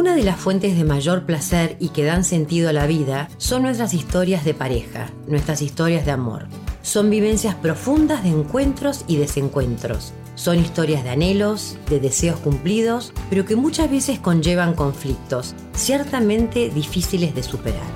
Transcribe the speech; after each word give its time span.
Una 0.00 0.16
de 0.16 0.22
las 0.22 0.40
fuentes 0.40 0.78
de 0.78 0.84
mayor 0.84 1.26
placer 1.26 1.76
y 1.78 1.90
que 1.90 2.04
dan 2.04 2.24
sentido 2.24 2.70
a 2.70 2.72
la 2.72 2.86
vida 2.86 3.28
son 3.36 3.64
nuestras 3.64 3.92
historias 3.92 4.46
de 4.46 4.54
pareja, 4.54 5.10
nuestras 5.26 5.60
historias 5.60 6.06
de 6.06 6.10
amor. 6.10 6.46
Son 6.80 7.10
vivencias 7.10 7.54
profundas 7.54 8.22
de 8.22 8.30
encuentros 8.30 9.04
y 9.08 9.18
desencuentros. 9.18 10.14
Son 10.36 10.58
historias 10.58 11.04
de 11.04 11.10
anhelos, 11.10 11.76
de 11.90 12.00
deseos 12.00 12.40
cumplidos, 12.40 13.12
pero 13.28 13.44
que 13.44 13.56
muchas 13.56 13.90
veces 13.90 14.18
conllevan 14.18 14.72
conflictos, 14.72 15.54
ciertamente 15.74 16.70
difíciles 16.70 17.34
de 17.34 17.42
superar. 17.42 17.92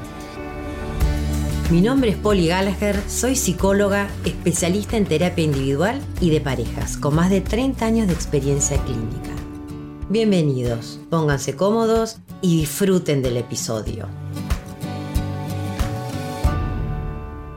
Mi 1.70 1.80
nombre 1.80 2.10
es 2.10 2.16
Polly 2.18 2.48
Gallagher, 2.48 3.00
soy 3.08 3.34
psicóloga, 3.34 4.08
especialista 4.26 4.98
en 4.98 5.06
terapia 5.06 5.46
individual 5.46 6.02
y 6.20 6.28
de 6.28 6.42
parejas, 6.42 6.98
con 6.98 7.14
más 7.14 7.30
de 7.30 7.40
30 7.40 7.86
años 7.86 8.08
de 8.08 8.12
experiencia 8.12 8.76
clínica. 8.84 9.23
Bienvenidos, 10.14 11.00
pónganse 11.10 11.56
cómodos 11.56 12.20
y 12.40 12.60
disfruten 12.60 13.20
del 13.20 13.36
episodio. 13.36 14.08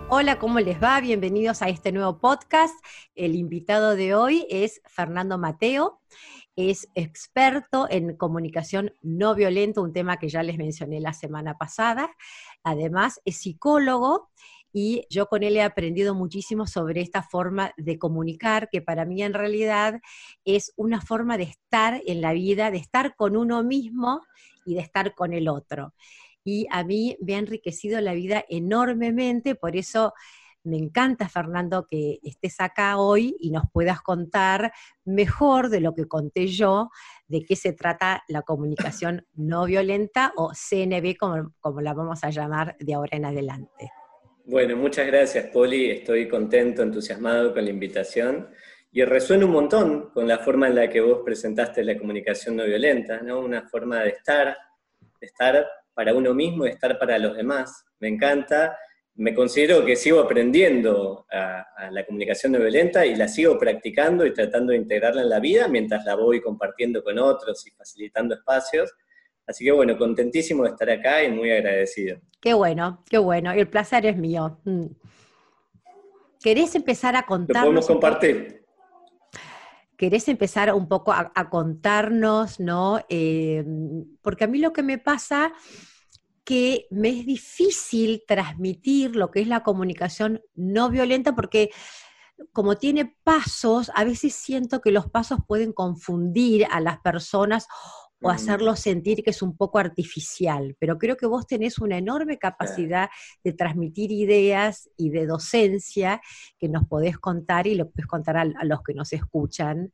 Hola, 0.09 0.39
¿cómo 0.39 0.59
les 0.59 0.81
va? 0.81 0.99
Bienvenidos 0.99 1.61
a 1.61 1.69
este 1.69 1.91
nuevo 1.91 2.17
podcast. 2.17 2.73
El 3.13 3.35
invitado 3.35 3.95
de 3.95 4.15
hoy 4.15 4.47
es 4.49 4.81
Fernando 4.87 5.37
Mateo. 5.37 6.01
Es 6.55 6.89
experto 6.95 7.85
en 7.91 8.17
comunicación 8.17 8.91
no 9.03 9.35
violenta, 9.35 9.81
un 9.81 9.93
tema 9.93 10.17
que 10.17 10.27
ya 10.27 10.41
les 10.41 10.57
mencioné 10.57 10.99
la 10.99 11.13
semana 11.13 11.59
pasada. 11.59 12.09
Además, 12.63 13.21
es 13.23 13.37
psicólogo 13.37 14.31
y 14.79 15.07
yo 15.09 15.25
con 15.25 15.41
él 15.41 15.57
he 15.57 15.63
aprendido 15.63 16.13
muchísimo 16.13 16.67
sobre 16.67 17.01
esta 17.01 17.23
forma 17.23 17.71
de 17.77 17.97
comunicar, 17.97 18.69
que 18.69 18.79
para 18.79 19.05
mí 19.05 19.23
en 19.23 19.33
realidad 19.33 20.01
es 20.45 20.71
una 20.75 21.01
forma 21.01 21.35
de 21.35 21.45
estar 21.45 21.99
en 22.05 22.21
la 22.21 22.31
vida, 22.33 22.69
de 22.69 22.77
estar 22.77 23.15
con 23.15 23.35
uno 23.35 23.63
mismo 23.63 24.21
y 24.67 24.75
de 24.75 24.81
estar 24.81 25.15
con 25.15 25.33
el 25.33 25.47
otro. 25.47 25.95
Y 26.43 26.67
a 26.69 26.83
mí 26.83 27.17
me 27.19 27.33
ha 27.33 27.39
enriquecido 27.39 27.99
la 28.01 28.13
vida 28.13 28.45
enormemente, 28.49 29.55
por 29.55 29.75
eso 29.75 30.13
me 30.63 30.77
encanta, 30.77 31.27
Fernando, 31.27 31.87
que 31.89 32.19
estés 32.21 32.59
acá 32.59 32.99
hoy 32.99 33.35
y 33.39 33.49
nos 33.49 33.63
puedas 33.73 34.03
contar 34.03 34.73
mejor 35.05 35.69
de 35.69 35.79
lo 35.79 35.95
que 35.95 36.05
conté 36.05 36.49
yo, 36.49 36.91
de 37.27 37.43
qué 37.43 37.55
se 37.55 37.73
trata 37.73 38.23
la 38.27 38.43
comunicación 38.43 39.25
no 39.33 39.65
violenta 39.65 40.33
o 40.35 40.51
CNB, 40.53 41.17
como, 41.17 41.51
como 41.61 41.81
la 41.81 41.95
vamos 41.95 42.23
a 42.23 42.29
llamar 42.29 42.77
de 42.79 42.93
ahora 42.93 43.17
en 43.17 43.25
adelante. 43.25 43.91
Bueno, 44.49 44.77
muchas 44.77 45.05
gracias, 45.07 45.47
Poli. 45.47 45.91
Estoy 45.91 46.25
contento, 46.29 46.81
entusiasmado 46.81 47.53
con 47.53 47.65
la 47.65 47.69
invitación. 47.69 48.47
Y 48.93 49.03
resuena 49.03 49.45
un 49.45 49.51
montón 49.51 50.09
con 50.11 50.25
la 50.25 50.39
forma 50.39 50.67
en 50.67 50.75
la 50.75 50.89
que 50.89 51.01
vos 51.01 51.19
presentaste 51.25 51.83
la 51.83 51.97
comunicación 51.97 52.55
no 52.55 52.63
violenta, 52.63 53.19
¿no? 53.19 53.41
Una 53.41 53.67
forma 53.67 54.03
de 54.03 54.11
estar, 54.11 54.57
de 55.19 55.27
estar 55.27 55.67
para 55.93 56.13
uno 56.13 56.33
mismo 56.33 56.65
y 56.65 56.69
estar 56.69 56.97
para 56.97 57.19
los 57.19 57.35
demás. 57.35 57.83
Me 57.99 58.07
encanta. 58.07 58.77
Me 59.15 59.35
considero 59.35 59.83
que 59.83 59.97
sigo 59.97 60.21
aprendiendo 60.21 61.25
a, 61.29 61.89
la 61.91 62.05
comunicación 62.05 62.53
no 62.53 62.59
violenta 62.59 63.05
y 63.05 63.17
la 63.17 63.27
sigo 63.27 63.59
practicando 63.59 64.25
y 64.25 64.33
tratando 64.33 64.71
de 64.71 64.77
integrarla 64.77 65.23
en 65.23 65.29
la 65.29 65.41
vida 65.41 65.67
mientras 65.67 66.05
la 66.05 66.15
voy 66.15 66.39
compartiendo 66.39 67.03
con 67.03 67.19
otros 67.19 67.67
y 67.67 67.71
facilitando 67.71 68.35
espacios. 68.35 68.93
Así 69.47 69.63
que 69.63 69.71
bueno, 69.71 69.97
contentísimo 69.97 70.63
de 70.63 70.71
estar 70.71 70.89
acá 70.89 71.23
y 71.23 71.31
muy 71.31 71.49
agradecido. 71.49 72.19
Qué 72.41 72.53
bueno, 72.53 73.03
qué 73.09 73.17
bueno. 73.17 73.51
El 73.51 73.69
placer 73.69 74.05
es 74.05 74.17
mío. 74.17 74.59
Mm. 74.65 74.87
¿Querés 76.41 76.75
empezar 76.75 77.15
a 77.15 77.23
contarnos? 77.23 77.63
Lo 77.63 77.69
podemos 77.69 77.87
compartir. 77.87 78.65
¿Querés 79.95 80.27
empezar 80.27 80.71
un 80.73 80.87
poco 80.87 81.11
a, 81.11 81.31
a 81.33 81.49
contarnos, 81.49 82.59
no? 82.59 82.99
Eh, 83.09 83.63
porque 84.21 84.43
a 84.43 84.47
mí 84.47 84.59
lo 84.59 84.73
que 84.73 84.83
me 84.83 84.99
pasa 84.99 85.53
que 86.43 86.87
me 86.91 87.09
es 87.09 87.25
difícil 87.25 88.23
transmitir 88.27 89.15
lo 89.15 89.31
que 89.31 89.41
es 89.41 89.47
la 89.47 89.63
comunicación 89.63 90.41
no 90.55 90.89
violenta 90.89 91.35
porque 91.35 91.71
como 92.53 92.77
tiene 92.77 93.17
pasos, 93.23 93.91
a 93.95 94.03
veces 94.03 94.33
siento 94.33 94.79
que 94.79 94.91
los 94.91 95.09
pasos 95.09 95.39
pueden 95.47 95.73
confundir 95.73 96.65
a 96.69 96.79
las 96.79 96.99
personas 96.99 97.67
o 98.21 98.29
hacerlo 98.29 98.75
sentir 98.75 99.23
que 99.23 99.29
es 99.29 99.41
un 99.41 99.55
poco 99.55 99.77
artificial, 99.77 100.75
pero 100.79 100.97
creo 100.97 101.17
que 101.17 101.27
vos 101.27 101.45
tenés 101.45 101.77
una 101.77 101.97
enorme 101.97 102.39
capacidad 102.39 103.09
de 103.43 103.53
transmitir 103.53 104.11
ideas 104.11 104.89
y 104.97 105.09
de 105.09 105.27
docencia 105.27 106.21
que 106.57 106.67
nos 106.67 106.87
podés 106.87 107.17
contar 107.19 107.67
y 107.67 107.75
lo 107.75 107.89
podés 107.89 108.07
contar 108.07 108.37
a, 108.37 108.41
a 108.41 108.65
los 108.65 108.81
que 108.81 108.93
nos 108.93 109.13
escuchan 109.13 109.91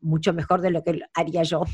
mucho 0.00 0.32
mejor 0.32 0.62
de 0.62 0.70
lo 0.70 0.82
que 0.82 1.00
haría 1.14 1.42
yo. 1.42 1.64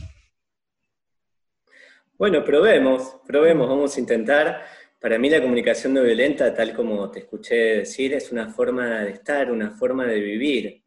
Bueno, 2.19 2.43
probemos, 2.43 3.19
probemos, 3.27 3.69
vamos 3.69 3.97
a 3.97 4.01
intentar. 4.01 4.65
Para 4.99 5.19
mí 5.19 5.28
la 5.28 5.43
comunicación 5.43 5.93
no 5.93 6.03
violenta, 6.03 6.53
tal 6.55 6.75
como 6.75 7.11
te 7.11 7.21
escuché 7.21 7.55
decir, 7.55 8.15
es 8.15 8.33
una 8.33 8.49
forma 8.49 9.03
de 9.03 9.11
estar, 9.11 9.53
una 9.53 9.71
forma 9.71 10.07
de 10.07 10.19
vivir 10.19 10.83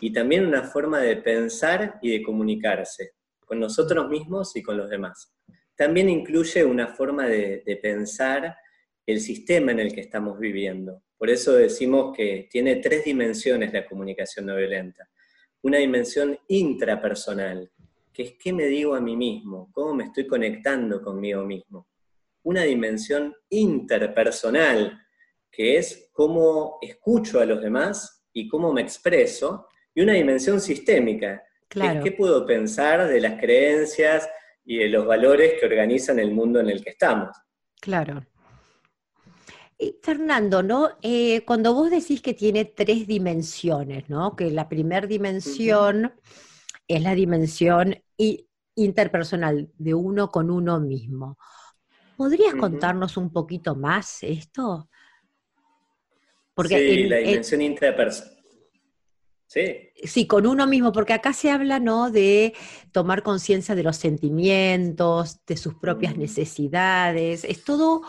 y 0.00 0.12
también 0.12 0.46
una 0.46 0.62
forma 0.62 1.00
de 1.00 1.16
pensar 1.16 1.98
y 2.00 2.12
de 2.12 2.22
comunicarse 2.22 3.17
con 3.48 3.58
nosotros 3.58 4.08
mismos 4.08 4.54
y 4.54 4.62
con 4.62 4.76
los 4.76 4.90
demás. 4.90 5.34
También 5.74 6.10
incluye 6.10 6.64
una 6.64 6.88
forma 6.88 7.26
de, 7.26 7.78
pensar 7.82 8.56
el 9.06 9.20
sistema 9.20 9.72
en 9.72 9.80
el 9.80 9.94
que 9.94 10.02
estamos 10.02 10.38
viviendo. 10.38 11.02
Por 11.16 11.30
eso 11.30 11.54
decimos 11.54 12.14
que 12.14 12.46
tiene 12.50 12.76
tres 12.76 13.04
dimensiones 13.04 13.72
la 13.72 13.86
comunicación 13.86 14.46
no 14.46 14.56
violenta. 14.56 15.08
Una 15.62 15.78
dimensión 15.78 16.38
intrapersonal, 16.48 17.70
que 18.12 18.22
es 18.22 18.32
qué 18.38 18.52
me 18.52 18.66
digo 18.66 18.94
a 18.94 19.00
mí 19.00 19.16
mismo, 19.16 19.70
cómo 19.72 19.94
me 19.94 20.04
estoy 20.04 20.26
conectando 20.26 21.00
conmigo 21.00 21.44
mismo. 21.44 21.88
Una 22.42 22.62
dimensión 22.62 23.34
interpersonal, 23.48 25.00
que 25.50 25.78
es 25.78 26.10
cómo 26.12 26.78
escucho 26.82 27.40
a 27.40 27.46
los 27.46 27.62
demás 27.62 28.26
y 28.32 28.46
cómo 28.46 28.72
me 28.72 28.82
expreso. 28.82 29.66
Y 29.94 30.02
una 30.02 30.12
dimensión 30.12 30.60
sistémica, 30.60 31.42
Claro. 31.68 32.02
¿Qué 32.02 32.12
puedo 32.12 32.46
pensar 32.46 33.06
de 33.08 33.20
las 33.20 33.38
creencias 33.38 34.28
y 34.64 34.78
de 34.78 34.88
los 34.88 35.06
valores 35.06 35.54
que 35.60 35.66
organizan 35.66 36.18
el 36.18 36.32
mundo 36.32 36.60
en 36.60 36.70
el 36.70 36.82
que 36.82 36.90
estamos? 36.90 37.36
Claro. 37.80 38.24
Y 39.78 39.96
Fernando, 40.02 40.62
¿no? 40.62 40.90
Eh, 41.02 41.44
cuando 41.44 41.74
vos 41.74 41.90
decís 41.90 42.20
que 42.20 42.34
tiene 42.34 42.64
tres 42.64 43.06
dimensiones, 43.06 44.08
¿no? 44.08 44.34
Que 44.34 44.50
la 44.50 44.68
primera 44.68 45.06
dimensión 45.06 46.06
uh 46.06 46.08
-huh. 46.08 46.82
es 46.88 47.02
la 47.02 47.14
dimensión 47.14 47.94
interpersonal 48.74 49.70
de 49.76 49.94
uno 49.94 50.30
con 50.30 50.50
uno 50.50 50.80
mismo. 50.80 51.38
¿Podrías 52.16 52.54
uh 52.54 52.56
-huh. 52.56 52.60
contarnos 52.60 53.16
un 53.16 53.30
poquito 53.32 53.76
más 53.76 54.22
esto? 54.22 54.88
Porque 56.54 56.78
sí, 56.78 57.02
el, 57.02 57.10
la 57.10 57.16
dimensión 57.18 57.60
el... 57.60 57.68
interpersonal 57.68 58.37
Sí. 59.48 59.88
Sí, 60.04 60.26
con 60.26 60.46
uno 60.46 60.66
mismo, 60.66 60.92
porque 60.92 61.14
acá 61.14 61.32
se 61.32 61.50
habla, 61.50 61.80
¿no? 61.80 62.10
De 62.10 62.54
tomar 62.92 63.22
conciencia 63.22 63.74
de 63.74 63.82
los 63.82 63.96
sentimientos, 63.96 65.40
de 65.46 65.56
sus 65.56 65.74
propias 65.74 66.16
mm. 66.16 66.20
necesidades. 66.20 67.44
Es 67.44 67.64
todo, 67.64 68.02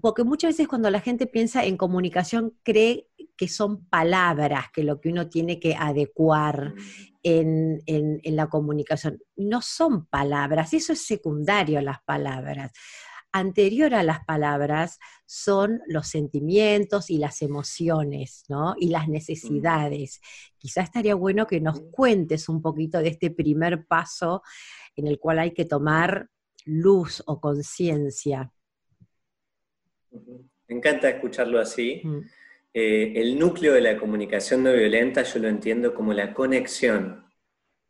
porque 0.00 0.22
muchas 0.22 0.50
veces 0.50 0.68
cuando 0.68 0.88
la 0.88 1.00
gente 1.00 1.26
piensa 1.26 1.64
en 1.64 1.76
comunicación 1.76 2.56
cree 2.62 3.08
que 3.36 3.48
son 3.48 3.86
palabras, 3.86 4.66
que 4.72 4.84
lo 4.84 5.00
que 5.00 5.08
uno 5.08 5.28
tiene 5.28 5.58
que 5.58 5.74
adecuar 5.74 6.74
mm. 6.74 6.78
en, 7.24 7.82
en, 7.86 8.20
en 8.22 8.36
la 8.36 8.46
comunicación. 8.46 9.20
No 9.34 9.62
son 9.62 10.06
palabras, 10.06 10.72
eso 10.72 10.92
es 10.92 11.04
secundario 11.04 11.80
las 11.80 12.02
palabras 12.04 12.70
anterior 13.38 13.94
a 13.94 14.02
las 14.02 14.24
palabras 14.24 14.98
son 15.26 15.82
los 15.86 16.08
sentimientos 16.08 17.10
y 17.10 17.18
las 17.18 17.42
emociones, 17.42 18.44
¿no? 18.48 18.74
Y 18.78 18.88
las 18.88 19.08
necesidades. 19.08 20.20
Quizá 20.56 20.82
estaría 20.82 21.14
bueno 21.14 21.46
que 21.46 21.60
nos 21.60 21.80
cuentes 21.90 22.48
un 22.48 22.62
poquito 22.62 22.98
de 22.98 23.08
este 23.08 23.30
primer 23.30 23.86
paso 23.86 24.42
en 24.96 25.06
el 25.06 25.18
cual 25.18 25.38
hay 25.38 25.52
que 25.52 25.64
tomar 25.64 26.28
luz 26.64 27.22
o 27.26 27.40
conciencia. 27.40 28.52
Me 30.10 30.76
encanta 30.76 31.08
escucharlo 31.08 31.60
así. 31.60 32.00
Mm. 32.02 32.20
Eh, 32.72 33.12
el 33.16 33.38
núcleo 33.38 33.72
de 33.72 33.80
la 33.80 33.98
comunicación 33.98 34.62
no 34.62 34.72
violenta 34.72 35.22
yo 35.22 35.40
lo 35.40 35.48
entiendo 35.48 35.94
como 35.94 36.12
la 36.12 36.34
conexión, 36.34 37.24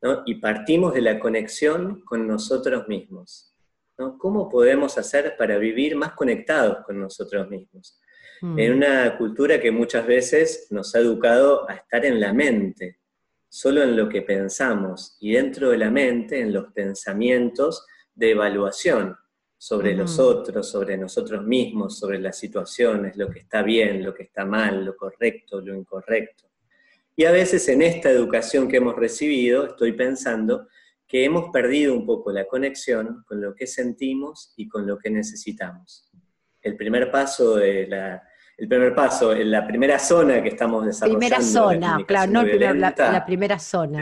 ¿no? 0.03 0.23
Y 0.27 0.37
partimos 0.37 0.95
de 0.95 1.01
la 1.01 1.19
conexión 1.19 2.03
con 2.03 2.27
nosotros 2.27 2.87
mismos. 2.87 3.56
¿No? 3.99 4.19
¿Cómo 4.19 4.49
podemos 4.49 4.99
hacer 4.99 5.37
para 5.37 5.59
vivir 5.59 5.97
más 5.97 6.13
conectados 6.13 6.85
con 6.85 7.01
nosotros 7.01 7.49
mismos? 7.49 8.01
Mm. 8.41 8.59
En 8.59 8.73
una 8.75 9.17
cultura 9.17 9.61
que 9.61 9.71
muchas 9.71 10.07
veces 10.07 10.67
nos 10.71 10.95
ha 10.95 10.99
educado 10.99 11.69
a 11.69 11.75
estar 11.75 12.05
en 12.05 12.21
la 12.21 12.33
mente, 12.33 13.01
solo 13.49 13.83
en 13.83 13.97
lo 13.97 14.09
que 14.09 14.23
pensamos, 14.23 15.17
y 15.21 15.33
dentro 15.33 15.71
de 15.71 15.79
la 15.79 15.91
mente, 15.91 16.41
en 16.41 16.53
los 16.53 16.73
pensamientos 16.73 17.87
de 18.15 18.33
evaluación 18.33 19.17
sobre 19.59 19.95
mm. 19.95 19.99
los 19.99 20.19
otros, 20.19 20.69
sobre 20.69 20.99
nosotros 20.99 21.45
mismos, 21.45 21.99
sobre 21.99 22.19
las 22.19 22.39
situaciones, 22.39 23.17
lo 23.17 23.31
que 23.31 23.41
está 23.41 23.63
bien, 23.63 24.05
lo 24.05 24.15
que 24.15 24.25
está 24.25 24.45
mal, 24.45 24.85
lo 24.85 24.97
correcto, 24.97 25.61
lo 25.61 25.75
incorrecto. 25.75 26.45
Y 27.19 27.25
a 27.25 27.33
veces 27.33 27.67
en 27.69 27.81
esta 27.81 28.11
educación 28.11 28.69
que 28.69 28.77
hemos 28.77 28.95
recibido, 28.95 29.67
estoy 29.67 29.93
pensando 29.93 30.69
que 31.07 31.25
hemos 31.25 31.51
perdido 31.51 31.95
un 31.95 32.05
poco 32.05 32.33
la 32.33 32.47
conexión 32.47 33.25
con 33.27 33.41
lo 33.41 33.55
que 33.55 33.67
sentimos 33.67 34.53
y 34.57 34.69
con 34.69 34.87
lo 34.87 34.99
que 34.99 35.11
necesitamos. 35.11 36.11
El 36.61 36.77
primer 36.77 37.11
paso 37.11 37.57
de 37.57 37.87
la, 37.87 38.23
el 38.57 38.69
primer 38.69 38.95
paso, 38.95 39.33
en 39.33 39.51
la 39.51 39.67
primera 39.67 39.99
zona 39.99 40.43
que 40.43 40.49
estamos 40.49 40.85
desarrollando. 40.85 41.19
Primera 41.19 41.43
zona, 41.43 42.05
claro, 42.07 42.33
no 42.33 42.43
la, 42.43 42.49
primera 43.25 43.59
zona. 43.59 44.01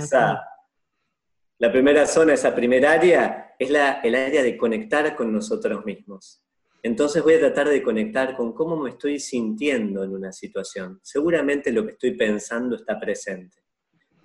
La 1.58 1.72
primera 1.72 2.06
zona, 2.06 2.34
esa 2.34 2.54
primera 2.54 2.92
área, 2.92 3.54
es 3.58 3.70
la, 3.70 4.00
el 4.02 4.14
área 4.14 4.42
de 4.42 4.56
conectar 4.56 5.14
con 5.16 5.32
nosotros 5.32 5.84
mismos. 5.84 6.42
Entonces 6.84 7.22
voy 7.22 7.34
a 7.34 7.40
tratar 7.40 7.68
de 7.68 7.82
conectar 7.82 8.36
con 8.36 8.52
cómo 8.52 8.76
me 8.76 8.90
estoy 8.90 9.18
sintiendo 9.18 10.04
en 10.04 10.12
una 10.12 10.30
situación. 10.32 11.00
Seguramente 11.02 11.72
lo 11.72 11.84
que 11.84 11.92
estoy 11.92 12.12
pensando 12.12 12.76
está 12.76 13.00
presente, 13.00 13.63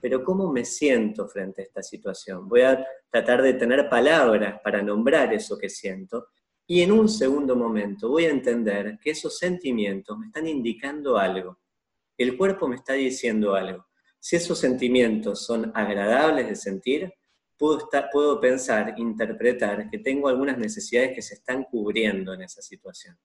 pero 0.01 0.23
cómo 0.23 0.51
me 0.51 0.65
siento 0.65 1.27
frente 1.27 1.61
a 1.61 1.65
esta 1.65 1.83
situación. 1.83 2.47
Voy 2.47 2.61
a 2.61 2.85
tratar 3.09 3.41
de 3.41 3.53
tener 3.53 3.89
palabras 3.89 4.59
para 4.63 4.81
nombrar 4.81 5.33
eso 5.33 5.57
que 5.57 5.69
siento 5.69 6.27
y 6.67 6.81
en 6.81 6.91
un 6.91 7.09
segundo 7.09 7.55
momento 7.55 8.09
voy 8.09 8.25
a 8.25 8.29
entender 8.29 8.99
que 9.01 9.11
esos 9.11 9.37
sentimientos 9.39 10.17
me 10.17 10.27
están 10.27 10.47
indicando 10.47 11.17
algo. 11.17 11.59
El 12.15 12.37
cuerpo 12.37 12.67
me 12.67 12.75
está 12.75 12.93
diciendo 12.93 13.55
algo. 13.55 13.87
Si 14.19 14.35
esos 14.35 14.59
sentimientos 14.59 15.45
son 15.45 15.71
agradables 15.73 16.47
de 16.47 16.55
sentir, 16.55 17.13
puedo, 17.57 18.39
pensar, 18.39 18.93
interpretar 18.97 19.89
que 19.89 19.99
tengo 19.99 20.29
algunas 20.29 20.57
necesidades 20.57 21.13
que 21.13 21.21
se 21.21 21.35
están 21.35 21.63
cubriendo 21.63 22.33
en 22.33 22.43
esa 22.43 22.61
situación. 22.61 23.17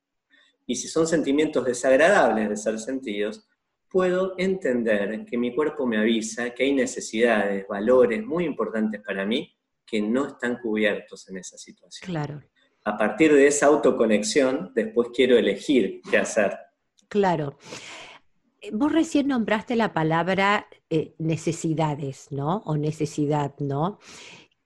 Y 0.66 0.76
si 0.76 0.88
son 0.88 1.06
sentimientos 1.06 1.64
desagradables 1.64 2.48
de 2.48 2.56
ser 2.56 2.78
sentidos, 2.78 3.46
puedo 3.94 4.34
entender 4.38 5.24
que 5.24 5.38
mi 5.38 5.54
cuerpo 5.54 5.86
me 5.86 5.98
avisa 5.98 6.50
que 6.50 6.64
hay 6.64 6.72
necesidades, 6.72 7.64
valores 7.68 8.26
muy 8.26 8.44
importantes 8.44 9.00
para 9.00 9.24
mí 9.24 9.56
que 9.86 10.02
no 10.02 10.26
están 10.26 10.58
cubiertos 10.58 11.28
en 11.28 11.36
esa 11.36 11.56
situación. 11.56 12.10
Claro. 12.10 12.42
A 12.82 12.98
partir 12.98 13.32
de 13.32 13.46
esa 13.46 13.66
autoconexión, 13.66 14.72
después 14.74 15.10
quiero 15.14 15.38
elegir 15.38 16.00
qué 16.10 16.18
hacer. 16.18 16.58
Claro. 17.06 17.56
Vos 18.72 18.90
recién 18.90 19.28
nombraste 19.28 19.76
la 19.76 19.92
palabra 19.92 20.66
eh, 20.90 21.14
necesidades, 21.18 22.32
¿no? 22.32 22.64
O 22.66 22.76
necesidad, 22.76 23.54
¿no? 23.60 24.00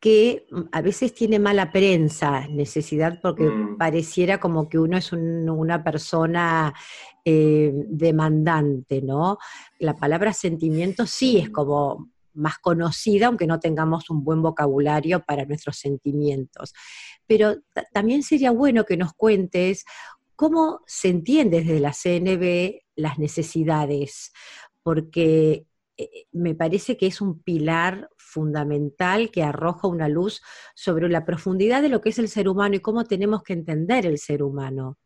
que 0.01 0.47
mm, 0.51 0.61
a 0.73 0.81
veces 0.81 1.15
tiene 1.15 1.39
mala 1.39 1.73
prensa, 1.73 2.47
necesidad, 2.49 3.19
porque 3.21 3.45
mm. 3.45 3.79
pareciera 3.79 4.39
como 4.39 4.69
que 4.69 4.79
uno 4.79 4.97
es 4.97 5.13
una 5.13 5.83
persona 5.83 6.73
eh, 7.31 7.71
demandante, 7.91 9.03
¿no? 9.03 9.37
La 9.79 9.95
palabra 9.95 10.33
sentimiento 10.33 11.05
sí 11.05 11.37
es 11.37 11.51
como 11.51 12.09
más 12.33 12.59
conocida, 12.59 13.27
aunque 13.27 13.47
no 13.47 13.61
tengamos 13.61 14.09
un 14.09 14.25
buen 14.25 14.41
vocabulario 14.41 15.23
para 15.27 15.45
nuestros 15.45 15.77
sentimientos. 15.77 16.73
Pero 17.27 17.57
también 17.93 18.23
sería 18.23 18.51
bueno 18.51 18.87
que 18.87 18.97
nos 18.97 19.13
cuentes 19.13 19.85
cómo 20.37 20.81
se 20.87 21.11
entiende 21.11 21.61
desde 21.61 21.81
la 21.81 21.93
CNB 21.93 22.81
las 22.97 23.19
necesidades, 23.19 24.33
porque 24.83 25.67
eh, 25.99 26.25
me 26.33 26.55
parece 26.55 26.97
que 26.97 27.09
es 27.09 27.21
un 27.21 27.43
pilar 27.43 28.09
fundamental 28.17 29.31
que 29.31 29.43
arroja 29.43 29.87
una 29.87 30.09
luz 30.09 30.41
sobre 30.75 31.11
la 31.11 31.27
profundidad 31.27 31.83
de 31.83 31.91
lo 31.91 32.01
que 32.01 32.09
es 32.09 32.19
el 32.19 32.29
ser 32.29 32.49
humano 32.49 32.77
y 32.77 32.81
cómo 32.81 33.05
tenemos 33.05 33.43
que 33.43 33.53
entender 33.53 34.07
el 34.07 34.17
ser 34.17 34.43
humano. 34.43 34.97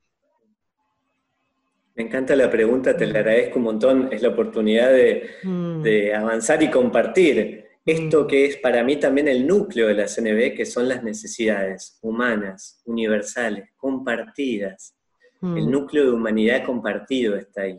Me 1.95 2.05
encanta 2.05 2.35
la 2.35 2.51
pregunta, 2.51 2.97
te 2.97 3.07
la 3.07 3.19
agradezco 3.19 3.59
un 3.59 3.65
montón, 3.65 4.09
es 4.13 4.23
la 4.23 4.29
oportunidad 4.29 4.91
de, 4.91 5.29
mm. 5.43 5.85
avanzar 6.17 6.63
y 6.63 6.71
compartir 6.71 7.67
esto 7.85 8.25
mm. 8.25 8.27
que 8.27 8.47
es 8.47 8.57
para 8.57 8.83
mí 8.83 8.97
también 8.97 9.29
el 9.29 9.47
núcleo 9.47 9.89
de 9.89 9.95
la 9.95 10.07
CNB, 10.07 10.55
que 10.57 10.65
son 10.65 10.89
las 10.89 11.03
necesidades 11.03 11.99
humanas, 12.01 12.81
universales, 12.87 13.71
compartidas. 13.77 14.95
El 15.43 15.67
mm. 15.67 15.71
núcleo 15.71 16.05
de 16.05 16.13
humanidad 16.13 16.65
compartido 16.65 17.37
está 17.37 17.63
ahí. 17.63 17.79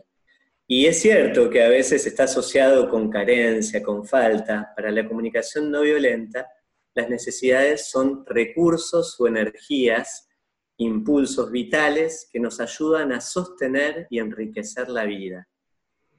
Y 0.66 0.86
es 0.86 1.00
cierto 1.00 1.50
que 1.50 1.62
a 1.62 1.68
veces 1.68 2.06
está 2.06 2.24
asociado 2.24 2.88
con 2.88 3.10
carencia, 3.10 3.82
con 3.82 4.06
falta. 4.06 4.72
Para 4.76 4.90
la 4.90 5.06
comunicación 5.06 5.70
no 5.70 5.82
violenta, 5.82 6.46
las 6.94 7.08
necesidades 7.10 7.88
son 7.88 8.24
recursos 8.26 9.18
o 9.18 9.26
energías, 9.26 10.28
impulsos 10.76 11.50
vitales 11.50 12.28
que 12.32 12.40
nos 12.40 12.60
ayudan 12.60 13.12
a 13.12 13.20
sostener 13.20 14.06
y 14.10 14.18
enriquecer 14.18 14.88
la 14.88 15.04
vida. 15.04 15.48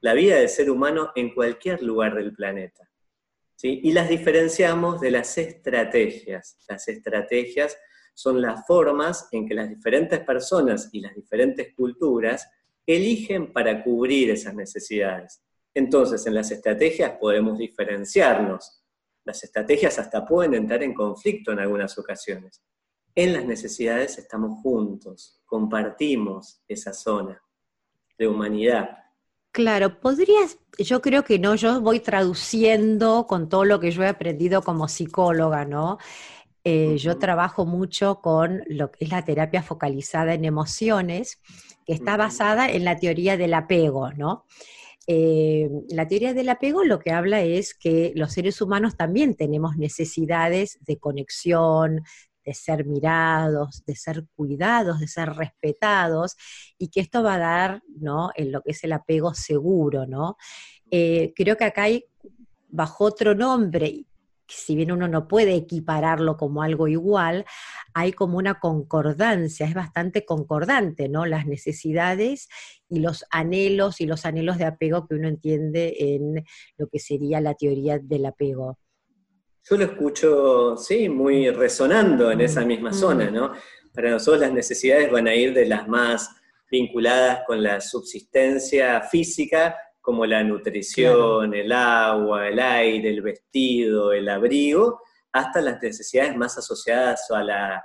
La 0.00 0.14
vida 0.14 0.36
del 0.36 0.48
ser 0.48 0.70
humano 0.70 1.10
en 1.14 1.34
cualquier 1.34 1.82
lugar 1.82 2.14
del 2.14 2.32
planeta. 2.32 2.88
¿sí? 3.54 3.80
Y 3.82 3.92
las 3.92 4.08
diferenciamos 4.08 5.00
de 5.00 5.10
las 5.10 5.36
estrategias. 5.38 6.56
Las 6.68 6.88
estrategias 6.88 7.76
son 8.14 8.40
las 8.40 8.66
formas 8.66 9.28
en 9.32 9.46
que 9.46 9.54
las 9.54 9.68
diferentes 9.68 10.20
personas 10.20 10.88
y 10.92 11.00
las 11.00 11.14
diferentes 11.14 11.74
culturas 11.74 12.48
eligen 12.86 13.52
para 13.52 13.82
cubrir 13.82 14.30
esas 14.30 14.54
necesidades. 14.54 15.42
Entonces, 15.74 16.26
en 16.26 16.34
las 16.34 16.50
estrategias 16.50 17.12
podemos 17.20 17.58
diferenciarnos. 17.58 18.82
Las 19.24 19.44
estrategias 19.44 19.98
hasta 19.98 20.24
pueden 20.24 20.54
entrar 20.54 20.82
en 20.82 20.94
conflicto 20.94 21.52
en 21.52 21.58
algunas 21.58 21.98
ocasiones. 21.98 22.62
En 23.16 23.32
las 23.32 23.46
necesidades 23.46 24.18
estamos 24.18 24.60
juntos, 24.60 25.40
compartimos 25.46 26.62
esa 26.68 26.92
zona 26.92 27.42
de 28.18 28.28
humanidad. 28.28 28.90
Claro, 29.52 30.00
podrías, 30.00 30.58
yo 30.78 31.00
creo 31.00 31.24
que 31.24 31.38
no, 31.38 31.54
yo 31.54 31.80
voy 31.80 32.00
traduciendo 32.00 33.26
con 33.26 33.48
todo 33.48 33.64
lo 33.64 33.80
que 33.80 33.90
yo 33.90 34.02
he 34.02 34.08
aprendido 34.08 34.60
como 34.60 34.86
psicóloga, 34.86 35.64
¿no? 35.64 35.96
Eh, 36.62 36.98
yo 36.98 37.16
trabajo 37.16 37.64
mucho 37.64 38.20
con 38.20 38.62
lo 38.66 38.92
que 38.92 39.06
es 39.06 39.10
la 39.10 39.24
terapia 39.24 39.62
focalizada 39.62 40.34
en 40.34 40.44
emociones 40.44 41.40
que 41.86 41.94
está 41.94 42.18
basada 42.18 42.68
en 42.68 42.84
la 42.84 42.98
teoría 42.98 43.38
del 43.38 43.54
apego, 43.54 44.12
¿no? 44.12 44.44
Eh, 45.06 45.70
la 45.88 46.06
teoría 46.06 46.34
del 46.34 46.50
apego 46.50 46.84
lo 46.84 46.98
que 46.98 47.12
habla 47.12 47.40
es 47.40 47.72
que 47.72 48.12
los 48.14 48.32
seres 48.32 48.60
humanos 48.60 48.94
también 48.94 49.36
tenemos 49.36 49.78
necesidades 49.78 50.78
de 50.82 50.98
conexión, 50.98 52.02
de 52.46 52.54
ser 52.54 52.86
mirados, 52.86 53.84
de 53.84 53.96
ser 53.96 54.24
cuidados, 54.36 55.00
de 55.00 55.08
ser 55.08 55.30
respetados, 55.30 56.36
y 56.78 56.88
que 56.88 57.00
esto 57.00 57.22
va 57.22 57.34
a 57.34 57.38
dar, 57.38 57.82
¿no? 57.98 58.30
En 58.36 58.52
lo 58.52 58.62
que 58.62 58.70
es 58.70 58.84
el 58.84 58.92
apego 58.92 59.34
seguro, 59.34 60.06
¿no? 60.06 60.36
Eh, 60.90 61.32
creo 61.34 61.56
que 61.56 61.64
acá 61.64 61.82
hay, 61.84 62.04
bajo 62.68 63.04
otro 63.04 63.34
nombre, 63.34 64.06
si 64.48 64.76
bien 64.76 64.92
uno 64.92 65.08
no 65.08 65.26
puede 65.26 65.56
equipararlo 65.56 66.36
como 66.36 66.62
algo 66.62 66.86
igual, 66.86 67.44
hay 67.94 68.12
como 68.12 68.38
una 68.38 68.60
concordancia, 68.60 69.66
es 69.66 69.74
bastante 69.74 70.24
concordante, 70.24 71.08
¿no? 71.08 71.26
Las 71.26 71.46
necesidades 71.46 72.48
y 72.88 73.00
los 73.00 73.24
anhelos 73.30 74.00
y 74.00 74.06
los 74.06 74.24
anhelos 74.24 74.58
de 74.58 74.66
apego 74.66 75.06
que 75.08 75.16
uno 75.16 75.28
entiende 75.28 75.96
en 75.98 76.44
lo 76.76 76.88
que 76.88 77.00
sería 77.00 77.40
la 77.40 77.54
teoría 77.54 77.98
del 77.98 78.26
apego. 78.26 78.78
Yo 79.68 79.76
lo 79.76 79.84
escucho, 79.84 80.76
sí, 80.76 81.08
muy 81.08 81.50
resonando 81.50 82.30
en 82.30 82.40
esa 82.40 82.64
misma 82.64 82.90
mm. 82.90 82.94
zona, 82.94 83.30
¿no? 83.30 83.52
Para 83.92 84.10
nosotros 84.10 84.40
las 84.42 84.52
necesidades 84.52 85.10
van 85.10 85.26
a 85.26 85.34
ir 85.34 85.52
de 85.54 85.66
las 85.66 85.88
más 85.88 86.30
vinculadas 86.70 87.40
con 87.46 87.62
la 87.62 87.80
subsistencia 87.80 89.00
física 89.02 89.76
como 90.00 90.24
la 90.24 90.44
nutrición, 90.44 91.52
el 91.52 91.72
agua, 91.72 92.46
el 92.46 92.60
aire, 92.60 93.10
el 93.10 93.22
vestido, 93.22 94.12
el 94.12 94.28
abrigo, 94.28 95.00
hasta 95.32 95.60
las 95.60 95.82
necesidades 95.82 96.36
más 96.36 96.56
asociadas 96.56 97.28
a 97.32 97.42
la, 97.42 97.82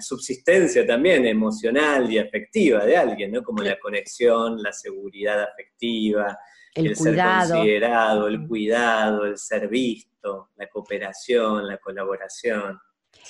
subsistencia 0.00 0.86
también 0.86 1.24
emocional 1.24 2.10
y 2.10 2.18
afectiva 2.18 2.84
de 2.84 2.96
alguien, 2.98 3.32
¿no? 3.32 3.42
Como 3.42 3.62
la 3.62 3.78
conexión, 3.78 4.62
la 4.62 4.72
seguridad 4.72 5.42
afectiva, 5.42 6.38
el, 6.74 6.96
ser 6.96 7.16
considerado, 7.16 8.28
el 8.28 8.46
cuidado, 8.46 9.24
el 9.24 9.38
ser 9.38 9.68
visto, 9.68 10.50
la 10.56 10.68
cooperación, 10.68 11.66
la 11.66 11.78
colaboración. 11.78 12.78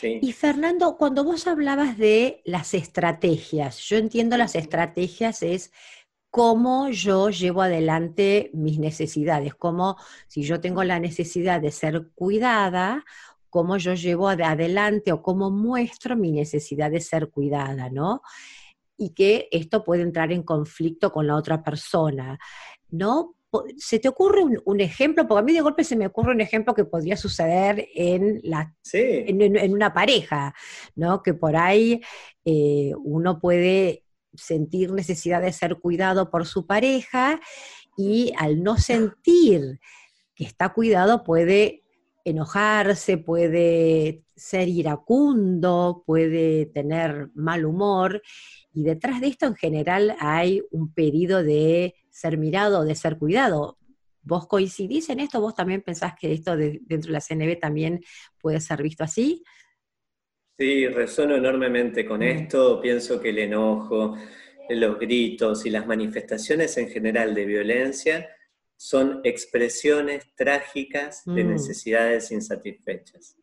Y 0.03 0.33
Fernando, 0.33 0.97
cuando 0.97 1.25
vos 1.25 1.47
hablabas 1.47 1.99
de 1.99 2.43
las 2.45 2.75
estrategias, 2.75 3.79
yo 3.81 3.97
entiendo 3.97 4.37
las 4.37 4.55
estrategias 4.57 5.43
es 5.43 5.73
cómo 6.31 6.89
yo 6.91 7.31
llevo 7.31 7.63
adelante 7.63 8.51
mis 8.55 8.79
necesidades, 8.79 9.55
cómo 9.55 9.97
si 10.27 10.43
yo 10.43 10.61
tengo 10.61 10.83
la 10.83 10.99
necesidad 10.99 11.61
de 11.61 11.71
ser 11.71 12.09
cuidada, 12.15 13.05
cómo 13.51 13.77
yo 13.77 13.95
llevo 13.95 14.29
adelante 14.29 15.13
o 15.13 15.23
cómo 15.23 15.53
muestro 15.53 16.17
mi 16.17 16.33
necesidad 16.33 16.91
de 16.91 17.01
ser 17.01 17.31
cuidada, 17.31 17.89
¿no? 17.89 18.21
Y 18.97 19.11
que 19.11 19.47
esto 19.53 19.85
puede 19.85 20.03
entrar 20.03 20.33
en 20.33 20.43
conflicto 20.43 21.13
con 21.13 21.29
la 21.29 21.37
otra 21.37 21.63
persona, 21.63 22.37
¿no? 22.91 23.34
¿Se 23.77 23.99
te 23.99 24.09
ocurre 24.09 24.43
un, 24.65 24.81
ejemplo? 24.81 25.27
Porque 25.27 25.41
a 25.41 25.45
mí 25.45 25.53
de 25.53 25.61
golpe 25.61 25.85
se 25.85 25.97
me 25.97 26.07
ocurre 26.07 26.33
un 26.33 26.41
ejemplo 26.41 26.75
que 26.75 26.85
podría 26.85 27.17
suceder 27.17 27.89
en, 27.95 28.41
la, 28.43 28.75
en, 28.93 29.73
una 29.73 29.93
pareja, 29.93 30.55
¿no? 30.95 31.23
Que 31.23 31.35
por 31.35 31.57
ahí 31.57 32.01
eh, 32.45 32.93
uno 32.97 33.39
puede 33.41 34.05
sentir 34.35 34.93
necesidad 34.93 35.43
de 35.43 35.53
ser 35.53 35.77
cuidado 35.77 36.31
por 36.31 36.47
su 36.47 36.67
pareja 36.67 37.41
y 37.97 38.33
al 38.37 38.63
no 38.63 38.77
sentir 38.77 39.81
que 40.35 40.45
está 40.45 40.73
cuidado 40.73 41.23
puede 41.23 41.85
enojarse, 42.25 43.19
puede 43.19 44.25
ser 44.35 44.69
iracundo, 44.69 46.03
puede 46.07 46.67
tener 46.67 47.31
mal 47.35 47.65
humor, 47.65 48.23
y 48.75 48.83
detrás 48.83 49.21
de 49.21 49.29
esto 49.29 49.47
en 49.47 49.55
general 49.55 50.17
hay 50.19 50.63
un 50.73 50.93
pedido 50.93 51.43
de 51.43 51.95
ser 52.11 52.37
mirado, 52.37 52.85
de 52.85 52.97
ser 52.97 53.17
cuidado. 53.17 53.79
¿Vos 54.23 54.49
coincidís 54.49 55.09
en 55.11 55.21
esto? 55.21 55.41
¿Vos 55.41 55.55
también 55.55 55.83
pensás 55.83 56.15
que 56.19 56.33
esto 56.33 56.57
dentro 56.57 57.07
de 57.07 57.13
la 57.13 57.21
CNB 57.21 57.59
también 57.61 58.01
puede 58.41 58.61
ser 58.61 58.83
visto 58.83 59.05
así? 59.05 59.45
Sí, 60.59 60.89
resono 60.89 61.37
enormemente 61.37 62.05
con 62.05 62.21
mm. 62.21 62.23
esto. 62.25 62.81
Pienso 62.81 63.21
que 63.21 63.31
el 63.31 63.39
enojo, 63.39 64.17
los 64.69 64.99
gritos 64.99 65.67
y 65.67 65.71
las 65.71 65.87
manifestaciones 65.87 66.77
en 66.77 66.89
general 66.89 67.35
de 67.35 67.45
violencia 67.45 68.29
son 68.77 69.21
expresiones 69.23 70.35
trágicas 70.35 71.23
de 71.27 71.45
mm. 71.45 71.49
necesidades 71.49 72.33
insatisfechas. 72.33 73.37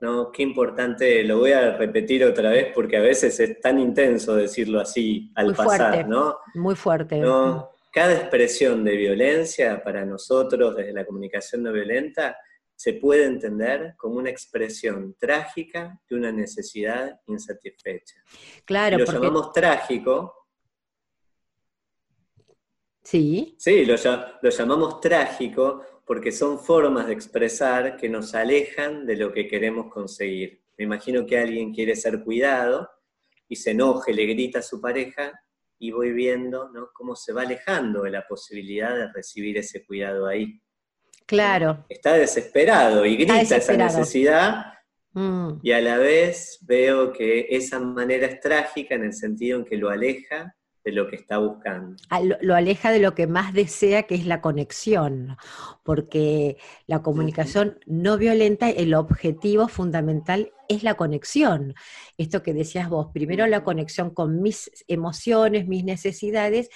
¿No? 0.00 0.30
Qué 0.30 0.42
importante, 0.42 1.24
lo 1.24 1.38
voy 1.38 1.52
a 1.52 1.76
repetir 1.76 2.24
otra 2.24 2.50
vez 2.50 2.72
porque 2.74 2.96
a 2.96 3.00
veces 3.00 3.38
es 3.40 3.60
tan 3.60 3.78
intenso 3.78 4.36
decirlo 4.36 4.80
así 4.80 5.32
al 5.34 5.54
pasar, 5.54 6.06
¿no? 6.08 6.38
Muy 6.54 6.76
fuerte. 6.76 7.16
¿no? 7.18 7.70
Cada 7.92 8.14
expresión 8.14 8.84
de 8.84 8.96
violencia 8.96 9.82
para 9.82 10.04
nosotros 10.04 10.76
desde 10.76 10.92
la 10.92 11.04
comunicación 11.04 11.64
no 11.64 11.72
violenta 11.72 12.36
se 12.76 12.92
puede 12.92 13.24
entender 13.24 13.94
como 13.96 14.18
una 14.18 14.30
expresión 14.30 15.16
trágica 15.18 16.00
de 16.08 16.16
una 16.16 16.30
necesidad 16.30 17.20
insatisfecha. 17.26 18.22
Claro, 18.64 18.98
lo 18.98 19.04
llamamos 19.04 19.52
trágico 19.52 20.38
Sí. 23.08 23.54
Sí, 23.56 23.86
lo, 23.86 23.94
llamamos 24.50 25.00
trágico 25.00 25.97
porque 26.08 26.32
son 26.32 26.58
formas 26.58 27.06
de 27.06 27.12
expresar 27.12 27.98
que 27.98 28.08
nos 28.08 28.34
alejan 28.34 29.04
de 29.04 29.14
lo 29.14 29.30
que 29.30 29.46
queremos 29.46 29.92
conseguir. 29.92 30.62
Me 30.78 30.84
imagino 30.84 31.26
que 31.26 31.38
alguien 31.38 31.74
quiere 31.74 31.94
ser 31.94 32.24
cuidado 32.24 32.88
y 33.46 33.56
se 33.56 33.72
enoje, 33.72 34.14
le 34.14 34.24
grita 34.24 34.60
a 34.60 34.62
su 34.62 34.80
pareja 34.80 35.38
y 35.78 35.90
voy 35.90 36.14
viendo 36.14 36.70
cómo 36.94 37.14
se 37.14 37.34
va 37.34 37.42
alejando 37.42 38.04
de 38.04 38.10
la 38.10 38.26
posibilidad 38.26 38.96
de 38.96 39.12
recibir 39.12 39.58
ese 39.58 39.84
cuidado 39.84 40.26
ahí. 40.26 40.58
Claro. 41.26 41.84
Está 41.90 42.14
desesperado 42.14 43.04
y 43.04 43.16
grita 43.16 43.42
esa 43.42 43.76
necesidad 43.76 44.64
mm. 45.12 45.58
y 45.62 45.72
a 45.72 45.80
la 45.82 45.98
vez 45.98 46.58
veo 46.62 47.12
que 47.12 47.48
esa 47.50 47.80
manera 47.80 48.26
es 48.26 48.40
trágica 48.40 48.94
en 48.94 49.04
el 49.04 49.12
sentido 49.12 49.58
en 49.58 49.66
que 49.66 49.76
lo 49.76 49.90
aleja 49.90 50.56
de 50.84 50.92
lo 50.92 51.08
que 51.08 51.16
está 51.16 51.38
buscando. 51.38 51.96
Ah, 52.10 52.20
lo, 52.20 52.54
aleja 52.54 52.90
de 52.90 52.98
lo 52.98 53.14
que 53.14 53.26
más 53.26 53.52
desea, 53.52 54.04
que 54.04 54.14
es 54.14 54.26
la 54.26 54.40
conexión, 54.40 55.36
porque 55.82 56.56
la 56.86 57.02
comunicación 57.02 57.78
no 57.86 58.18
violenta, 58.18 58.70
el 58.70 58.94
objetivo 58.94 59.68
fundamental 59.68 60.52
es 60.68 60.82
la 60.82 60.94
conexión. 60.94 61.74
Esto 62.16 62.42
que 62.42 62.54
decías 62.54 62.88
vos, 62.88 63.08
primero 63.12 63.46
la 63.46 63.64
conexión 63.64 64.10
con 64.10 64.40
mis 64.40 64.70
emociones, 64.86 65.66
mis 65.66 65.84
necesidades, 65.84 66.70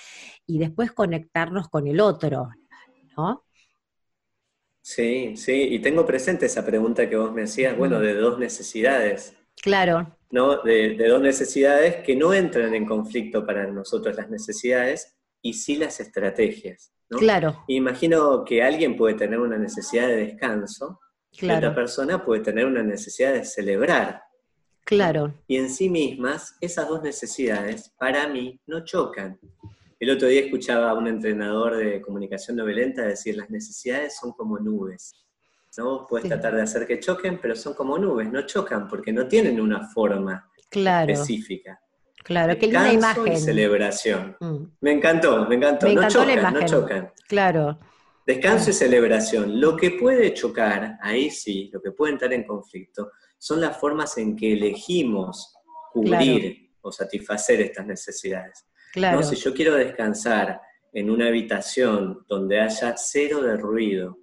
y 0.46 0.58
después 0.58 0.92
conectarnos 0.92 1.68
con 1.68 1.86
el 1.86 2.00
otro, 2.00 2.50
¿no? 3.16 3.44
Sí, 4.84 5.36
sí, 5.36 5.68
y 5.70 5.78
tengo 5.78 6.04
presente 6.04 6.46
esa 6.46 6.66
pregunta 6.66 7.08
que 7.08 7.16
vos 7.16 7.32
me 7.32 7.44
hacías, 7.44 7.76
bueno, 7.76 8.00
de 8.00 8.14
dos 8.14 8.38
necesidades. 8.40 9.36
Claro. 9.62 10.18
¿no? 10.30 10.62
De, 10.62 10.96
dos 11.08 11.22
necesidades 11.22 11.96
que 12.04 12.16
no 12.16 12.34
entran 12.34 12.74
en 12.74 12.84
conflicto 12.84 13.46
para 13.46 13.66
nosotros 13.68 14.16
las 14.16 14.28
necesidades 14.28 15.14
y 15.40 15.54
sí 15.54 15.76
las 15.76 16.00
estrategias. 16.00 16.92
Claro. 17.08 17.62
Imagino 17.68 18.44
que 18.44 18.62
alguien 18.62 18.96
puede 18.96 19.14
tener 19.14 19.38
una 19.38 19.58
necesidad 19.58 20.08
de 20.08 20.16
descanso 20.16 20.98
y 21.30 21.48
otra 21.50 21.74
persona 21.74 22.24
puede 22.24 22.40
tener 22.40 22.66
una 22.66 22.82
necesidad 22.82 23.34
de 23.34 23.44
celebrar. 23.44 24.22
Claro. 24.84 25.34
Y 25.46 25.56
en 25.58 25.70
sí 25.70 25.88
mismas, 25.88 26.56
esas 26.60 26.88
dos 26.88 27.02
necesidades 27.02 27.92
para 27.98 28.26
mí 28.28 28.58
no 28.66 28.84
chocan. 28.84 29.38
El 30.00 30.10
otro 30.10 30.26
día 30.26 30.40
escuchaba 30.40 30.90
a 30.90 30.94
un 30.94 31.06
entrenador 31.06 31.76
de 31.76 32.00
comunicación 32.00 32.56
no 32.56 32.64
violenta 32.64 33.02
decir, 33.02 33.36
las 33.36 33.50
necesidades 33.50 34.16
son 34.18 34.32
como 34.32 34.58
nubes. 34.58 35.12
¿No? 35.76 36.06
Puedes 36.06 36.28
tratar 36.28 36.54
de 36.54 36.62
hacer 36.62 36.86
que 36.86 37.00
choquen, 37.00 37.38
pero 37.40 37.56
son 37.56 37.74
como 37.74 37.98
nubes, 37.98 38.30
no 38.30 38.42
chocan 38.46 38.88
porque 38.88 39.12
no 39.12 39.26
tienen 39.26 39.60
una 39.60 39.88
forma 39.88 40.50
específica. 40.70 41.80
Claro, 42.24 42.56
qué 42.56 42.66
linda 42.66 42.92
imagen. 42.92 43.32
Y 43.32 43.36
celebración. 43.36 44.36
Mm. 44.38 44.56
Me 44.80 44.92
encantó, 44.92 45.46
me 45.46 45.56
encantó. 45.56 45.88
no 45.88 46.08
chocan, 46.08 46.54
no 46.54 46.64
chocan. 46.64 47.12
Claro. 47.26 47.78
Descanso 48.24 48.70
y 48.70 48.72
celebración. 48.72 49.60
Lo 49.60 49.76
que 49.76 49.92
puede 49.92 50.32
chocar, 50.32 50.98
ahí 51.00 51.30
sí, 51.30 51.70
lo 51.72 51.82
que 51.82 51.90
puede 51.90 52.12
entrar 52.12 52.32
en 52.32 52.44
conflicto, 52.44 53.10
son 53.36 53.60
las 53.60 53.76
formas 53.76 54.16
en 54.18 54.36
que 54.36 54.52
elegimos 54.52 55.52
cubrir 55.92 56.70
o 56.80 56.92
satisfacer 56.92 57.60
estas 57.60 57.86
necesidades. 57.86 58.64
Claro. 58.92 59.22
Si 59.22 59.34
yo 59.34 59.52
quiero 59.52 59.74
descansar 59.74 60.60
en 60.92 61.10
una 61.10 61.26
habitación 61.26 62.24
donde 62.28 62.60
haya 62.60 62.94
cero 62.96 63.42
de 63.42 63.56
ruido, 63.56 64.18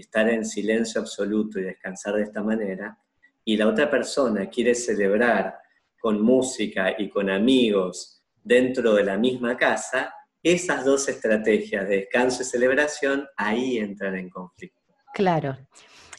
estar 0.00 0.28
en 0.28 0.44
silencio 0.44 1.00
absoluto 1.00 1.58
y 1.58 1.64
descansar 1.64 2.14
de 2.14 2.22
esta 2.22 2.42
manera, 2.42 2.98
y 3.44 3.56
la 3.56 3.66
otra 3.66 3.90
persona 3.90 4.48
quiere 4.48 4.74
celebrar 4.74 5.58
con 6.00 6.20
música 6.20 6.94
y 6.96 7.08
con 7.08 7.30
amigos 7.30 8.22
dentro 8.42 8.94
de 8.94 9.04
la 9.04 9.16
misma 9.16 9.56
casa, 9.56 10.14
esas 10.42 10.84
dos 10.84 11.08
estrategias 11.08 11.88
de 11.88 11.96
descanso 11.96 12.42
y 12.42 12.44
celebración 12.44 13.26
ahí 13.36 13.78
entran 13.78 14.16
en 14.16 14.30
conflicto. 14.30 14.78
Claro. 15.12 15.56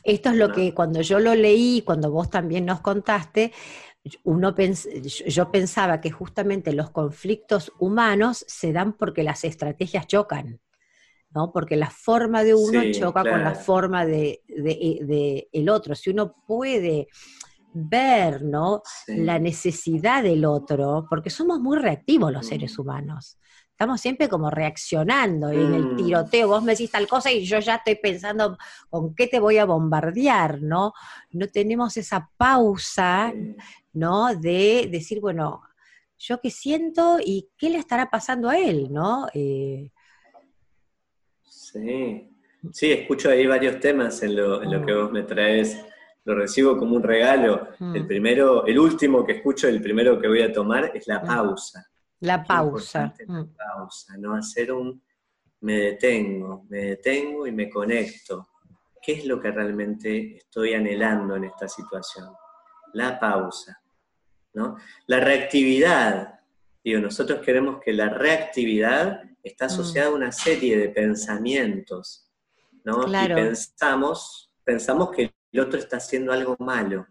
Esto 0.03 0.29
es 0.29 0.35
lo 0.35 0.51
que 0.51 0.73
cuando 0.73 1.01
yo 1.01 1.19
lo 1.19 1.35
leí, 1.35 1.81
cuando 1.85 2.11
vos 2.11 2.29
también 2.29 2.65
nos 2.65 2.81
contaste, 2.81 3.51
uno 4.23 4.55
yo 5.27 5.51
pensaba 5.51 6.01
que 6.01 6.11
justamente 6.11 6.73
los 6.73 6.89
conflictos 6.89 7.71
humanos 7.79 8.45
se 8.47 8.71
dan 8.71 8.93
porque 8.93 9.23
las 9.23 9.43
estrategias 9.43 10.07
chocan. 10.07 10.59
¿No? 11.33 11.51
Porque 11.51 11.75
la 11.75 11.89
forma 11.89 12.43
de 12.43 12.55
uno 12.55 12.81
choca 12.91 13.21
con 13.21 13.43
la 13.43 13.55
forma 13.55 14.05
de, 14.05 14.41
el 15.51 15.69
otro. 15.69 15.95
Si 15.95 16.09
uno 16.09 16.35
puede 16.47 17.07
ver, 17.73 18.43
¿no? 18.43 18.81
La 19.07 19.39
necesidad 19.39 20.23
del 20.23 20.45
otro, 20.45 21.05
porque 21.09 21.29
somos 21.29 21.59
muy 21.59 21.77
reactivos 21.77 22.31
los 22.31 22.47
seres 22.47 22.77
mm. 22.77 22.81
humanos. 22.81 23.37
Estamos 23.71 24.01
siempre 24.01 24.27
como 24.27 24.49
reaccionando 24.49 25.49
en 25.51 25.73
el 25.73 25.85
mm. 25.85 25.95
tiroteo, 25.95 26.49
vos 26.49 26.63
me 26.63 26.73
decís 26.73 26.91
tal 26.91 27.07
cosa 27.07 27.31
y 27.31 27.45
yo 27.45 27.59
ya 27.59 27.75
estoy 27.75 27.95
pensando 27.95 28.57
con 28.89 29.15
qué 29.15 29.27
te 29.27 29.39
voy 29.39 29.57
a 29.57 29.65
bombardear, 29.65 30.61
¿no? 30.61 30.93
No 31.31 31.47
tenemos 31.47 31.95
esa 31.95 32.29
pausa, 32.35 33.31
¿no? 33.93 34.35
De 34.35 34.89
decir, 34.91 35.21
bueno, 35.21 35.61
yo 36.17 36.41
qué 36.41 36.51
siento 36.51 37.19
y 37.23 37.49
qué 37.57 37.69
le 37.69 37.77
estará 37.77 38.09
pasando 38.09 38.49
a 38.49 38.57
él, 38.57 38.91
¿no? 38.91 39.27
Eh, 39.33 39.91
Sí, 41.71 42.29
sí, 42.71 42.91
escucho 42.91 43.29
ahí 43.29 43.45
varios 43.45 43.79
temas 43.79 44.21
en 44.23 44.35
lo, 44.35 44.59
que 44.61 44.93
mm. 44.93 44.97
vos 44.97 45.11
me 45.11 45.23
traes. 45.23 45.85
Lo 46.25 46.35
recibo 46.35 46.77
como 46.77 46.95
un 46.95 47.03
regalo. 47.03 47.69
Mm. 47.79 47.95
El 47.95 48.07
primero, 48.07 48.65
el 48.65 48.77
último 48.79 49.25
que 49.25 49.33
escucho, 49.33 49.67
el 49.67 49.81
primero 49.81 50.19
que 50.19 50.27
voy 50.27 50.41
a 50.41 50.51
tomar 50.51 50.91
es 50.93 51.07
la 51.07 51.19
mm. 51.19 51.27
pausa. 51.27 51.85
La 52.21 52.43
pausa. 52.43 53.13
La 53.27 53.45
pausa, 53.45 54.17
¿no? 54.17 54.35
Hacer 54.35 54.71
un 54.71 55.01
me 55.61 55.77
detengo, 55.77 56.65
me 56.69 56.85
detengo 56.85 57.45
y 57.45 57.51
me 57.51 57.69
conecto. 57.69 58.49
¿Qué 59.01 59.13
es 59.13 59.25
lo 59.25 59.39
que 59.39 59.51
realmente 59.51 60.37
estoy 60.37 60.73
anhelando 60.73 61.35
en 61.35 61.45
esta 61.45 61.67
situación? 61.67 62.27
La 62.93 63.19
pausa. 63.19 63.81
¿no? 64.53 64.77
La 65.07 65.19
reactividad. 65.19 66.38
Digo, 66.83 66.99
nosotros 66.99 67.41
queremos 67.41 67.81
que 67.83 67.93
la 67.93 68.09
reactividad 68.09 69.21
está 69.43 69.65
mm. 69.65 69.67
asociada 69.67 70.09
a 70.09 70.13
una 70.13 70.31
serie 70.31 70.77
de 70.77 70.89
pensamientos, 70.89 72.29
¿no? 72.83 73.07
Y 73.07 73.33
pensamos, 73.33 74.51
pensamos 74.63 75.11
que 75.11 75.33
el 75.51 75.59
otro 75.59 75.79
está 75.79 75.97
haciendo 75.97 76.31
algo 76.31 76.55
malo. 76.59 77.07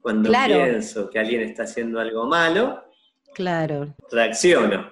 Cuando 0.00 0.30
pienso 0.30 1.10
que 1.10 1.18
alguien 1.18 1.42
está 1.42 1.64
haciendo 1.64 1.98
algo 1.98 2.26
malo, 2.26 2.84
claro. 3.34 3.94
reacciono. 4.10 4.90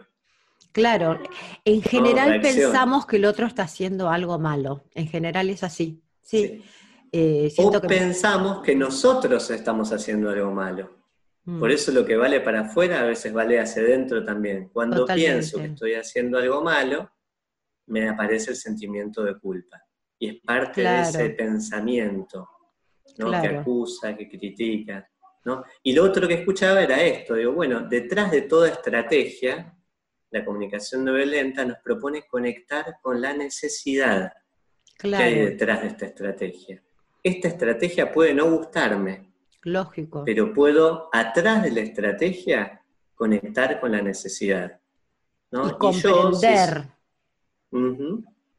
Claro, 0.72 1.20
en 1.64 1.82
general 1.82 2.40
pensamos 2.40 3.06
que 3.06 3.16
el 3.16 3.26
otro 3.26 3.46
está 3.46 3.62
haciendo 3.62 4.10
algo 4.10 4.40
malo, 4.40 4.82
en 4.92 5.06
general 5.06 5.48
es 5.50 5.62
así, 5.62 6.02
sí. 6.20 6.64
Eh, 7.12 7.54
o 7.58 7.80
pensamos 7.80 8.60
que 8.60 8.74
nosotros 8.74 9.48
estamos 9.50 9.92
haciendo 9.92 10.30
algo 10.30 10.50
malo. 10.50 11.03
Mm. 11.44 11.60
Por 11.60 11.70
eso 11.70 11.92
lo 11.92 12.04
que 12.04 12.16
vale 12.16 12.40
para 12.40 12.60
afuera 12.60 13.00
a 13.00 13.04
veces 13.04 13.32
vale 13.32 13.60
hacia 13.60 13.82
adentro 13.82 14.24
también. 14.24 14.68
Cuando 14.68 15.06
pienso 15.06 15.58
que 15.58 15.66
estoy 15.66 15.94
haciendo 15.94 16.38
algo 16.38 16.62
malo, 16.62 17.10
me 17.86 18.08
aparece 18.08 18.50
el 18.50 18.56
sentimiento 18.56 19.22
de 19.22 19.38
culpa. 19.38 19.82
Y 20.18 20.28
es 20.28 20.40
parte 20.42 20.82
de 20.82 21.00
ese 21.00 21.30
pensamiento, 21.30 22.48
¿no? 23.18 23.30
Que 23.30 23.48
acusa, 23.48 24.16
que 24.16 24.28
critica. 24.28 25.06
¿no? 25.44 25.64
Y 25.82 25.92
lo 25.92 26.04
otro 26.04 26.26
que 26.26 26.34
escuchaba 26.34 26.82
era 26.82 27.02
esto, 27.02 27.34
digo, 27.34 27.52
bueno, 27.52 27.80
detrás 27.80 28.30
de 28.30 28.42
toda 28.42 28.70
estrategia, 28.70 29.76
la 30.30 30.44
comunicación 30.44 31.04
no 31.04 31.12
violenta 31.12 31.64
nos 31.64 31.78
propone 31.78 32.26
conectar 32.26 32.96
con 33.02 33.20
la 33.20 33.34
necesidad. 33.34 34.32
¿Qué 34.98 35.14
hay 35.14 35.34
detrás 35.34 35.82
de 35.82 35.88
esta 35.88 36.06
estrategia? 36.06 36.82
Esta 37.22 37.48
estrategia 37.48 38.10
puede 38.10 38.34
no 38.34 38.50
gustarme. 38.50 39.33
Lógico. 39.64 40.22
Pero 40.24 40.52
puedo, 40.52 41.08
atrás 41.12 41.62
de 41.62 41.70
la 41.70 41.80
estrategia, 41.80 42.82
conectar 43.14 43.80
con 43.80 43.92
la 43.92 44.02
necesidad. 44.02 44.78
¿no? 45.50 45.68
Y 45.68 45.72
comprender. 45.72 46.84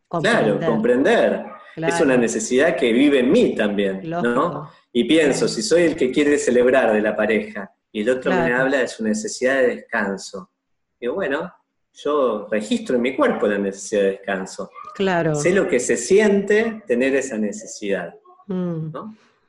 Claro, 0.09 0.59
comprender. 0.65 1.45
Es 1.75 1.99
una 1.99 2.15
necesidad 2.15 2.75
que 2.75 2.93
vive 2.93 3.19
en 3.19 3.31
mí 3.31 3.53
también, 3.55 4.01
¿no? 4.09 4.69
Y 4.93 5.03
pienso, 5.03 5.47
si 5.47 5.61
soy 5.61 5.83
el 5.83 5.95
que 5.95 6.09
quiere 6.09 6.37
celebrar 6.37 6.93
de 6.93 7.01
la 7.01 7.15
pareja 7.15 7.69
y 7.91 8.01
el 8.01 8.09
otro 8.09 8.31
me 8.31 8.53
habla 8.53 8.79
de 8.79 8.87
su 8.87 9.03
necesidad 9.03 9.55
de 9.55 9.75
descanso, 9.75 10.51
digo, 10.99 11.15
bueno, 11.15 11.51
yo 11.93 12.47
registro 12.49 12.95
en 12.95 13.01
mi 13.01 13.15
cuerpo 13.15 13.47
la 13.47 13.57
necesidad 13.57 14.01
de 14.03 14.09
descanso. 14.11 14.69
Claro. 14.95 15.35
Sé 15.35 15.51
lo 15.51 15.67
que 15.67 15.79
se 15.79 15.97
siente 15.97 16.83
tener 16.87 17.13
esa 17.15 17.37
necesidad. 17.37 18.13
Mm. 18.47 18.91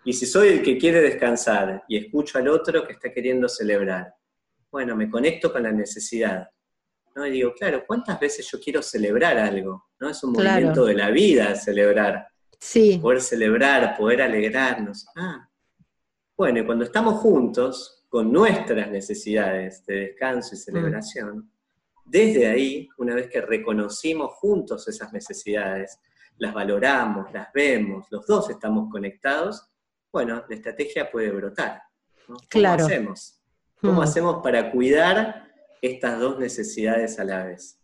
Y 0.06 0.12
si 0.12 0.24
soy 0.24 0.48
el 0.50 0.62
que 0.62 0.78
quiere 0.78 1.00
descansar 1.00 1.82
y 1.88 1.96
escucho 1.96 2.38
al 2.38 2.46
otro 2.46 2.86
que 2.86 2.92
está 2.92 3.12
queriendo 3.12 3.48
celebrar, 3.48 4.14
bueno, 4.70 4.94
me 4.94 5.10
conecto 5.10 5.52
con 5.52 5.64
la 5.64 5.72
necesidad. 5.72 6.48
¿no? 7.16 7.26
Y 7.26 7.32
digo, 7.32 7.52
claro, 7.52 7.82
¿cuántas 7.84 8.20
veces 8.20 8.48
yo 8.48 8.60
quiero 8.60 8.82
celebrar 8.82 9.36
algo? 9.36 9.88
¿no? 9.98 10.08
Es 10.08 10.22
un 10.22 10.30
movimiento 10.30 10.84
de 10.84 10.94
la 10.94 11.10
vida 11.10 11.56
celebrar. 11.56 12.24
Sí. 12.60 13.00
Poder 13.02 13.20
celebrar, 13.20 13.96
poder 13.96 14.22
alegrarnos. 14.22 15.06
Ah. 15.16 15.48
Bueno, 16.36 16.60
y 16.60 16.64
cuando 16.64 16.84
estamos 16.84 17.14
juntos, 17.14 18.06
con 18.08 18.32
nuestras 18.32 18.88
necesidades 18.88 19.84
de 19.86 19.94
descanso 19.96 20.54
y 20.54 20.58
celebración, 20.58 21.50
desde 22.04 22.46
ahí, 22.46 22.88
una 22.98 23.16
vez 23.16 23.28
que 23.28 23.40
reconocimos 23.40 24.34
juntos 24.34 24.86
esas 24.86 25.12
necesidades, 25.12 25.98
las 26.38 26.54
valoramos, 26.54 27.32
las 27.32 27.52
vemos, 27.52 28.06
los 28.12 28.24
dos 28.24 28.48
estamos 28.50 28.88
conectados, 28.88 29.68
bueno, 30.16 30.42
la 30.48 30.54
estrategia 30.54 31.10
puede 31.10 31.30
brotar. 31.30 31.82
¿Cómo 32.26 32.38
claro. 32.48 32.86
hacemos? 32.86 33.38
¿Cómo 33.82 34.00
mm. 34.00 34.04
hacemos 34.04 34.42
para 34.42 34.70
cuidar 34.70 35.46
estas 35.82 36.18
dos 36.18 36.38
necesidades 36.38 37.18
a 37.18 37.24
la 37.24 37.44
vez? 37.44 37.78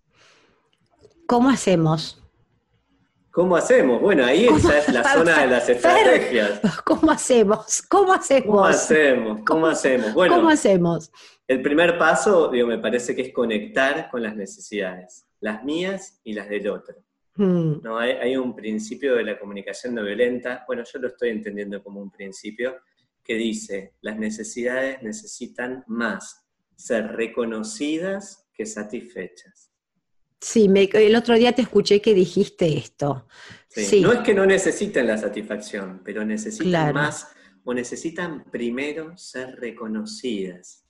¿Cómo 1.26 1.50
hacemos? 1.50 2.22
¿Cómo 3.32 3.54
hacemos? 3.54 4.00
Bueno, 4.00 4.24
ahí 4.24 4.46
esa 4.46 4.78
es 4.78 4.88
la 4.88 5.04
zona 5.04 5.42
de 5.42 5.46
las 5.46 5.68
estrategias. 5.68 6.60
¿Cómo 6.86 7.10
hacemos? 7.10 7.82
¿Cómo 7.82 8.14
hacemos? 8.14 8.46
¿Cómo 8.46 8.64
hacemos? 8.64 9.38
¿Cómo 9.44 9.66
hacemos? 9.66 10.14
Bueno, 10.14 10.36
¿Cómo 10.36 10.48
hacemos? 10.48 11.12
El 11.46 11.60
primer 11.60 11.98
paso, 11.98 12.48
digo, 12.48 12.66
me 12.66 12.78
parece 12.78 13.14
que 13.14 13.20
es 13.20 13.32
conectar 13.34 14.08
con 14.10 14.22
las 14.22 14.34
necesidades, 14.34 15.26
las 15.40 15.62
mías 15.64 16.18
y 16.24 16.32
las 16.32 16.48
del 16.48 16.66
otro. 16.70 16.96
Hmm. 17.34 17.80
No, 17.82 17.98
hay, 17.98 18.36
un 18.36 18.54
principio 18.54 19.14
de 19.14 19.24
la 19.24 19.38
comunicación 19.38 19.94
no 19.94 20.04
violenta, 20.04 20.64
bueno, 20.66 20.82
yo 20.90 20.98
lo 20.98 21.08
estoy 21.08 21.30
entendiendo 21.30 21.82
como 21.82 22.00
un 22.00 22.10
principio, 22.10 22.76
que 23.24 23.34
dice, 23.34 23.94
las 24.02 24.18
necesidades 24.18 25.02
necesitan 25.02 25.84
más 25.86 26.46
ser 26.76 27.12
reconocidas 27.12 28.48
que 28.52 28.66
satisfechas. 28.66 29.70
Sí, 30.40 30.68
el 30.74 31.16
otro 31.16 31.36
día 31.36 31.52
te 31.52 31.62
escuché 31.62 32.02
que 32.02 32.14
dijiste 32.14 32.76
esto. 32.76 33.28
Sí, 33.68 34.00
No 34.00 34.12
es 34.12 34.20
que 34.20 34.34
no 34.34 34.44
necesiten 34.44 35.06
la 35.06 35.16
satisfacción, 35.16 36.02
pero 36.04 36.24
necesitan 36.24 36.92
más 36.92 37.28
o 37.64 37.72
necesitan 37.72 38.50
primero 38.50 39.16
ser 39.16 39.54
reconocidas. 39.60 40.84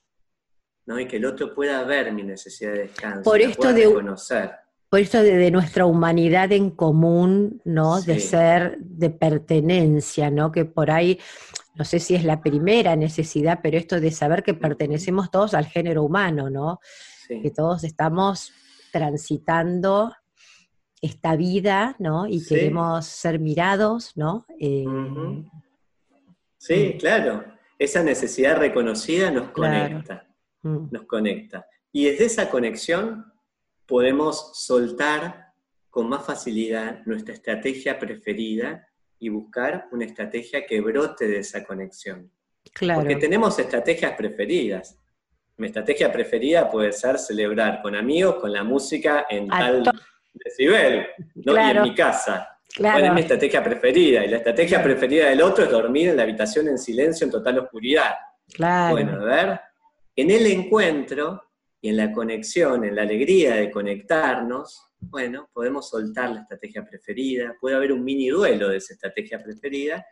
¿no? 0.87 0.99
Y 0.99 1.07
que 1.07 1.19
el 1.19 1.27
otro 1.27 1.55
pueda 1.55 1.85
ver 1.85 2.13
mi 2.13 2.23
necesidad 2.23 2.73
de 2.73 2.79
descanso, 2.81 3.23
por 3.23 3.41
esto 3.41 3.73
de, 3.73 3.87
reconocer. 3.87 4.51
Por 4.93 5.01
esto 5.01 5.23
de, 5.23 5.51
nuestra 5.51 5.87
humanidad 5.87 6.53
en 6.53 6.71
común, 6.71 7.63
¿no? 7.65 8.03
De 8.03 8.21
ser, 8.21 8.77
de 8.79 9.09
pertenencia, 9.09 10.31
¿no? 10.31 10.53
Que 10.53 10.67
por 10.67 10.91
ahí, 10.91 11.19
no 11.75 11.87
sé 11.87 11.99
si 11.99 12.15
es 12.15 12.25
la 12.25 12.43
primera 12.43 12.95
necesidad, 12.95 13.61
pero 13.63 13.79
esto 13.79 14.01
de 14.01 14.11
saber 14.11 14.43
que 14.43 14.53
pertenecemos 14.53 15.31
todos 15.31 15.55
al 15.55 15.65
género 15.65 16.03
humano, 16.03 16.51
¿no? 16.51 16.79
Que 17.27 17.51
todos 17.51 17.85
estamos 17.85 18.53
transitando 18.93 20.13
esta 21.01 21.37
vida, 21.37 21.97
¿no? 21.99 22.27
Y 22.27 22.45
queremos 22.45 23.07
ser 23.07 23.41
mirados, 23.41 24.15
¿no? 24.15 24.45
Eh, 24.61 24.85
sí, 26.59 26.93
mm. 26.95 26.99
claro. 26.99 27.45
Esa 27.79 28.03
necesidad 28.03 28.59
reconocida 28.59 29.31
nos 29.31 29.53
conecta, 29.53 30.29
mm. 30.61 30.89
nos 30.91 31.05
conecta. 31.05 31.67
Y 31.93 32.05
desde 32.05 32.27
esa 32.27 32.51
conexión 32.51 33.32
podemos 33.93 34.53
soltar 34.55 35.53
con 35.91 36.09
más 36.09 36.25
facilidad 36.25 37.03
nuestra 37.05 37.35
estrategia 37.35 37.99
preferida 37.99 38.89
y 39.19 39.29
buscar 39.29 39.87
una 39.93 40.07
estrategia 40.07 40.65
que 40.65 40.81
brote 40.81 41.29
de 41.29 41.41
esa 41.41 41.63
conexión. 41.63 42.33
Claro. 42.73 43.01
Porque 43.01 43.17
tenemos 43.17 43.59
estrategias 43.59 44.13
preferidas. 44.13 44.99
Mi 45.59 45.67
estrategia 45.67 46.11
preferida 46.11 46.71
puede 46.71 46.91
ser 46.91 47.19
celebrar 47.19 47.83
con 47.83 47.95
amigos, 47.95 48.37
con 48.37 48.51
la 48.51 48.65
música 48.65 49.27
en 49.29 49.49
tal 49.49 49.85
decibel, 50.33 51.09
¿no? 51.35 51.55
y 51.55 51.71
en 51.71 51.83
mi 51.83 51.95
casa. 51.95 52.49
Claro. 52.75 53.05
es 53.05 53.13
mi 53.13 53.21
estrategia 53.21 53.63
preferida? 53.63 54.25
Y 54.25 54.29
la 54.29 54.39
estrategia 54.39 54.83
preferida 54.83 55.29
del 55.29 55.43
otro 55.43 55.65
es 55.65 55.71
dormir 55.71 56.09
en 56.09 56.17
la 56.17 56.23
habitación 56.23 56.67
en 56.69 56.79
silencio, 56.79 57.27
en 57.27 57.31
total 57.31 57.59
oscuridad. 57.59 58.15
Claro. 58.55 58.93
Bueno, 58.95 59.21
a 59.21 59.25
ver, 59.25 59.61
en 60.17 60.31
el 60.31 60.47
encuentro 60.47 61.52
y 61.83 61.89
en 61.89 61.97
la 61.97 62.13
conexión, 62.13 62.85
en 62.85 62.95
la 62.95 63.03
alegría 63.03 63.57
de 63.57 63.71
conectarnos, 63.71 64.87
bueno, 65.01 65.51
podemos 65.53 65.91
soltar 65.91 66.31
la 66.31 66.43
estrategia 66.43 66.85
preferida, 66.85 67.57
puede 67.61 67.75
haber 67.75 67.93
un 67.93 68.05
mini 68.05 68.29
duelo 68.29 68.69
de 68.69 68.77
esa 68.77 68.95
estrategia 68.95 69.43
preferida, 69.43 70.07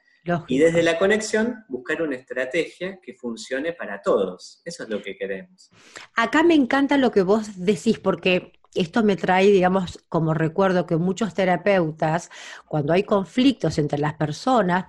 y 0.48 0.58
desde 0.58 0.82
la 0.82 0.98
conexión, 0.98 1.64
buscar 1.68 2.02
una 2.02 2.16
estrategia 2.16 3.00
que 3.00 3.14
funcione 3.14 3.72
para 3.72 4.02
todos. 4.02 4.60
Eso 4.66 4.82
es 4.82 4.90
lo 4.90 5.00
que 5.00 5.16
queremos. 5.16 5.70
Acá 6.14 6.42
me 6.42 6.54
encanta 6.54 6.98
lo 6.98 7.10
que 7.10 7.22
vos 7.22 7.64
decís, 7.64 7.98
porque 7.98 8.52
esto 8.74 9.02
me 9.02 9.16
trae, 9.16 9.46
digamos, 9.46 10.04
como 10.08 10.34
recuerdo 10.34 10.86
que 10.86 10.96
muchos 10.96 11.32
terapeutas, 11.32 12.30
cuando 12.66 12.92
hay 12.92 13.04
conflictos 13.04 13.78
entre 13.78 13.98
las 13.98 14.14
personas, 14.14 14.86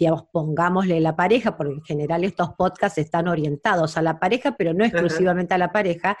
digamos, 0.00 0.24
pongámosle 0.32 0.98
la 0.98 1.14
pareja, 1.14 1.58
porque 1.58 1.74
en 1.74 1.82
general 1.82 2.24
estos 2.24 2.54
podcasts 2.54 2.96
están 2.96 3.28
orientados 3.28 3.98
a 3.98 4.02
la 4.02 4.18
pareja, 4.18 4.56
pero 4.56 4.72
no 4.72 4.82
exclusivamente 4.82 5.52
a 5.52 5.58
la 5.58 5.72
pareja, 5.72 6.16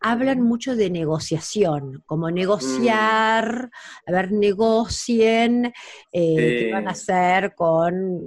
hablan 0.00 0.40
mucho 0.42 0.74
de 0.74 0.90
negociación, 0.90 2.02
como 2.04 2.32
negociar, 2.32 3.66
mm. 3.66 4.10
a 4.10 4.12
ver, 4.12 4.32
negocien 4.32 5.66
eh, 6.10 6.36
qué 6.36 6.70
van 6.72 6.88
a 6.88 6.90
hacer 6.90 7.54
con 7.54 8.20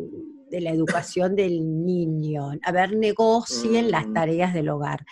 de 0.49 0.62
la 0.62 0.69
educación 0.69 1.36
del 1.36 1.84
niño, 1.84 2.51
a 2.63 2.71
ver, 2.71 2.95
negocien 2.95 3.91
las 3.91 4.08
mm. 4.08 4.13
tareas 4.13 4.53
del 4.53 4.69
hogar. 4.69 5.05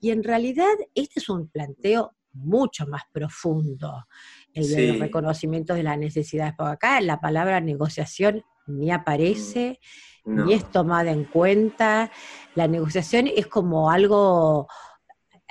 Y 0.00 0.10
en 0.10 0.24
realidad 0.24 0.74
este 0.96 1.20
es 1.20 1.28
un 1.28 1.48
planteo 1.48 2.16
mucho 2.32 2.88
más 2.88 3.02
profundo, 3.12 4.04
el 4.52 4.68
de 4.68 4.92
reconocimiento 4.94 5.74
de 5.74 5.84
las 5.84 5.98
necesidades, 5.98 6.54
porque 6.56 6.72
acá 6.72 7.00
la 7.00 7.20
palabra 7.20 7.60
negociación 7.60 8.42
ni 8.68 8.90
aparece, 8.90 9.80
ni 10.24 10.52
es 10.52 10.70
tomada 10.70 11.10
en 11.10 11.24
cuenta. 11.24 12.10
La 12.54 12.68
negociación 12.68 13.28
es 13.34 13.46
como 13.46 13.90
algo 13.90 14.68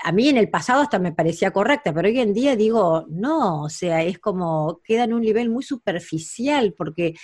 a 0.03 0.11
mí 0.11 0.29
en 0.29 0.37
el 0.37 0.49
pasado 0.49 0.81
hasta 0.81 0.99
me 0.99 1.11
parecía 1.11 1.51
correcta, 1.51 1.93
pero 1.93 2.07
hoy 2.07 2.19
en 2.19 2.33
día 2.33 2.55
digo, 2.55 3.05
no, 3.09 3.63
o 3.63 3.69
sea, 3.69 4.03
es 4.03 4.19
como, 4.19 4.79
queda 4.83 5.05
en 5.05 5.13
un 5.13 5.21
nivel 5.21 5.49
muy 5.49 5.63
superficial, 5.63 6.73
porque 6.77 7.15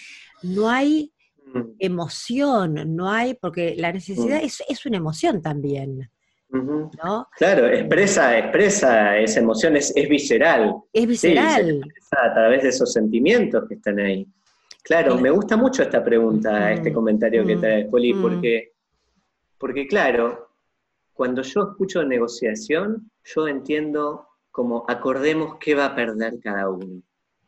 no 0.41 0.69
hay 0.69 1.13
mm. 1.53 1.61
emoción, 1.79 2.95
no 2.95 3.11
hay, 3.11 3.35
porque 3.35 3.75
la 3.77 3.91
necesidad 3.91 4.41
mm. 4.41 4.45
es, 4.67 4.85
una 4.85 4.97
emoción 4.97 5.41
también. 5.41 6.09
¿no? 6.49 7.27
Claro, 7.35 7.67
expresa, 7.67 8.37
expresa 8.37 9.17
esa 9.17 9.39
emoción, 9.39 9.75
es, 9.75 9.93
visceral. 10.07 10.75
Es 10.91 11.07
visceral. 11.07 11.81
a 12.11 12.33
través 12.33 12.61
de 12.63 12.69
esos 12.69 12.93
sentimientos 12.93 13.63
que 13.67 13.75
están 13.75 13.99
ahí. 13.99 14.27
Claro, 14.83 15.17
me 15.17 15.29
gusta 15.29 15.55
mucho 15.55 15.81
esta 15.81 16.03
pregunta, 16.03 16.71
este 16.73 16.91
comentario 16.91 17.45
que 17.45 17.55
trae 17.55 17.85
Poli, 17.85 18.13
porque, 18.13 18.73
porque 19.57 19.87
claro, 19.87 20.49
cuando 21.13 21.41
yo 21.41 21.69
escucho 21.71 22.03
negociación, 22.03 23.09
yo 23.23 23.47
entiendo 23.47 24.27
como 24.51 24.85
acordemos 24.87 25.57
qué 25.59 25.73
va 25.73 25.85
a 25.85 25.95
perder 25.95 26.39
cada 26.41 26.69
uno. 26.69 27.01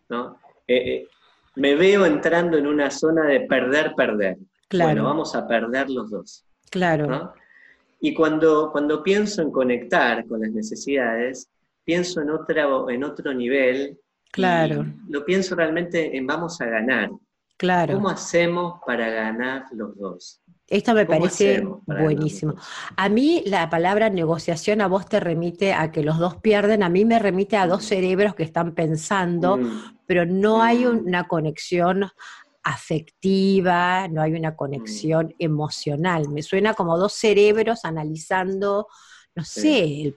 ¿no? 0.10 0.40
Eh, 0.68 0.78
eh, 0.78 1.08
me 1.56 1.76
veo 1.76 2.06
entrando 2.06 2.58
en 2.58 2.68
una 2.68 2.90
zona 2.90 3.26
de 3.28 3.42
perder, 3.42 3.94
perder. 3.96 4.38
Claro. 4.68 4.90
Bueno, 4.90 5.04
vamos 5.04 5.36
a 5.36 5.48
perder 5.48 5.90
los 5.90 6.10
dos. 6.10 6.46
Claro. 6.70 7.34
Y 8.00 8.14
cuando, 8.14 8.72
cuando 8.72 9.02
pienso 9.04 9.42
en 9.42 9.52
conectar 9.52 10.26
con 10.26 10.42
las 10.42 10.52
necesidades, 10.52 11.50
pienso 11.84 12.22
en, 12.22 12.30
otra, 12.32 12.68
en 12.90 13.04
otro 13.04 13.34
nivel. 13.34 13.98
Claro. 14.32 14.86
Lo 15.10 15.24
pienso 15.24 15.56
realmente 15.56 16.16
en 16.16 16.28
vamos 16.28 16.60
a 16.60 16.66
ganar. 16.66 17.10
Claro. 17.58 17.96
¿Cómo 17.96 18.10
hacemos 18.10 18.80
para 18.86 19.10
ganar 19.10 19.66
los 19.72 19.98
dos? 19.98 20.42
Esto 20.68 20.94
me 20.96 21.06
parece 21.06 21.64
buenísimo. 21.86 22.56
A 22.98 23.08
mí 23.08 23.44
la 23.46 23.70
palabra 23.70 24.10
negociación 24.10 24.82
a 24.82 24.88
vos 24.88 25.08
te 25.08 25.20
remite 25.20 25.74
a 25.74 25.92
que 25.92 26.02
los 26.02 26.18
dos 26.18 26.38
pierden, 26.38 26.82
a 26.82 26.90
mí 26.90 27.06
me 27.06 27.20
remite 27.20 27.56
a 27.56 27.68
dos 27.68 27.84
mm. 27.84 27.88
cerebros 27.88 28.36
que 28.36 28.44
están 28.44 28.74
pensando, 28.74 29.58
mm. 29.58 30.00
pero 30.08 30.26
no 30.26 30.64
hay 30.64 30.86
mm. 30.86 31.06
una 31.06 31.28
conexión 31.28 32.10
afectiva, 32.64 34.08
no 34.08 34.24
hay 34.24 34.34
una 34.34 34.56
conexión 34.56 35.36
emocional. 35.38 36.30
Me 36.30 36.42
suena 36.42 36.74
como 36.74 36.98
dos 36.98 37.14
cerebros 37.14 37.86
analizando, 37.86 38.88
no 39.36 39.44
sé, 39.44 40.16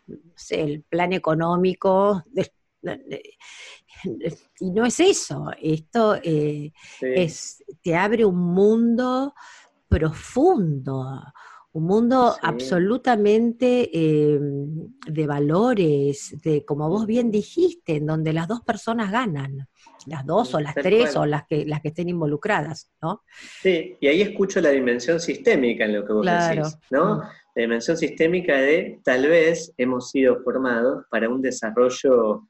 el, 0.51 0.83
plan 0.89 1.13
económico. 1.13 2.25
y 4.61 4.71
no 4.71 4.85
es 4.85 5.01
eso, 5.01 5.51
esto 5.61 6.17
eh, 6.23 6.73
es, 7.01 7.63
te 7.83 7.97
abre 7.97 8.25
un 8.25 8.39
mundo 8.39 9.35
profundo, 9.89 11.23
un 11.73 11.85
mundo 11.85 12.35
absolutamente 12.43 13.91
em, 13.93 14.93
de 15.07 15.27
valores, 15.27 16.37
de 16.43 16.65
como 16.65 16.89
vos 16.89 17.07
bien 17.07 17.31
dijiste, 17.31 17.97
en 17.97 18.07
donde 18.07 18.33
las 18.33 18.49
dos 18.49 18.63
personas 18.63 19.11
ganan, 19.11 19.69
las 20.07 20.25
dos 20.27 20.55
o 20.55 20.61
las 20.61 20.75
tres 20.75 21.15
o 21.17 21.27
las 21.27 21.47
que, 21.47 21.67
las 21.67 21.81
que 21.81 21.89
estén 21.89 22.09
involucradas, 22.09 22.91
¿no? 23.03 23.23
Sí, 23.63 23.97
y 24.01 24.07
ahí 24.07 24.23
escucho 24.23 24.61
la 24.61 24.71
dimensión 24.71 25.21
sistémica 25.21 25.85
en 25.85 25.95
lo 25.95 26.07
que 26.07 26.13
vos 26.13 26.27
decís, 26.27 26.79
¿no? 26.91 27.17
Mm. 27.17 27.21
La 27.55 27.63
dimensión 27.63 27.97
sistémica 27.97 28.57
de 28.57 29.01
tal 29.05 29.27
vez 29.27 29.73
hemos 29.77 30.11
sido 30.11 30.43
formados 30.43 31.05
para 31.11 31.29
un 31.29 31.43
desarrollo 31.43 32.49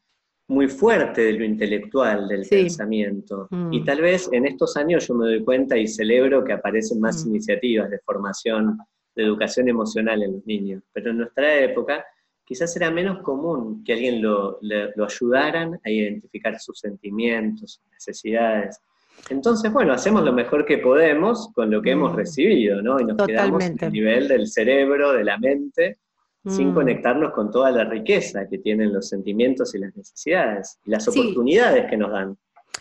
muy 0.48 0.66
fuerte 0.66 1.20
de 1.22 1.32
lo 1.32 1.44
intelectual, 1.44 2.26
del 2.26 2.46
pensamiento. 2.48 3.48
Mm. 3.50 3.72
Y 3.72 3.84
tal 3.84 4.00
vez 4.00 4.28
en 4.32 4.46
estos 4.46 4.76
años 4.76 5.06
yo 5.06 5.14
me 5.14 5.26
doy 5.26 5.44
cuenta 5.44 5.76
y 5.76 5.86
celebro 5.86 6.42
que 6.42 6.54
aparecen 6.54 7.00
más 7.00 7.24
mm. 7.24 7.28
iniciativas 7.28 7.90
de 7.90 7.98
formación, 8.00 8.78
de 9.14 9.24
educación 9.24 9.68
emocional 9.68 10.22
en 10.22 10.32
los 10.32 10.46
niños. 10.46 10.82
Pero 10.92 11.10
en 11.10 11.18
nuestra 11.18 11.54
época 11.60 12.04
quizás 12.44 12.74
era 12.76 12.90
menos 12.90 13.22
común 13.22 13.84
que 13.84 13.92
alguien 13.92 14.22
lo, 14.22 14.58
lo 14.62 15.04
ayudaran 15.04 15.78
a 15.84 15.90
identificar 15.90 16.58
sus 16.58 16.78
sentimientos, 16.78 17.74
sus 17.74 17.92
necesidades. 17.92 18.80
Entonces, 19.28 19.70
bueno, 19.70 19.92
hacemos 19.92 20.24
lo 20.24 20.32
mejor 20.32 20.64
que 20.64 20.78
podemos 20.78 21.50
con 21.52 21.70
lo 21.70 21.82
que 21.82 21.90
hemos 21.90 22.14
mm. 22.14 22.16
recibido, 22.16 22.80
¿no? 22.80 22.98
Y 22.98 23.04
nos 23.04 23.26
quedamos 23.26 23.62
en 23.64 23.76
el 23.78 23.92
nivel 23.92 24.28
del 24.28 24.46
cerebro, 24.46 25.12
de 25.12 25.24
la 25.24 25.36
mente, 25.36 25.98
sin 26.46 26.70
mm. 26.70 26.74
conectarnos 26.74 27.32
con 27.32 27.50
toda 27.50 27.70
la 27.70 27.84
riqueza 27.84 28.48
que 28.48 28.58
tienen 28.58 28.92
los 28.92 29.08
sentimientos 29.08 29.74
y 29.74 29.78
las 29.78 29.94
necesidades 29.96 30.78
y 30.84 30.90
las 30.90 31.06
oportunidades 31.08 31.86
que 31.90 31.96
nos 31.96 32.10
dan. 32.10 32.38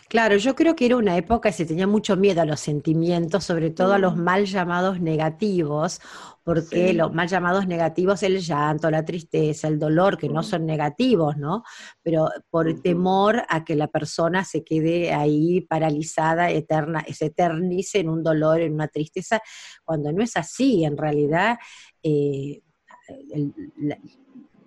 Claro, 0.08 0.36
yo 0.36 0.54
creo 0.54 0.74
que 0.74 0.86
era 0.86 0.96
una 0.96 1.16
época 1.18 1.50
que 1.50 1.56
se 1.56 1.66
tenía 1.66 1.86
mucho 1.86 2.16
miedo 2.16 2.40
a 2.40 2.46
los 2.46 2.60
sentimientos, 2.60 3.44
sobre 3.44 3.70
todo 3.70 3.92
a 3.92 3.98
los 3.98 4.16
mm. 4.16 4.20
mal 4.20 4.46
llamados 4.46 5.00
negativos, 5.00 6.00
porque 6.44 6.94
los 6.94 7.12
mal 7.12 7.28
llamados 7.28 7.66
negativos, 7.66 8.22
el 8.22 8.40
llanto, 8.40 8.90
la 8.90 9.04
tristeza, 9.04 9.68
el 9.68 9.78
dolor, 9.78 10.16
que 10.16 10.30
no 10.30 10.40
mm. 10.40 10.44
son 10.44 10.64
negativos, 10.64 11.36
¿no? 11.36 11.62
Pero 12.02 12.30
por 12.48 12.80
temor 12.80 13.42
a 13.50 13.64
que 13.64 13.76
la 13.76 13.88
persona 13.88 14.44
se 14.44 14.64
quede 14.64 15.12
ahí 15.12 15.60
paralizada, 15.60 16.50
eterna, 16.50 17.04
se 17.12 17.26
eternice 17.26 17.98
en 17.98 18.08
un 18.08 18.22
dolor, 18.22 18.62
en 18.62 18.72
una 18.72 18.88
tristeza, 18.88 19.42
cuando 19.84 20.10
no 20.10 20.22
es 20.22 20.38
así, 20.38 20.84
en 20.84 20.96
realidad. 20.96 21.58
Eh, 22.02 22.62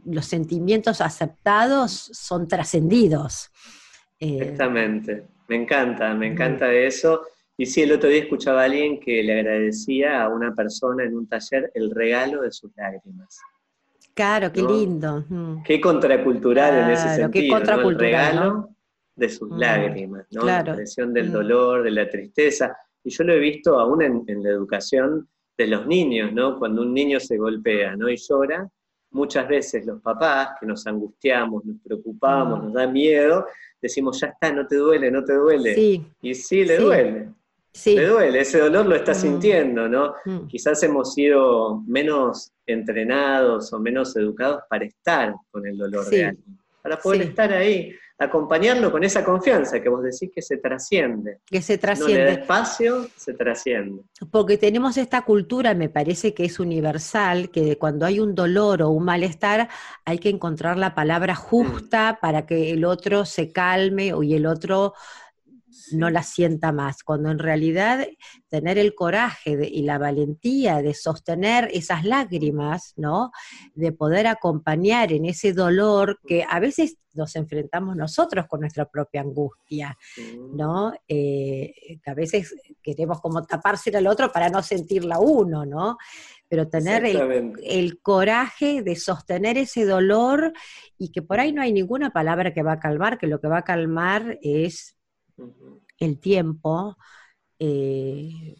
los 0.05 0.25
sentimientos 0.25 1.01
aceptados 1.01 1.91
son 1.91 2.47
trascendidos. 2.47 3.51
Eh, 4.19 4.37
Exactamente, 4.41 5.27
me 5.47 5.55
encanta, 5.57 6.13
me 6.13 6.27
encanta 6.27 6.71
eso. 6.71 7.21
Y 7.57 7.65
sí, 7.65 7.81
el 7.83 7.91
otro 7.91 8.09
día 8.09 8.23
escuchaba 8.23 8.61
a 8.61 8.65
alguien 8.65 8.99
que 8.99 9.21
le 9.21 9.39
agradecía 9.39 10.23
a 10.23 10.29
una 10.29 10.55
persona 10.55 11.03
en 11.03 11.15
un 11.15 11.27
taller 11.27 11.71
el 11.75 11.91
regalo 11.91 12.41
de 12.41 12.51
sus 12.51 12.71
lágrimas. 12.75 13.39
Claro, 14.13 14.51
qué 14.51 14.63
lindo. 14.63 15.25
Qué 15.63 15.79
contracultural 15.79 16.85
en 16.85 16.89
ese 16.91 17.15
sentido. 17.15 17.57
el 17.57 17.99
regalo 17.99 18.69
de 19.15 19.29
sus 19.29 19.49
lágrimas, 19.51 20.25
¿no? 20.31 20.45
La 20.45 20.61
expresión 20.61 21.13
del 21.13 21.31
dolor, 21.31 21.83
de 21.83 21.91
la 21.91 22.09
tristeza. 22.09 22.75
Y 23.03 23.11
yo 23.11 23.23
lo 23.23 23.33
he 23.33 23.39
visto 23.39 23.79
aún 23.79 24.01
en 24.01 24.43
la 24.43 24.49
educación 24.49 25.27
de 25.57 25.67
los 25.67 25.85
niños, 25.85 26.33
¿no? 26.33 26.57
Cuando 26.57 26.81
un 26.81 26.93
niño 26.93 27.19
se 27.19 27.37
golpea, 27.37 27.95
¿no? 27.95 28.09
Y 28.09 28.17
llora, 28.17 28.69
muchas 29.11 29.47
veces 29.47 29.85
los 29.85 30.01
papás, 30.01 30.49
que 30.59 30.65
nos 30.65 30.85
angustiamos, 30.87 31.63
nos 31.65 31.77
preocupamos, 31.83 32.59
mm. 32.59 32.63
nos 32.63 32.73
da 32.73 32.87
miedo, 32.87 33.45
decimos, 33.81 34.19
ya 34.19 34.27
está, 34.27 34.51
no 34.51 34.65
te 34.65 34.77
duele, 34.77 35.11
no 35.11 35.23
te 35.23 35.33
duele. 35.33 36.03
Y 36.21 36.33
sí, 36.33 36.65
le 36.65 36.77
duele. 36.77 37.29
Sí. 37.73 37.95
Le 37.95 38.05
duele, 38.05 38.41
ese 38.41 38.59
dolor 38.59 38.85
lo 38.85 38.95
está 38.95 39.13
mm. 39.13 39.15
sintiendo, 39.15 39.87
¿no? 39.87 40.13
Mm. 40.25 40.47
Quizás 40.47 40.81
hemos 40.83 41.13
sido 41.13 41.81
menos 41.87 42.51
entrenados 42.65 43.71
o 43.71 43.79
menos 43.79 44.15
educados 44.15 44.61
para 44.69 44.85
estar 44.85 45.33
con 45.51 45.65
el 45.65 45.77
dolor 45.77 46.05
de 46.09 46.25
alguien, 46.25 46.57
para 46.81 46.97
poder 46.97 47.21
estar 47.21 47.51
ahí 47.53 47.93
acompañarlo 48.21 48.91
con 48.91 49.03
esa 49.03 49.25
confianza 49.25 49.81
que 49.81 49.89
vos 49.89 50.03
decís 50.03 50.29
que 50.33 50.41
se 50.41 50.57
trasciende. 50.57 51.39
Que 51.45 51.61
se 51.61 51.77
trasciende. 51.79 52.19
No 52.19 52.25
le 52.25 52.31
espacio, 52.33 53.07
se 53.15 53.33
trasciende. 53.33 54.03
Porque 54.29 54.57
tenemos 54.57 54.97
esta 54.97 55.23
cultura, 55.23 55.73
me 55.73 55.89
parece 55.89 56.33
que 56.33 56.45
es 56.45 56.59
universal, 56.59 57.49
que 57.49 57.77
cuando 57.79 58.05
hay 58.05 58.19
un 58.19 58.35
dolor 58.35 58.83
o 58.83 58.89
un 58.89 59.05
malestar 59.05 59.69
hay 60.05 60.19
que 60.19 60.29
encontrar 60.29 60.77
la 60.77 60.93
palabra 60.93 61.33
justa 61.33 62.13
mm. 62.13 62.21
para 62.21 62.45
que 62.45 62.71
el 62.71 62.85
otro 62.85 63.25
se 63.25 63.51
calme 63.51 64.13
y 64.21 64.35
el 64.35 64.45
otro 64.45 64.93
no 65.93 66.09
la 66.09 66.23
sienta 66.23 66.71
más, 66.71 67.03
cuando 67.03 67.31
en 67.31 67.39
realidad 67.39 68.07
tener 68.49 68.77
el 68.77 68.95
coraje 68.95 69.57
y 69.69 69.83
la 69.83 69.97
valentía 69.97 70.81
de 70.81 70.93
sostener 70.93 71.69
esas 71.73 72.03
lágrimas, 72.05 72.93
¿no? 72.97 73.31
De 73.73 73.91
poder 73.91 74.27
acompañar 74.27 75.11
en 75.11 75.25
ese 75.25 75.53
dolor 75.53 76.19
que 76.25 76.45
a 76.47 76.59
veces 76.59 76.97
nos 77.13 77.35
enfrentamos 77.35 77.95
nosotros 77.95 78.45
con 78.47 78.61
nuestra 78.61 78.85
propia 78.85 79.21
angustia, 79.21 79.97
¿no? 80.53 80.93
Eh, 81.07 81.99
que 82.03 82.09
a 82.09 82.13
veces 82.13 82.55
queremos 82.81 83.19
como 83.21 83.43
taparse 83.43 83.95
al 83.95 84.07
otro 84.07 84.31
para 84.31 84.49
no 84.49 84.61
sentirla 84.63 85.19
uno, 85.19 85.65
¿no? 85.65 85.97
Pero 86.47 86.67
tener 86.67 87.05
el, 87.05 88.01
coraje 88.01 88.81
de 88.81 88.95
sostener 88.95 89.57
ese 89.57 89.85
dolor 89.85 90.53
y 90.97 91.11
que 91.11 91.21
por 91.21 91.39
ahí 91.39 91.53
no 91.53 91.61
hay 91.61 91.71
ninguna 91.71 92.11
palabra 92.11 92.53
que 92.53 92.63
va 92.63 92.73
a 92.73 92.79
calmar, 92.79 93.17
que 93.17 93.27
lo 93.27 93.39
que 93.39 93.47
va 93.47 93.59
a 93.59 93.63
calmar 93.63 94.37
es 94.41 94.95
el 96.01 96.19
tiempo, 96.19 96.97
eh, 97.59 98.55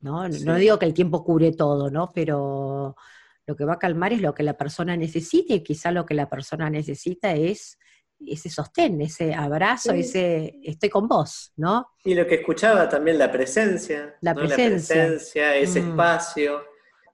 ¿no? 0.00 0.28
no 0.28 0.54
digo 0.56 0.78
que 0.78 0.86
el 0.86 0.94
tiempo 0.94 1.24
cubre 1.24 1.52
todo, 1.52 1.90
¿no? 1.90 2.10
Pero 2.14 2.96
lo 3.46 3.56
que 3.56 3.64
va 3.64 3.74
a 3.74 3.78
calmar 3.78 4.12
es 4.12 4.20
lo 4.20 4.34
que 4.34 4.42
la 4.42 4.56
persona 4.56 4.96
necesita 4.96 5.54
y 5.54 5.62
quizá 5.62 5.90
lo 5.90 6.06
que 6.06 6.14
la 6.14 6.28
persona 6.28 6.70
necesita 6.70 7.32
es 7.32 7.78
ese 8.26 8.50
sostén, 8.50 9.00
ese 9.00 9.34
abrazo, 9.34 9.92
ese 9.92 10.60
estoy 10.62 10.90
con 10.90 11.08
vos, 11.08 11.52
¿no? 11.56 11.88
Y 12.04 12.14
lo 12.14 12.26
que 12.26 12.36
escuchaba 12.36 12.88
también, 12.88 13.18
la 13.18 13.32
presencia. 13.32 14.16
La 14.20 14.34
presencia. 14.34 15.56
ese 15.56 15.80
mm. 15.82 15.90
espacio, 15.90 16.62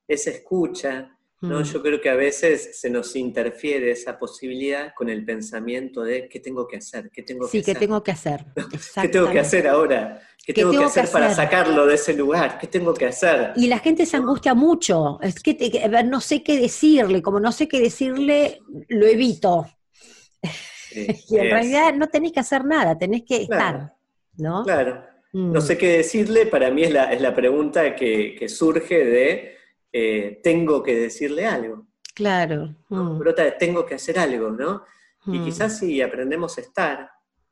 esa 0.08 0.30
escucha. 0.30 1.15
¿No? 1.40 1.60
Mm. 1.60 1.64
Yo 1.64 1.82
creo 1.82 2.00
que 2.00 2.08
a 2.08 2.14
veces 2.14 2.80
se 2.80 2.88
nos 2.88 3.14
interfiere 3.14 3.90
esa 3.90 4.18
posibilidad 4.18 4.94
con 4.94 5.08
el 5.08 5.24
pensamiento 5.24 6.02
de 6.02 6.28
qué 6.28 6.40
tengo 6.40 6.66
que 6.66 6.78
hacer, 6.78 7.10
qué 7.10 7.22
tengo 7.22 7.46
que 7.46 7.50
sí, 7.50 7.58
hacer. 7.58 7.74
qué 7.74 7.80
tengo 7.80 8.02
que 8.02 8.10
hacer. 8.10 8.44
¿Qué 9.02 9.08
tengo 9.08 9.30
que 9.30 9.40
hacer 9.40 9.68
ahora? 9.68 10.22
¿Qué, 10.44 10.54
tengo, 10.54 10.70
que 10.70 10.84
hacer, 10.84 11.08
para 11.08 11.34
sacarlo 11.34 11.86
de 11.86 11.96
ese 11.96 12.14
lugar? 12.14 12.58
¿Qué 12.58 12.68
tengo 12.68 12.94
que 12.94 13.06
hacer? 13.06 13.52
Y 13.56 13.66
la 13.66 13.80
gente 13.80 14.06
se 14.06 14.16
angustia 14.16 14.54
mucho. 14.54 15.18
Es 15.20 15.40
que 15.40 15.90
no 16.04 16.20
sé 16.20 16.42
qué 16.42 16.56
decirle, 16.58 17.20
como 17.20 17.40
no 17.40 17.50
sé 17.50 17.66
qué 17.66 17.80
decirle, 17.80 18.60
lo 18.88 19.06
evito. 19.06 19.66
y 20.92 21.36
en 21.36 21.50
realidad 21.50 21.94
no 21.94 22.06
tenés 22.06 22.32
que 22.32 22.40
hacer 22.40 22.64
nada, 22.64 22.96
tenés 22.96 23.24
que 23.24 23.42
estar, 23.42 23.94
¿no? 24.36 24.62
Claro. 24.62 25.04
No 25.32 25.58
mm. 25.58 25.62
sé 25.62 25.76
qué 25.76 25.98
decirle, 25.98 26.46
para 26.46 26.70
mí 26.70 26.84
es 26.84 26.92
la, 26.92 27.12
es 27.12 27.20
la 27.20 27.34
pregunta 27.34 27.94
que, 27.94 28.36
que 28.38 28.48
surge 28.48 29.04
de 29.04 29.55
eh, 29.98 30.40
tengo 30.42 30.82
que 30.82 30.94
decirle 30.94 31.46
algo. 31.46 31.86
Claro. 32.14 32.74
Mm. 32.90 33.18
tengo 33.58 33.86
que 33.86 33.94
hacer 33.94 34.18
algo, 34.18 34.50
¿no? 34.50 34.84
Y 35.24 35.38
mm. 35.38 35.44
quizás 35.46 35.78
si 35.78 36.02
aprendemos 36.02 36.58
a 36.58 36.60
estar, 36.60 37.10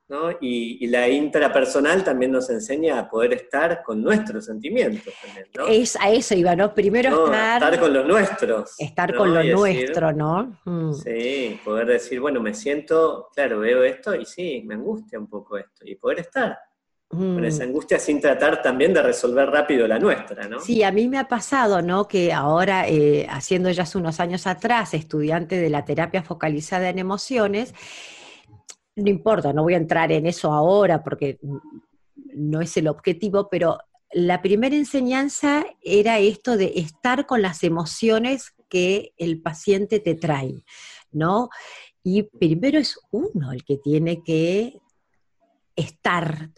¿no? 0.09 0.31
Y, 0.43 0.87
la 0.89 1.09
intrapersonal 1.09 2.05
también 2.05 2.33
nos 2.33 2.51
enseña 2.51 2.99
a 2.99 3.09
poder 3.09 3.33
estar 3.33 3.83
con 3.83 4.03
nuestros 4.03 4.45
sentimientos 4.45 5.15
también, 5.23 5.47
¿no? 5.57 5.67
Es 5.69 5.97
a 5.97 6.11
eso 6.11 6.35
iba, 6.35 6.55
¿no? 6.55 6.75
Primero 6.75 7.25
estar... 7.25 7.63
Estar 7.63 7.81
con 7.81 7.95
los 7.95 8.07
nuestros. 8.07 8.75
Estar 8.79 9.15
con 9.15 9.33
lo 9.33 9.43
nuestro, 9.43 10.13
¿no? 10.13 10.59
Mm. 10.67 10.93
Sí, 10.93 11.59
poder 11.65 11.87
decir, 11.87 12.21
bueno, 12.21 12.43
me 12.43 12.53
siento, 12.53 13.31
claro, 13.35 13.61
veo 13.61 13.83
esto 13.83 14.15
y 14.15 14.27
sí, 14.27 14.63
me 14.67 14.75
angustia 14.75 15.19
un 15.19 15.29
poco 15.29 15.57
esto. 15.57 15.87
Y 15.87 15.95
poder 15.95 16.21
estar. 16.21 16.59
Con 17.09 17.45
esa 17.45 17.65
mm. 17.65 17.69
angustia 17.69 17.99
sin 17.99 18.21
tratar 18.21 18.61
también 18.61 18.93
de 18.93 19.03
resolver 19.03 19.49
rápido 19.49 19.87
la 19.87 19.99
nuestra, 19.99 20.49
¿no? 20.49 20.59
Sí, 20.59 20.83
a 20.83 20.91
mí 20.91 21.07
me 21.09 21.19
ha 21.19 21.29
pasado, 21.29 21.81
¿no? 21.81 22.09
Que 22.09 22.33
ahora, 22.33 22.89
eh, 22.89 23.27
haciendo 23.31 23.71
ya 23.71 23.85
hace 23.85 23.99
unos 23.99 24.19
años 24.19 24.47
atrás, 24.47 24.95
estudiante 24.95 25.57
de 25.57 25.71
la 25.71 25.85
terapia 25.85 26.23
focalizada 26.23 26.89
en 26.89 26.99
emociones, 26.99 27.73
no 28.97 29.11
importa, 29.11 29.53
no 29.53 29.63
voy 29.63 29.75
a 29.75 29.79
entrar 29.79 30.11
en 30.13 30.27
eso 30.27 30.53
ahora 30.53 31.03
porque 31.03 31.39
no 32.35 32.61
es 32.61 32.77
el 32.77 32.89
objetivo, 32.89 33.49
pero 33.49 33.79
la 34.13 34.43
primera 34.43 34.77
enseñanza 34.77 35.67
era 35.83 36.19
esto 36.19 36.57
de 36.57 36.73
estar 36.77 37.27
con 37.27 37.43
las 37.43 37.65
emociones 37.65 38.55
que 38.69 39.13
el 39.17 39.41
paciente 39.41 39.99
te 40.01 40.15
trae, 40.15 40.65
¿no? 41.11 41.51
Y 42.03 42.23
primero 42.23 42.79
es 42.79 42.99
uno 43.11 43.51
el 43.53 43.65
que 43.65 43.79
tiene 43.79 44.23
que 44.23 44.79
estar, 45.75 46.51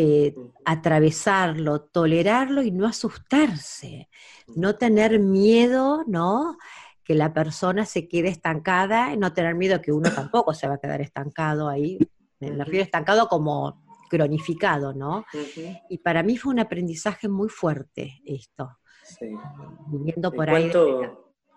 eh, 0.00 0.32
atravesarlo, 0.64 1.80
tolerarlo 1.80 2.62
y 2.62 2.70
no 2.70 2.86
asustarse, 2.86 4.08
no 4.54 4.76
tener 4.76 5.18
miedo, 5.18 6.04
¿no? 6.06 6.56
Que 7.02 7.16
la 7.16 7.34
persona 7.34 7.84
se 7.84 8.06
quede 8.06 8.28
estancada, 8.28 9.16
no 9.16 9.32
tener 9.32 9.56
miedo 9.56 9.82
que 9.82 9.90
uno 9.90 10.08
tampoco 10.14 10.54
se 10.54 10.68
va 10.68 10.74
a 10.74 10.78
quedar 10.78 11.00
estancado 11.00 11.68
ahí. 11.68 11.98
Me 12.38 12.52
refiero 12.52 12.84
estancado 12.84 13.26
como 13.26 13.82
cronificado, 14.08 14.94
¿no? 14.94 15.24
Y 15.88 15.98
para 15.98 16.22
mí 16.22 16.36
fue 16.36 16.52
un 16.52 16.60
aprendizaje 16.60 17.26
muy 17.28 17.48
fuerte 17.48 18.22
esto. 18.24 18.78
Sí. 19.02 19.34
Viniendo 19.88 20.30
por 20.30 20.48
ahí. 20.48 20.70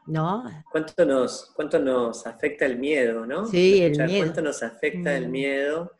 ¿No? 0.07 0.45
¿Cuánto 0.71 1.05
nos, 1.05 1.51
¿Cuánto 1.55 1.77
nos 1.77 2.25
afecta 2.25 2.65
el 2.65 2.79
miedo, 2.79 3.23
no? 3.27 3.45
Sí, 3.45 3.83
el 3.83 4.03
miedo. 4.03 4.23
¿Cuánto 4.23 4.41
nos 4.41 4.63
afecta 4.63 5.15
el 5.15 5.27
mm. 5.27 5.31
miedo 5.31 5.91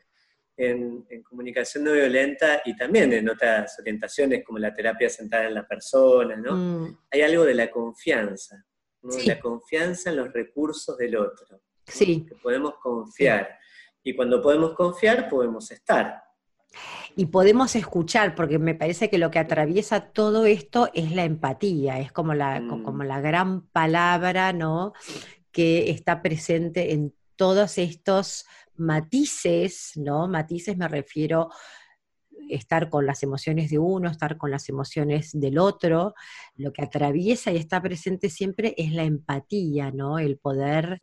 en, 0.70 1.22
comunicación 1.22 1.84
no 1.84 1.92
violenta 1.92 2.62
y 2.64 2.76
también 2.76 3.12
en 3.12 3.28
otras 3.28 3.78
orientaciones 3.78 4.44
como 4.44 4.58
la 4.58 4.74
terapia 4.74 5.08
centrada 5.08 5.46
en 5.46 5.54
la 5.54 5.66
persona, 5.66 6.36
¿no? 6.36 6.54
Mm. 6.54 6.98
Hay 7.10 7.22
algo 7.22 7.44
de 7.44 7.54
la 7.54 7.70
confianza, 7.70 8.64
La 9.26 9.40
confianza 9.40 10.10
en 10.10 10.16
los 10.16 10.32
recursos 10.32 10.96
del 10.96 11.16
otro. 11.16 11.60
Sí. 11.86 12.24
Que 12.28 12.34
podemos 12.36 12.74
confiar. 12.80 13.58
Y 14.02 14.14
cuando 14.14 14.40
podemos 14.40 14.74
confiar, 14.74 15.28
podemos 15.28 15.70
estar 15.70 16.22
y 17.16 17.26
podemos 17.26 17.76
escuchar, 17.76 18.34
porque 18.34 18.58
me 18.58 18.74
parece 18.74 19.10
que 19.10 19.18
lo 19.18 19.30
que 19.30 19.38
atraviesa 19.38 20.12
todo 20.12 20.46
esto 20.46 20.90
es 20.94 21.12
la 21.12 21.24
empatía, 21.24 21.98
es 22.00 22.12
como 22.12 22.34
la, 22.34 22.60
mm. 22.60 22.82
como 22.82 23.04
la 23.04 23.20
gran 23.20 23.66
palabra, 23.68 24.52
¿no? 24.52 24.92
Que 25.50 25.90
está 25.90 26.22
presente 26.22 26.92
en 26.92 27.14
todos 27.36 27.78
estos 27.78 28.46
matices, 28.76 29.92
¿no? 29.96 30.28
Matices 30.28 30.76
me 30.76 30.88
refiero 30.88 31.50
estar 32.48 32.88
con 32.88 33.06
las 33.06 33.22
emociones 33.22 33.70
de 33.70 33.78
uno, 33.78 34.10
estar 34.10 34.36
con 34.36 34.50
las 34.50 34.68
emociones 34.68 35.30
del 35.32 35.58
otro, 35.58 36.14
lo 36.56 36.72
que 36.72 36.82
atraviesa 36.82 37.52
y 37.52 37.56
está 37.56 37.80
presente 37.80 38.28
siempre 38.28 38.74
es 38.76 38.92
la 38.92 39.04
empatía, 39.04 39.90
¿no? 39.90 40.18
El 40.18 40.38
poder 40.38 41.00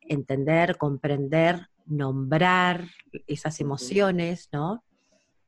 entender, 0.00 0.76
comprender, 0.76 1.68
nombrar 1.86 2.84
esas 3.26 3.60
emociones, 3.60 4.48
¿no? 4.52 4.82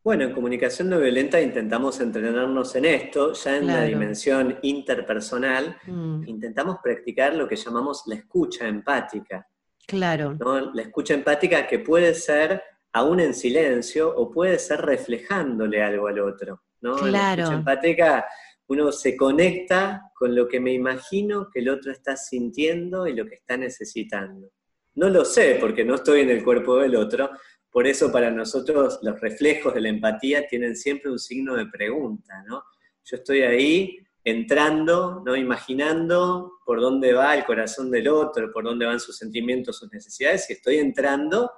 Bueno, 0.05 0.25
en 0.25 0.33
comunicación 0.33 0.89
no 0.89 0.99
violenta 0.99 1.41
intentamos 1.41 2.01
entrenarnos 2.01 2.75
en 2.77 2.87
esto, 2.87 3.33
ya 3.35 3.57
en 3.59 3.67
la 3.67 3.83
dimensión 3.85 4.59
interpersonal, 4.63 5.77
mm. 5.87 6.23
intentamos 6.27 6.79
practicar 6.83 7.35
lo 7.35 7.47
que 7.47 7.57
llamamos 7.57 8.05
la 8.07 8.15
escucha 8.15 8.67
empática. 8.67 9.47
Claro. 9.89 10.37
La 10.75 10.83
escucha 10.83 11.15
empática 11.15 11.67
que 11.67 11.79
puede 11.79 12.13
ser 12.13 12.63
aún 12.93 13.21
en 13.21 13.33
silencio 13.33 14.15
o 14.15 14.31
puede 14.31 14.59
ser 14.59 14.83
reflejándole 14.83 15.83
algo 15.83 16.09
al 16.09 16.21
otro. 16.21 16.63
¿no? 16.83 16.97
Claro. 16.97 17.11
La 17.11 17.33
escucha 17.33 17.55
empática 17.55 18.27
uno 18.67 18.93
se 18.93 19.17
conecta 19.17 20.03
con 20.15 20.35
lo 20.35 20.47
que 20.47 20.61
me 20.61 20.73
imagino 20.73 21.49
que 21.51 21.61
el 21.61 21.71
otro 21.71 21.91
está 21.91 22.17
sintiendo 22.17 23.07
y 23.07 23.15
lo 23.15 23.25
que 23.27 23.37
está 23.37 23.57
necesitando. 23.57 24.51
No 24.95 25.09
lo 25.09 25.25
sé 25.25 25.57
porque 25.59 25.87
no 25.87 25.95
estoy 25.95 26.21
en 26.21 26.31
el 26.31 26.45
cuerpo 26.45 26.77
del 26.77 26.95
otro, 26.95 27.31
por 27.71 27.87
eso 27.87 28.13
para 28.13 28.31
nosotros 28.31 28.99
los 29.03 29.19
reflejos 29.21 29.73
de 29.73 29.81
la 29.81 29.89
empatía 29.89 30.47
tienen 30.47 30.77
siempre 30.77 31.11
un 31.11 31.19
signo 31.19 31.57
de 31.57 31.67
pregunta, 31.67 32.43
¿no? 32.47 32.63
Yo 33.05 33.17
estoy 33.17 33.41
ahí 33.41 33.97
entrando, 34.25 35.23
¿no? 35.25 35.37
Imaginando 35.37 36.59
por 36.65 36.81
dónde 36.81 37.13
va 37.13 37.35
el 37.35 37.45
corazón 37.45 37.91
del 37.91 38.09
otro, 38.09 38.53
por 38.53 38.65
dónde 38.65 38.87
van 38.87 39.01
sus 39.01 39.17
sentimientos, 39.17 39.79
sus 39.79 39.93
necesidades, 39.93 40.49
y 40.51 40.55
estoy 40.55 40.79
entrando 40.79 41.51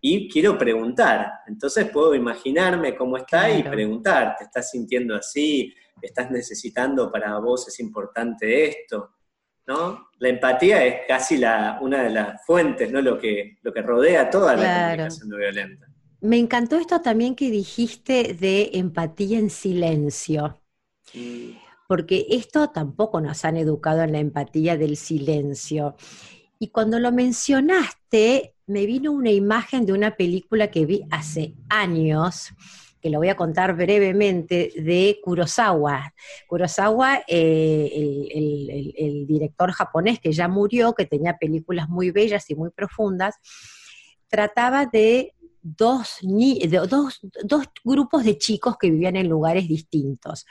y 0.00 0.28
quiero 0.30 0.56
preguntar. 0.58 1.32
Entonces 1.46 1.88
puedo 1.90 2.14
imaginarme 2.14 2.94
cómo 2.94 3.16
está 3.16 3.50
y 3.50 3.62
preguntar, 3.62 4.36
¿te 4.36 4.44
estás 4.44 4.70
sintiendo 4.70 5.14
así? 5.14 5.74
¿Estás 6.00 6.30
necesitando 6.30 7.10
para 7.10 7.38
vos 7.38 7.66
es 7.68 7.80
importante 7.80 8.68
esto? 8.68 9.14
¿no? 9.68 10.08
La 10.18 10.30
empatía 10.30 10.84
es 10.84 11.06
casi 11.06 11.36
la, 11.36 11.78
una 11.82 12.02
de 12.02 12.10
las 12.10 12.44
fuentes, 12.44 12.90
¿no? 12.90 13.02
Lo 13.02 13.18
que, 13.18 13.58
lo 13.62 13.72
que 13.72 13.82
rodea 13.82 14.30
toda 14.30 14.56
la 14.56 14.80
comunicación 14.80 15.28
no 15.28 15.36
violenta. 15.36 15.86
Me 16.20 16.38
encantó 16.38 16.76
esto 16.76 17.00
también 17.00 17.36
que 17.36 17.50
dijiste 17.50 18.34
de 18.34 18.70
empatía 18.72 19.38
en 19.38 19.50
silencio. 19.50 20.60
Mm. 21.14 21.67
Porque 21.88 22.26
esto 22.30 22.68
tampoco 22.68 23.20
nos 23.20 23.44
han 23.44 23.56
educado 23.56 24.02
en 24.02 24.12
la 24.12 24.20
empatía 24.20 24.76
del 24.76 24.96
silencio. 24.96 25.96
Y 26.60 26.68
cuando 26.68 27.00
lo 27.00 27.10
mencionaste, 27.10 28.54
me 28.66 28.86
vino 28.86 29.10
una 29.10 29.30
imagen 29.30 29.86
de 29.86 29.94
una 29.94 30.14
película 30.14 30.70
que 30.70 30.86
vi 30.86 31.04
hace 31.10 31.54
años, 31.70 32.50
que 33.00 33.10
lo 33.10 33.18
voy 33.18 33.28
a 33.28 33.36
contar 33.36 33.74
brevemente, 33.74 34.72
de 34.76 35.18
Kurosawa. 35.24 36.14
Kurosawa, 36.46 37.22
eh, 37.26 38.28
el, 38.96 39.26
director 39.26 39.72
japonés 39.72 40.20
que 40.20 40.32
ya 40.32 40.48
murió, 40.48 40.94
que 40.94 41.06
tenía 41.06 41.38
películas 41.38 41.88
muy 41.88 42.10
bellas 42.10 42.48
y 42.50 42.54
muy 42.54 42.70
profundas, 42.70 43.36
trataba 44.28 44.84
de 44.84 45.34
dos, 45.62 46.20
grupos 47.84 48.24
de 48.24 48.36
chicos 48.36 48.76
que 48.78 48.90
vivían 48.90 49.16
en 49.16 49.28
lugares 49.28 49.66
distintos. 49.68 50.44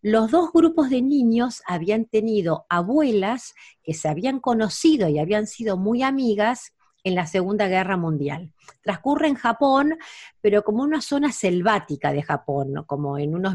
Los 0.00 0.30
dos 0.30 0.52
grupos 0.52 0.90
de 0.90 1.02
niños 1.02 1.62
habían 1.66 2.04
tenido 2.04 2.66
abuelas 2.68 3.54
que 3.82 3.94
se 3.94 4.08
habían 4.08 4.38
conocido 4.38 5.08
y 5.08 5.18
habían 5.18 5.46
sido 5.46 5.76
muy 5.76 6.02
amigas 6.02 6.72
en 7.04 7.14
la 7.14 7.26
Segunda 7.26 7.68
Guerra 7.68 7.96
Mundial. 7.96 8.52
Transcurre 8.82 9.28
en 9.28 9.34
Japón, 9.34 9.98
pero 10.40 10.62
como 10.62 10.82
una 10.82 11.00
zona 11.00 11.32
selvática 11.32 12.12
de 12.12 12.22
Japón, 12.22 12.84
como 12.86 13.18
en 13.18 13.34
unos 13.34 13.54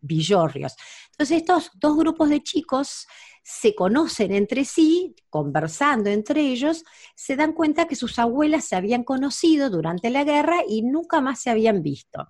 villorrios. 0.00 0.76
Entonces 1.10 1.38
estos 1.38 1.70
dos 1.74 1.96
grupos 1.96 2.28
de 2.28 2.42
chicos 2.42 3.06
se 3.42 3.74
conocen 3.74 4.32
entre 4.32 4.64
sí, 4.64 5.14
conversando 5.28 6.10
entre 6.10 6.40
ellos, 6.42 6.84
se 7.16 7.36
dan 7.36 7.52
cuenta 7.52 7.86
que 7.86 7.96
sus 7.96 8.18
abuelas 8.18 8.64
se 8.64 8.76
habían 8.76 9.02
conocido 9.02 9.70
durante 9.70 10.10
la 10.10 10.24
guerra 10.24 10.58
y 10.68 10.82
nunca 10.82 11.20
más 11.20 11.40
se 11.40 11.50
habían 11.50 11.82
visto. 11.82 12.28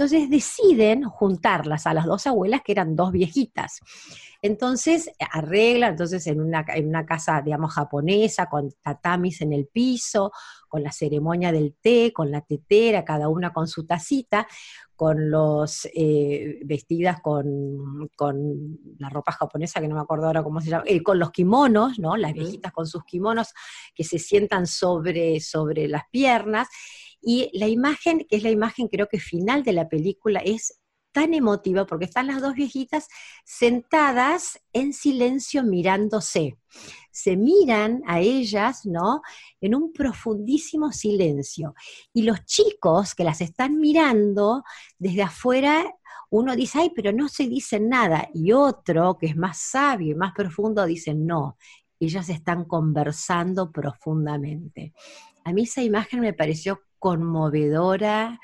Entonces 0.00 0.30
deciden 0.30 1.02
juntarlas 1.04 1.86
a 1.86 1.92
las 1.92 2.06
dos 2.06 2.26
abuelas, 2.26 2.62
que 2.64 2.72
eran 2.72 2.96
dos 2.96 3.12
viejitas. 3.12 3.80
Entonces 4.40 5.10
arreglan, 5.30 5.90
entonces 5.90 6.26
en 6.26 6.40
una, 6.40 6.64
en 6.68 6.88
una 6.88 7.04
casa, 7.04 7.42
digamos, 7.42 7.74
japonesa, 7.74 8.46
con 8.46 8.72
tatamis 8.80 9.42
en 9.42 9.52
el 9.52 9.66
piso, 9.66 10.32
con 10.68 10.82
la 10.82 10.90
ceremonia 10.90 11.52
del 11.52 11.76
té, 11.78 12.14
con 12.14 12.30
la 12.30 12.40
tetera, 12.40 13.04
cada 13.04 13.28
una 13.28 13.52
con 13.52 13.68
su 13.68 13.84
tacita, 13.84 14.48
con 14.96 15.30
los 15.30 15.86
eh, 15.92 16.60
vestidas 16.64 17.20
con, 17.20 18.08
la 18.98 19.10
ropa 19.10 19.32
japonesa, 19.32 19.82
que 19.82 19.88
no 19.88 19.96
me 19.96 20.00
acuerdo 20.00 20.28
ahora 20.28 20.42
cómo 20.42 20.62
se 20.62 20.70
llama, 20.70 20.84
eh, 20.86 21.02
con 21.02 21.18
los 21.18 21.30
kimonos, 21.30 21.98
¿no? 21.98 22.16
Las 22.16 22.32
viejitas 22.32 22.72
con 22.72 22.86
sus 22.86 23.04
kimonos 23.04 23.52
que 23.94 24.04
se 24.04 24.18
sientan 24.18 24.66
sobre, 24.66 25.40
sobre 25.40 25.88
las 25.88 26.04
piernas 26.10 26.68
y 27.22 27.50
la 27.58 27.68
imagen, 27.68 28.26
que 28.28 28.36
es 28.36 28.42
la 28.42 28.50
imagen 28.50 28.88
creo 28.88 29.08
que 29.08 29.18
final 29.18 29.62
de 29.62 29.72
la 29.72 29.88
película, 29.88 30.40
es 30.40 30.80
tan 31.12 31.34
emotiva 31.34 31.86
porque 31.86 32.04
están 32.04 32.26
las 32.26 32.40
dos 32.40 32.54
viejitas 32.54 33.08
sentadas 33.44 34.60
en 34.72 34.92
silencio 34.92 35.62
mirándose. 35.64 36.56
Se 37.10 37.36
miran 37.36 38.02
a 38.06 38.20
ellas, 38.20 38.86
¿no? 38.86 39.22
En 39.60 39.74
un 39.74 39.92
profundísimo 39.92 40.92
silencio. 40.92 41.74
Y 42.12 42.22
los 42.22 42.44
chicos 42.44 43.14
que 43.14 43.24
las 43.24 43.40
están 43.40 43.78
mirando 43.78 44.62
desde 44.98 45.22
afuera, 45.22 45.92
uno 46.30 46.54
dice, 46.54 46.78
ay, 46.80 46.92
pero 46.94 47.12
no 47.12 47.28
se 47.28 47.48
dicen 47.48 47.88
nada. 47.88 48.28
Y 48.32 48.52
otro, 48.52 49.18
que 49.18 49.26
es 49.26 49.36
más 49.36 49.58
sabio 49.58 50.12
y 50.12 50.14
más 50.14 50.32
profundo, 50.32 50.86
dice, 50.86 51.14
no, 51.14 51.56
ellas 51.98 52.28
están 52.28 52.64
conversando 52.64 53.72
profundamente. 53.72 54.94
A 55.44 55.52
mí 55.52 55.62
esa 55.62 55.82
imagen 55.82 56.20
me 56.20 56.32
pareció 56.32 56.80
conmovedora, 57.00 58.38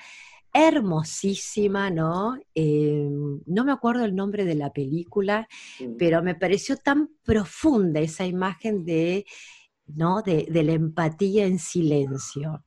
hermosísima, 0.53 1.90
¿no? 1.90 2.40
Eh, 2.55 3.09
no 3.47 3.64
me 3.64 3.73
acuerdo 3.73 4.05
el 4.05 4.16
nombre 4.16 4.45
de 4.45 4.55
la 4.55 4.73
película, 4.73 5.47
mm. 5.79 5.97
pero 5.99 6.23
me 6.23 6.35
pareció 6.35 6.77
tan 6.79 7.11
profunda 7.23 8.01
esa 8.01 8.25
imagen 8.25 8.85
de, 8.85 9.27
¿no? 9.87 10.23
de, 10.23 10.47
la 10.51 10.73
empatía 10.73 11.45
en 11.45 11.59
silencio. 11.59 12.64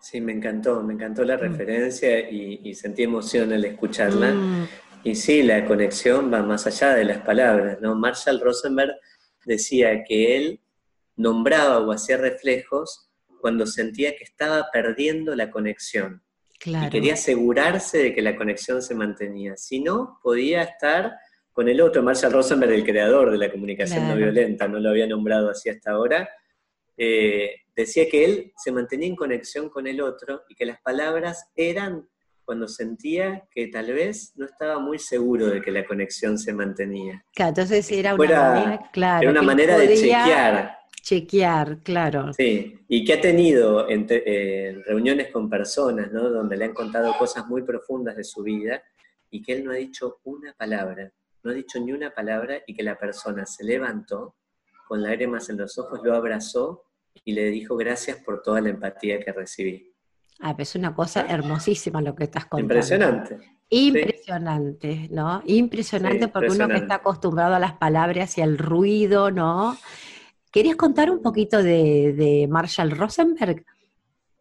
Sí, 0.00 0.20
me 0.20 0.32
encantó, 0.32 0.82
me 0.82 0.94
encantó 0.94 1.24
la 1.24 1.36
mm. 1.36 1.40
referencia 1.40 2.28
y, 2.28 2.74
sentí 2.74 3.04
emoción 3.04 3.52
al 3.52 3.64
escucharla. 3.64 4.32
Mm. 4.32 4.68
Y 5.04 5.14
sí, 5.14 5.42
la 5.42 5.64
conexión 5.64 6.32
va 6.32 6.42
más 6.42 6.66
allá 6.66 6.94
de 6.94 7.04
las 7.04 7.18
palabras, 7.18 7.78
¿no? 7.80 7.94
Marshall 7.94 8.40
Rosenberg 8.40 8.92
decía 9.46 10.02
que 10.04 10.36
él 10.36 10.60
nombraba 11.16 11.78
o 11.78 11.92
hacía 11.92 12.16
reflejos 12.16 13.09
cuando 13.40 13.66
sentía 13.66 14.16
que 14.16 14.24
estaba 14.24 14.68
perdiendo 14.72 15.34
la 15.34 15.50
conexión. 15.50 16.22
Y 16.64 16.90
quería 16.90 17.14
asegurarse 17.14 17.98
de 17.98 18.14
que 18.14 18.20
la 18.20 18.36
conexión 18.36 18.82
se 18.82 18.94
mantenía. 18.94 19.56
Si 19.56 19.80
no, 19.80 20.18
podía 20.22 20.62
estar 20.62 21.12
con 21.52 21.68
el 21.68 21.80
otro, 21.80 22.02
Marshall 22.02 22.32
Rosenberg, 22.32 22.72
el 22.72 22.84
creador 22.84 23.30
de 23.30 23.38
la 23.38 23.50
comunicación 23.50 24.06
no 24.08 24.14
violenta, 24.14 24.68
no 24.68 24.78
lo 24.78 24.90
había 24.90 25.06
nombrado 25.06 25.50
así 25.50 25.70
hasta 25.70 25.92
ahora, 25.92 26.28
eh, 26.96 27.50
decía 27.74 28.08
que 28.10 28.24
él 28.24 28.52
se 28.56 28.72
mantenía 28.72 29.08
en 29.08 29.16
conexión 29.16 29.70
con 29.70 29.86
el 29.86 30.00
otro 30.02 30.42
y 30.48 30.54
que 30.54 30.66
las 30.66 30.80
palabras 30.80 31.50
eran 31.56 32.06
cuando 32.44 32.68
sentía 32.68 33.44
que 33.50 33.68
tal 33.68 33.92
vez 33.92 34.32
no 34.36 34.44
estaba 34.44 34.78
muy 34.78 34.98
seguro 34.98 35.46
de 35.46 35.62
que 35.62 35.70
la 35.70 35.86
conexión 35.86 36.36
se 36.36 36.52
mantenía. 36.52 37.24
Claro, 37.32 37.50
entonces 37.50 37.90
era 37.92 38.14
una 38.14 38.50
manera, 38.52 38.90
claro, 38.92 39.22
era 39.22 39.30
una 39.30 39.42
manera 39.42 39.78
de 39.78 39.94
chequear. 39.94 40.79
Chequear, 41.02 41.78
claro. 41.78 42.32
Sí, 42.32 42.78
y 42.88 43.04
que 43.04 43.14
ha 43.14 43.20
tenido 43.20 43.88
en 43.88 44.06
reuniones 44.84 45.30
con 45.32 45.48
personas, 45.48 46.12
¿no? 46.12 46.30
Donde 46.30 46.56
le 46.56 46.66
han 46.66 46.74
contado 46.74 47.16
cosas 47.18 47.46
muy 47.46 47.62
profundas 47.62 48.16
de 48.16 48.24
su 48.24 48.42
vida 48.42 48.82
y 49.30 49.42
que 49.42 49.52
él 49.54 49.64
no 49.64 49.72
ha 49.72 49.76
dicho 49.76 50.20
una 50.24 50.52
palabra, 50.54 51.12
no 51.42 51.50
ha 51.50 51.54
dicho 51.54 51.80
ni 51.80 51.92
una 51.92 52.10
palabra 52.10 52.62
y 52.66 52.74
que 52.74 52.82
la 52.82 52.98
persona 52.98 53.46
se 53.46 53.64
levantó 53.64 54.36
con 54.86 55.02
lágrimas 55.02 55.48
en 55.48 55.58
los 55.58 55.78
ojos, 55.78 56.00
lo 56.02 56.14
abrazó 56.14 56.84
y 57.24 57.32
le 57.32 57.46
dijo 57.46 57.76
gracias 57.76 58.18
por 58.18 58.42
toda 58.42 58.60
la 58.60 58.70
empatía 58.70 59.20
que 59.20 59.32
recibí. 59.32 59.94
Ah, 60.40 60.54
es 60.58 60.74
una 60.74 60.94
cosa 60.94 61.26
hermosísima 61.28 62.00
lo 62.00 62.14
que 62.14 62.24
estás 62.24 62.46
contando. 62.46 62.74
Impresionante. 62.74 63.38
Impresionante, 63.68 65.08
¿no? 65.12 65.42
Impresionante 65.46 66.28
porque 66.28 66.50
uno 66.50 66.66
que 66.66 66.76
está 66.76 66.96
acostumbrado 66.96 67.54
a 67.54 67.58
las 67.58 67.74
palabras 67.74 68.36
y 68.36 68.40
al 68.40 68.58
ruido, 68.58 69.30
¿no? 69.30 69.76
¿Querías 70.50 70.76
contar 70.76 71.10
un 71.10 71.22
poquito 71.22 71.62
de, 71.62 72.46
Marshall 72.50 72.90
Rosenberg? 72.90 73.64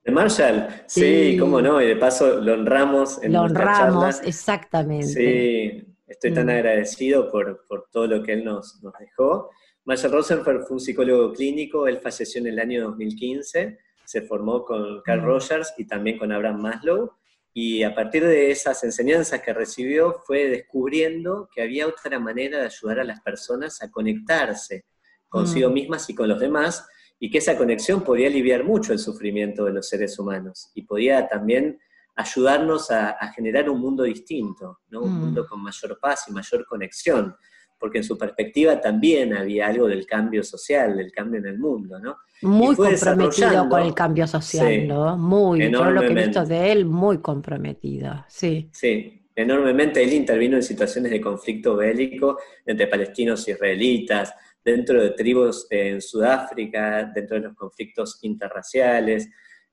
De 0.03 0.11
Marshall, 0.11 0.67
sí. 0.87 1.37
cómo 1.39 1.61
no, 1.61 1.79
y 1.81 1.87
de 1.87 1.95
paso 1.95 2.41
lo 2.41 2.53
honramos 2.53 3.21
en 3.21 3.33
Lo 3.33 3.41
honramos, 3.41 4.21
exactamente. 4.23 5.05
Sí, 5.05 5.95
estoy 6.07 6.33
tan 6.33 6.47
mm. 6.47 6.49
agradecido 6.49 7.29
por, 7.29 7.65
todo 7.91 8.07
lo 8.07 8.23
que 8.23 8.33
él 8.33 8.43
nos, 8.43 8.81
nos 8.81 8.93
dejó. 8.99 9.51
Marshall 9.85 10.11
Rosenberg 10.11 10.65
fue 10.65 10.77
un 10.77 10.79
psicólogo 10.79 11.31
clínico, 11.33 11.87
él 11.87 11.99
falleció 11.99 12.41
en 12.41 12.47
el 12.47 12.59
año 12.59 12.85
2015, 12.85 13.77
se 14.03 14.21
formó 14.23 14.65
con 14.65 15.01
Carl 15.03 15.21
mm. 15.21 15.25
Rogers 15.25 15.73
y 15.77 15.85
también 15.85 16.17
con 16.17 16.31
Abraham 16.31 16.61
Maslow, 16.61 17.11
y 17.53 17.83
a 17.83 17.93
partir 17.93 18.25
de 18.25 18.49
esas 18.49 18.83
enseñanzas 18.83 19.41
que 19.41 19.53
recibió 19.53 20.21
fue 20.25 20.49
descubriendo 20.49 21.49
que 21.53 21.61
había 21.61 21.87
otra 21.87 22.19
manera 22.19 22.59
de 22.59 22.65
ayudar 22.65 22.99
a 22.99 23.03
las 23.03 23.21
personas 23.21 23.81
a 23.83 23.91
conectarse 23.91 24.85
consigo 25.29 25.69
mm. 25.69 25.73
mismas 25.73 26.09
y 26.09 26.15
con 26.15 26.27
los 26.27 26.39
demás, 26.39 26.87
y 27.19 27.29
que 27.29 27.37
esa 27.37 27.57
conexión 27.57 28.01
podía 28.01 28.27
aliviar 28.27 28.63
mucho 28.63 28.93
el 28.93 28.99
sufrimiento 28.99 29.65
de 29.65 29.73
los 29.73 29.87
seres 29.87 30.17
humanos 30.17 30.71
y 30.73 30.83
podía 30.83 31.27
también 31.27 31.79
ayudarnos 32.15 32.91
a, 32.91 33.15
generar 33.33 33.69
un 33.69 33.79
mundo 33.79 34.03
distinto, 34.03 34.79
¿no? 34.89 35.01
un 35.01 35.15
mm. 35.15 35.19
mundo 35.19 35.47
con 35.47 35.61
mayor 35.61 35.97
paz 36.01 36.25
y 36.27 36.33
mayor 36.33 36.65
conexión, 36.65 37.35
porque 37.79 37.99
en 37.99 38.03
su 38.03 38.17
perspectiva 38.17 38.79
también 38.81 39.33
había 39.33 39.67
algo 39.67 39.87
del 39.87 40.05
cambio 40.05 40.43
social, 40.43 40.97
del 40.97 41.11
cambio 41.11 41.39
en 41.39 41.45
el 41.45 41.57
mundo, 41.57 41.97
¿no? 41.97 42.17
Muy 42.41 42.75
comprometido 42.75 43.69
con 43.69 43.81
el 43.81 43.93
cambio 43.93 44.27
social, 44.27 44.85
¿no? 44.85 45.17
Muy, 45.17 45.71
todo 45.71 45.89
lo 45.91 46.01
que 46.01 46.07
he 46.07 46.13
visto 46.13 46.45
de 46.45 46.71
él, 46.71 46.85
muy 46.85 47.19
comprometido, 47.19 48.25
sí. 48.27 48.69
Sí, 48.73 49.25
enormemente. 49.33 50.03
Él 50.03 50.13
intervino 50.13 50.57
en 50.57 50.63
situaciones 50.63 51.11
de 51.11 51.21
conflicto 51.21 51.77
bélico 51.77 52.37
entre 52.65 52.87
palestinos 52.87 53.47
y 53.47 53.51
israelitas, 53.51 54.33
dentro 54.63 55.01
de 55.01 55.11
tribus 55.11 55.67
en 55.69 56.01
Sudáfrica, 56.01 57.11
dentro 57.13 57.37
de 57.37 57.47
los 57.47 57.55
conflictos 57.55 58.19
interraciales, 58.21 59.29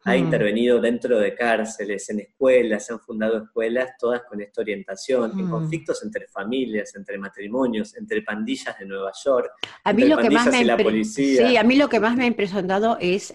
ha 0.07 0.15
mm. 0.15 0.19
intervenido 0.19 0.81
dentro 0.81 1.19
de 1.19 1.35
cárceles, 1.35 2.09
en 2.11 2.21
escuelas, 2.21 2.87
se 2.87 2.93
han 2.93 3.01
fundado 3.01 3.39
escuelas 3.39 3.91
todas 3.99 4.23
con 4.23 4.41
esta 4.41 4.61
orientación, 4.61 5.33
en 5.33 5.47
mm. 5.47 5.51
conflictos 5.51 6.05
entre 6.05 6.29
familias, 6.29 6.95
entre 6.95 7.19
matrimonios, 7.19 7.97
entre 7.97 8.23
pandillas 8.23 8.79
de 8.79 8.87
Nueva 8.87 9.11
York, 9.25 9.51
a 9.83 9.93
mí 9.93 10.05
lo 10.05 10.17
que 10.19 10.31
más 10.31 10.47
me 10.47 10.65
la 10.65 10.77
policía. 10.77 11.49
Sí, 11.49 11.57
a 11.57 11.65
mí 11.65 11.77
lo 11.77 11.89
que 11.89 12.01
más 12.01 12.17
me 12.17 12.25
ha 12.25 12.27
impresionado 12.27 12.97
es 13.01 13.35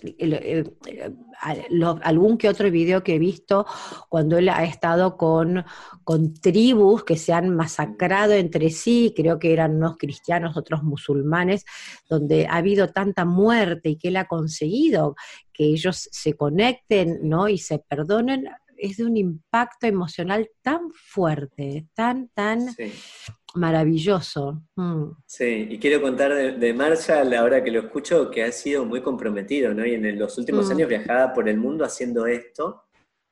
algún 2.03 2.38
que 2.38 2.49
otro 2.49 2.71
video 2.71 3.03
que 3.03 3.15
he 3.15 3.19
visto 3.19 3.65
cuando 4.10 4.38
él 4.38 4.47
ha 4.49 4.63
estado 4.63 5.17
con, 5.17 5.65
con 6.03 6.34
tribus 6.34 7.03
que 7.03 7.17
se 7.17 7.34
han 7.34 7.55
masacrado 7.55 8.34
entre 8.34 8.69
sí, 8.69 9.13
creo 9.15 9.39
que 9.39 9.51
eran 9.51 9.75
unos 9.75 9.97
cristianos, 9.97 10.55
otros 10.55 10.84
musulmanes, 10.84 11.65
donde 12.10 12.47
ha 12.47 12.55
habido 12.55 12.89
tanta 12.89 13.25
muerte 13.25 13.89
y 13.89 13.97
que 13.97 14.10
él 14.10 14.17
ha 14.17 14.27
conseguido 14.27 15.15
que 15.62 15.67
ellos 15.67 16.10
se 16.12 16.34
conecten, 16.34 17.19
¿no? 17.21 17.47
Y 17.47 17.60
se 17.60 17.78
perdonen, 17.78 18.50
es 18.78 18.97
de 18.97 19.06
un 19.06 19.15
impacto 19.15 19.86
emocional 19.86 20.50
tan 20.63 20.89
fuerte, 20.91 21.86
tan, 21.93 22.30
tan 22.30 22.67
maravilloso. 23.54 24.63
Mm. 24.76 25.12
Sí, 25.28 25.67
y 25.69 25.78
quiero 25.78 26.02
contar 26.02 26.34
de, 26.34 26.74
Marshall, 26.74 27.32
ahora 27.36 27.63
que 27.63 27.69
lo 27.69 27.82
escucho, 27.82 28.32
que 28.32 28.43
ha 28.43 28.52
sido 28.52 28.86
muy 28.86 29.04
comprometido, 29.04 29.71
¿no? 29.71 29.86
Y 29.86 29.93
en 29.93 30.17
los 30.17 30.36
últimos 30.39 30.67
mm. 30.67 30.71
años 30.71 30.89
viajaba 30.89 31.32
por 31.32 31.47
el 31.47 31.58
mundo 31.58 31.86
haciendo 31.86 32.26
esto, 32.26 32.86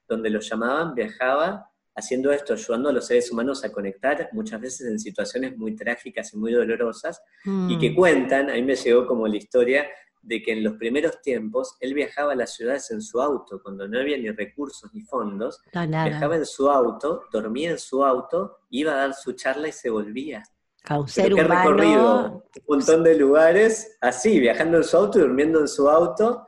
donde 0.08 0.30
lo 0.30 0.40
llamaban, 0.40 0.94
viajaba 0.94 1.66
haciendo 1.96 2.32
esto, 2.32 2.54
ayudando 2.54 2.90
a 2.90 2.94
los 2.94 3.08
seres 3.08 3.32
humanos 3.32 3.66
a 3.66 3.72
conectar, 3.72 4.30
muchas 4.34 4.62
veces 4.62 4.88
en 4.88 5.00
situaciones 5.00 5.58
muy 5.58 5.76
trágicas 5.76 6.32
y 6.32 6.38
muy 6.38 6.52
dolorosas, 6.52 7.24
y 7.68 7.80
que 7.80 7.90
mm. 7.90 7.96
cuentan, 7.96 8.52
a 8.52 8.54
mí 8.54 8.62
me 8.62 8.76
llegó 8.76 9.08
como 9.08 9.28
la 9.28 9.38
historia 9.38 9.88
de 10.22 10.42
que 10.42 10.52
en 10.52 10.64
los 10.64 10.74
primeros 10.76 11.22
tiempos 11.22 11.76
él 11.80 11.94
viajaba 11.94 12.34
a 12.34 12.36
las 12.36 12.54
ciudades 12.54 12.92
en 12.92 13.02
su 13.02 13.22
auto, 13.22 13.62
cuando 13.62 13.88
no 13.88 14.00
había 14.00 14.18
ni 14.18 14.30
recursos 14.32 14.94
ni 14.94 15.02
fondos, 15.02 15.62
viajaba 15.74 16.36
en 16.36 16.46
su 16.46 16.70
auto, 16.70 17.24
dormía 17.32 17.72
en 17.72 17.80
su 17.80 18.04
auto, 18.04 18.60
iba 18.70 18.94
a 18.94 18.98
dar 18.98 19.14
su 19.14 19.34
charla 19.34 19.68
y 19.68 19.72
se 19.72 19.90
volvía. 19.90 20.44
A 20.86 21.00
un 21.00 21.08
ser 21.08 21.34
recorrido. 21.34 22.46
Un 22.66 22.78
montón 22.78 23.04
de 23.04 23.16
lugares 23.16 23.98
así, 24.02 24.40
viajando 24.40 24.78
en 24.78 24.84
su 24.84 24.98
auto 24.98 25.20
y 25.20 25.22
durmiendo 25.22 25.60
en 25.60 25.68
su 25.68 25.90
auto, 25.90 26.48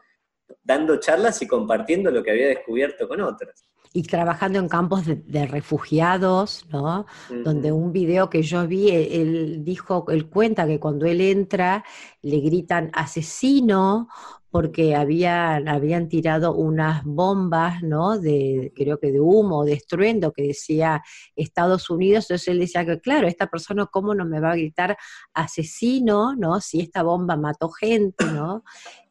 dando 0.64 0.98
charlas 0.98 1.42
y 1.42 1.48
compartiendo 1.48 2.12
lo 2.12 2.24
que 2.24 2.32
había 2.32 2.48
descubierto 2.48 3.08
con 3.08 3.22
otros 3.22 3.71
y 3.94 4.04
trabajando 4.04 4.60
en 4.60 4.70
campos 4.70 5.06
de, 5.06 5.48
refugiados, 5.48 6.66
¿no? 6.72 7.06
Donde 7.44 7.72
un 7.72 7.92
video 7.92 8.30
que 8.30 8.42
yo 8.42 8.66
vi, 8.66 8.90
e, 8.90 9.22
él, 9.22 9.64
dijo, 9.66 10.06
él 10.10 10.30
cuenta 10.30 10.66
que 10.66 10.80
cuando 10.80 11.06
él 11.06 11.20
entra 11.20 11.84
le 12.22 12.40
gritan 12.40 12.90
asesino 12.94 14.08
porque 14.50 14.96
habían, 14.96 15.70
habían 15.70 16.10
tirado 16.10 16.54
unas 16.54 17.04
bombas, 17.06 17.82
¿no? 17.84 18.20
De, 18.20 18.74
creo 18.76 19.00
que 19.00 19.12
de 19.12 19.22
humo, 19.22 19.64
de 19.64 19.74
estruendo, 19.74 20.34
que 20.34 20.44
decía 20.44 21.02
Estados 21.36 21.90
Unidos. 21.90 22.26
Entonces 22.26 22.50
él 22.50 22.60
decía 22.60 22.86
que, 22.86 23.00
claro, 23.00 23.28
esta 23.28 23.48
persona, 23.48 23.86
¿cómo 23.86 24.14
no 24.14 24.26
me 24.26 24.42
va 24.42 24.52
a 24.52 24.56
gritar 24.56 24.98
asesino, 25.34 26.36
¿no? 26.36 26.60
Si 26.60 26.82
esta 26.82 27.02
bomba 27.02 27.38
mató 27.38 27.70
gente, 27.70 28.26
¿no? 28.26 28.64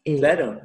Eh, 0.05 0.19
claro. 0.19 0.61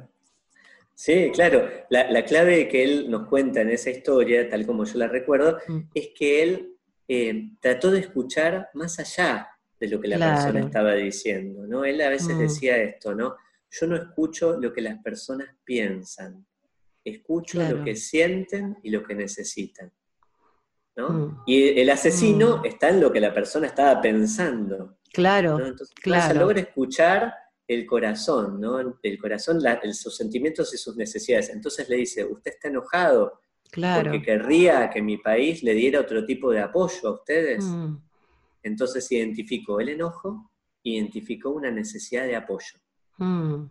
Sí, 0.96 1.30
claro. 1.32 1.68
La, 1.90 2.24
clave 2.24 2.68
que 2.68 2.82
él 2.82 3.10
nos 3.10 3.28
cuenta 3.28 3.60
en 3.60 3.68
esa 3.68 3.90
historia, 3.90 4.48
tal 4.48 4.64
como 4.64 4.84
yo 4.84 4.98
la 4.98 5.06
recuerdo, 5.06 5.58
mm. 5.68 5.78
es 5.94 6.08
que 6.16 6.42
él 6.42 6.74
eh, 7.06 7.50
trató 7.60 7.90
de 7.90 8.00
escuchar 8.00 8.70
más 8.72 8.98
allá 8.98 9.46
de 9.78 9.88
lo 9.88 10.00
que 10.00 10.08
la 10.08 10.18
persona 10.18 10.60
estaba 10.60 10.94
diciendo, 10.94 11.66
¿no? 11.66 11.84
Él 11.84 12.00
a 12.00 12.08
veces 12.08 12.34
mm. 12.34 12.38
decía 12.38 12.78
esto, 12.78 13.14
¿no? 13.14 13.36
Yo 13.70 13.86
no 13.86 13.96
escucho 13.96 14.58
lo 14.58 14.72
que 14.72 14.80
las 14.80 14.98
personas 15.02 15.48
piensan, 15.64 16.46
escucho 17.04 17.62
lo 17.62 17.84
que 17.84 17.94
sienten 17.94 18.78
y 18.82 18.88
lo 18.88 19.04
que 19.04 19.14
necesitan. 19.14 19.92
¿no? 20.96 21.10
Mm. 21.10 21.42
Y 21.44 21.78
el 21.78 21.90
asesino 21.90 22.64
está 22.64 22.88
en 22.88 23.02
lo 23.02 23.12
que 23.12 23.20
la 23.20 23.34
persona 23.34 23.66
estaba 23.66 24.00
pensando. 24.00 24.96
Claro, 25.12 25.60
Entonces, 25.60 25.94
claro. 25.94 26.40
logra 26.40 26.60
escuchar 26.60 27.34
el 27.68 27.86
corazón, 27.86 28.60
¿no? 28.60 28.98
El 29.02 29.18
corazón, 29.18 29.60
sus 29.92 30.16
sentimientos 30.16 30.72
y 30.74 30.78
sus 30.78 30.96
necesidades. 30.96 31.50
Entonces 31.50 31.88
le 31.88 31.96
dice, 31.96 32.24
usted 32.24 32.52
está 32.52 32.68
enojado 32.68 33.40
claro. 33.70 34.10
porque 34.10 34.22
querría 34.22 34.90
que 34.90 35.02
mi 35.02 35.18
país 35.18 35.62
le 35.62 35.74
diera 35.74 36.00
otro 36.00 36.24
tipo 36.24 36.50
de 36.52 36.60
apoyo 36.60 37.08
a 37.08 37.12
ustedes. 37.12 37.64
Mm. 37.64 37.96
Entonces 38.62 39.10
identificó 39.10 39.80
el 39.80 39.90
enojo, 39.90 40.50
identificó 40.82 41.50
una 41.50 41.70
necesidad 41.70 42.24
de 42.24 42.36
apoyo. 42.36 42.78
Mm. 43.18 43.64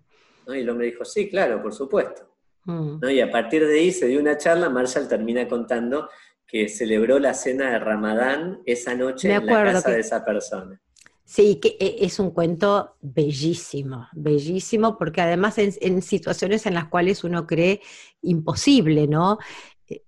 Y 0.47 0.60
el 0.60 0.69
hombre 0.69 0.88
dijo, 0.88 1.05
sí, 1.05 1.29
claro, 1.29 1.62
por 1.62 1.73
supuesto. 1.73 2.36
Mm. 2.65 3.03
Y 3.10 3.21
a 3.21 3.31
partir 3.31 3.65
de 3.65 3.80
ahí 3.80 3.91
se 3.91 4.07
dio 4.07 4.20
una 4.20 4.38
charla, 4.38 4.70
Marshall 4.70 5.07
termina 5.07 5.47
contando 5.47 6.09
que 6.47 6.67
celebró 6.70 7.20
la 7.20 7.34
cena 7.34 7.72
de 7.72 7.80
Ramadán 7.80 8.61
esa 8.65 8.93
noche 8.93 9.34
en 9.34 9.45
la 9.45 9.63
casa 9.63 9.91
de 9.91 9.99
esa 9.99 10.24
persona. 10.24 10.82
Sí, 11.26 11.59
que 11.59 11.76
e, 11.80 12.05
es 12.05 12.19
un 12.19 12.32
cuento 12.32 12.97
bellísimo, 13.01 14.07
bellísimo, 14.13 14.97
porque 14.97 15.21
además 15.21 15.57
en, 15.57 16.01
situaciones 16.03 16.65
en 16.67 16.76
las 16.76 16.86
cuales 16.88 17.23
uno 17.23 17.47
cree 17.47 17.82
imposible, 18.21 19.07
¿no? 19.07 19.39
Eh, 19.88 20.03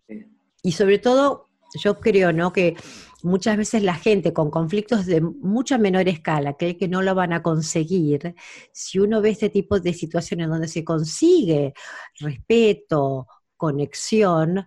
y 0.63 0.71
sobre 0.73 0.99
todo, 0.99 1.49
yo 1.83 1.99
creo, 1.99 2.33
¿no? 2.33 2.53
Que 2.53 2.75
muchas 3.23 3.57
veces 3.57 3.83
la 3.83 3.95
gente 3.95 4.31
con 4.33 4.51
conflictos 4.51 5.05
de 5.07 5.21
mucha 5.21 5.77
menor 5.79 6.07
escala 6.07 6.55
cree 6.55 6.77
que 6.77 6.87
no 6.87 7.01
lo 7.01 7.15
van 7.15 7.33
a 7.33 7.41
conseguir. 7.43 8.35
Si 8.71 8.99
uno 8.99 9.21
ve 9.21 9.31
este 9.31 9.49
tipo 9.49 9.79
de 9.79 9.93
situaciones 9.93 10.49
donde 10.49 10.67
se 10.67 10.83
consigue 10.85 11.73
respeto, 12.19 13.27
conexión, 13.57 14.65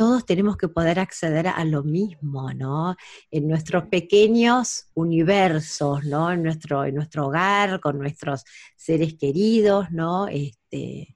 todos 0.00 0.24
tenemos 0.24 0.56
que 0.56 0.66
poder 0.66 0.98
acceder 0.98 1.46
a 1.46 1.62
lo 1.66 1.82
mismo, 1.82 2.54
¿no? 2.54 2.96
En 3.30 3.46
nuestros 3.46 3.84
pequeños 3.88 4.86
universos, 4.94 6.06
¿no? 6.06 6.32
En 6.32 6.42
nuestro, 6.42 6.86
en 6.86 6.94
nuestro 6.94 7.26
hogar, 7.26 7.80
con 7.80 7.98
nuestros 7.98 8.42
seres 8.76 9.12
queridos, 9.20 9.90
¿no? 9.90 10.26
Este, 10.26 11.14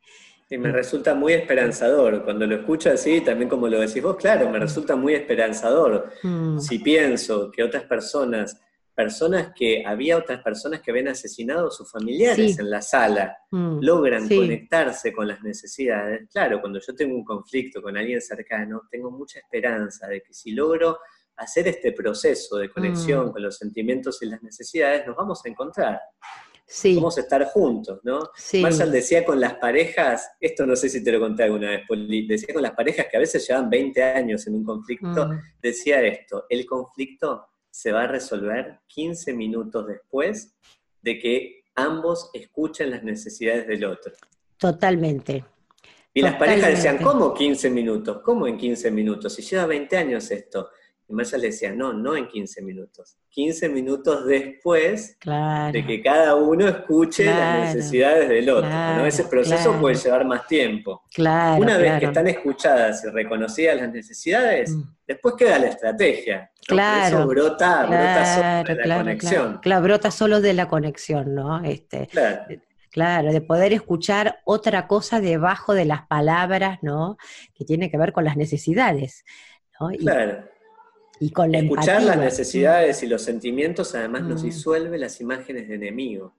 y 0.50 0.58
me 0.58 0.70
resulta 0.70 1.14
muy 1.14 1.32
esperanzador. 1.32 2.24
Cuando 2.24 2.46
lo 2.46 2.56
escucho 2.56 2.90
así, 2.90 3.22
también 3.22 3.48
como 3.48 3.68
lo 3.68 3.80
decís 3.80 4.02
vos, 4.02 4.16
claro, 4.16 4.50
me 4.50 4.58
resulta 4.58 4.96
muy 4.96 5.14
esperanzador. 5.14 6.12
Mm. 6.22 6.58
Si 6.58 6.78
pienso 6.80 7.50
que 7.50 7.62
otras 7.62 7.84
personas 7.84 8.60
personas 8.94 9.52
que 9.54 9.84
había 9.84 10.16
otras 10.16 10.42
personas 10.42 10.80
que 10.80 10.90
habían 10.90 11.08
asesinado 11.08 11.68
a 11.68 11.70
sus 11.70 11.90
familiares 11.90 12.58
en 12.58 12.70
la 12.70 12.80
sala, 12.80 13.36
mm, 13.50 13.80
logran 13.80 14.28
conectarse 14.28 15.12
con 15.12 15.28
las 15.28 15.42
necesidades. 15.42 16.28
Claro, 16.30 16.60
cuando 16.60 16.80
yo 16.80 16.94
tengo 16.94 17.14
un 17.14 17.24
conflicto 17.24 17.82
con 17.82 17.96
alguien 17.96 18.20
cercano, 18.20 18.82
tengo 18.90 19.10
mucha 19.10 19.40
esperanza 19.40 20.06
de 20.06 20.22
que 20.22 20.32
si 20.32 20.52
logro 20.52 20.98
hacer 21.36 21.66
este 21.66 21.92
proceso 21.92 22.56
de 22.56 22.70
conexión 22.70 23.26
mm. 23.26 23.32
con 23.32 23.42
los 23.42 23.56
sentimientos 23.58 24.22
y 24.22 24.26
las 24.26 24.42
necesidades, 24.42 25.06
nos 25.06 25.16
vamos 25.16 25.44
a 25.44 25.48
encontrar. 25.48 26.00
Sí. 26.66 26.94
Vamos 26.94 27.18
a 27.18 27.20
estar 27.20 27.44
juntos, 27.46 28.00
¿no? 28.04 28.30
Marshall 28.62 28.90
decía 28.90 29.24
con 29.24 29.38
las 29.38 29.54
parejas, 29.54 30.30
esto 30.40 30.64
no 30.64 30.74
sé 30.76 30.88
si 30.88 31.04
te 31.04 31.12
lo 31.12 31.20
conté 31.20 31.42
alguna 31.42 31.70
vez, 31.70 31.82
decía 32.26 32.54
con 32.54 32.62
las 32.62 32.72
parejas 32.72 33.06
que 33.10 33.16
a 33.18 33.20
veces 33.20 33.46
llevan 33.46 33.68
20 33.68 34.02
años 34.02 34.46
en 34.46 34.54
un 34.54 34.64
conflicto, 34.64 35.26
mm. 35.26 35.40
decía 35.60 36.00
esto, 36.00 36.46
el 36.48 36.64
conflicto 36.64 37.48
se 37.74 37.90
va 37.90 38.04
a 38.04 38.06
resolver 38.06 38.78
15 38.86 39.32
minutos 39.32 39.88
después 39.88 40.54
de 41.02 41.18
que 41.18 41.64
ambos 41.74 42.30
escuchen 42.32 42.92
las 42.92 43.02
necesidades 43.02 43.66
del 43.66 43.84
otro. 43.84 44.12
Totalmente. 44.56 45.44
Y 46.12 46.22
las 46.22 46.36
parejas 46.36 46.70
decían, 46.70 46.98
¿cómo 46.98 47.34
15 47.34 47.70
minutos? 47.70 48.20
¿Cómo 48.22 48.46
en 48.46 48.56
15 48.56 48.92
minutos? 48.92 49.34
Si 49.34 49.42
lleva 49.42 49.66
20 49.66 49.96
años 49.96 50.30
esto. 50.30 50.70
Y 51.06 51.12
Marcia 51.12 51.36
le 51.36 51.48
decía, 51.48 51.70
no, 51.70 51.92
no 51.92 52.16
en 52.16 52.26
15 52.28 52.62
minutos. 52.62 53.18
15 53.28 53.68
minutos 53.68 54.24
después 54.26 55.18
de 55.72 55.84
que 55.86 56.02
cada 56.02 56.34
uno 56.34 56.66
escuche 56.66 57.26
las 57.26 57.74
necesidades 57.74 58.28
del 58.28 58.48
otro. 58.48 58.70
¿no? 58.70 59.04
Ese 59.04 59.24
proceso 59.24 59.78
puede 59.80 59.96
llevar 59.96 60.24
más 60.24 60.46
tiempo. 60.46 61.02
Una 61.18 61.76
vez 61.76 61.98
que 62.00 62.06
están 62.06 62.26
escuchadas 62.28 63.04
y 63.04 63.10
reconocidas 63.10 63.76
las 63.80 63.92
necesidades, 63.92 64.70
mm. 64.70 64.82
después 65.06 65.34
queda 65.36 65.58
la 65.58 65.66
estrategia. 65.66 66.50
Claro. 66.66 67.18
Eso 67.18 67.26
brota, 67.26 67.86
brota 67.86 68.34
solo 68.34 68.80
de 68.80 68.86
la 68.86 68.96
conexión. 68.96 69.58
Claro, 69.58 69.82
brota 69.82 70.10
solo 70.10 70.40
de 70.40 70.54
la 70.54 70.68
conexión, 70.68 71.34
¿no? 71.34 71.62
Este, 71.62 72.06
claro. 72.06 72.44
Claro, 72.90 73.32
de 73.32 73.40
poder 73.40 73.72
escuchar 73.72 74.38
otra 74.44 74.86
cosa 74.86 75.20
debajo 75.20 75.74
de 75.74 75.84
las 75.84 76.06
palabras, 76.06 76.78
¿no? 76.80 77.16
Que 77.52 77.64
tiene 77.64 77.90
que 77.90 77.98
ver 77.98 78.12
con 78.12 78.22
las 78.22 78.36
necesidades. 78.36 79.24
¿no? 79.80 79.88
claro. 79.98 80.53
Y 81.20 81.30
con 81.30 81.52
la 81.52 81.58
Escuchar 81.58 82.02
las 82.02 82.18
necesidades 82.18 83.02
y 83.02 83.06
los 83.06 83.22
sentimientos 83.22 83.94
además 83.94 84.22
nos 84.22 84.42
mm. 84.42 84.46
disuelve 84.46 84.98
las 84.98 85.20
imágenes 85.20 85.68
de 85.68 85.74
enemigo. 85.74 86.34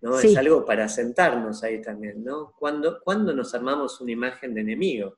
¿no? 0.00 0.18
Es 0.18 0.36
algo 0.36 0.64
para 0.66 0.88
sentarnos 0.88 1.62
ahí 1.64 1.80
también, 1.80 2.22
¿no? 2.22 2.52
Cuando, 2.58 3.00
cuando 3.02 3.32
nos 3.34 3.54
armamos 3.54 4.02
una 4.02 4.12
imagen 4.12 4.52
de 4.52 4.60
enemigo, 4.60 5.16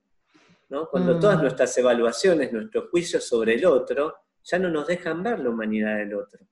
¿no? 0.68 0.88
Cuando 0.88 1.16
mm. 1.16 1.20
todas 1.20 1.42
nuestras 1.42 1.76
evaluaciones, 1.76 2.52
nuestros 2.52 2.88
juicios 2.90 3.24
sobre 3.24 3.54
el 3.54 3.66
otro, 3.66 4.14
ya 4.44 4.60
no 4.60 4.70
nos 4.70 4.86
dejan 4.86 5.24
ver 5.24 5.40
la 5.40 5.50
humanidad 5.50 5.96
del 5.98 6.14
otro. 6.14 6.46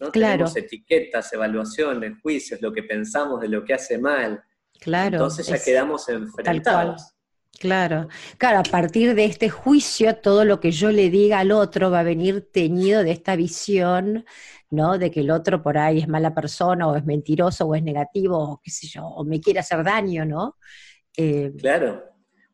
¿no? 0.00 0.10
Claro. 0.10 0.32
Tenemos 0.32 0.56
etiquetas, 0.56 1.32
evaluaciones, 1.32 2.20
juicios, 2.20 2.60
lo 2.60 2.72
que 2.72 2.82
pensamos 2.82 3.40
de 3.40 3.48
lo 3.48 3.64
que 3.64 3.74
hace 3.74 3.96
mal. 3.96 4.42
Claro. 4.80 5.18
Entonces 5.18 5.46
ya 5.46 5.62
quedamos 5.62 6.08
enfrentados. 6.08 7.14
Claro, 7.58 8.08
claro, 8.38 8.58
a 8.58 8.62
partir 8.64 9.14
de 9.14 9.24
este 9.24 9.48
juicio, 9.48 10.16
todo 10.16 10.44
lo 10.44 10.58
que 10.58 10.72
yo 10.72 10.90
le 10.90 11.10
diga 11.10 11.38
al 11.38 11.52
otro 11.52 11.90
va 11.90 12.00
a 12.00 12.02
venir 12.02 12.48
teñido 12.50 13.04
de 13.04 13.12
esta 13.12 13.36
visión, 13.36 14.24
¿no? 14.70 14.98
De 14.98 15.10
que 15.10 15.20
el 15.20 15.30
otro 15.30 15.62
por 15.62 15.78
ahí 15.78 15.98
es 16.00 16.08
mala 16.08 16.34
persona, 16.34 16.88
o 16.88 16.96
es 16.96 17.04
mentiroso, 17.04 17.66
o 17.66 17.74
es 17.76 17.82
negativo, 17.84 18.36
o 18.36 18.60
qué 18.62 18.70
sé 18.70 18.88
yo, 18.88 19.06
o 19.06 19.24
me 19.24 19.40
quiere 19.40 19.60
hacer 19.60 19.84
daño, 19.84 20.24
¿no? 20.24 20.56
Eh, 21.16 21.52
claro. 21.56 22.02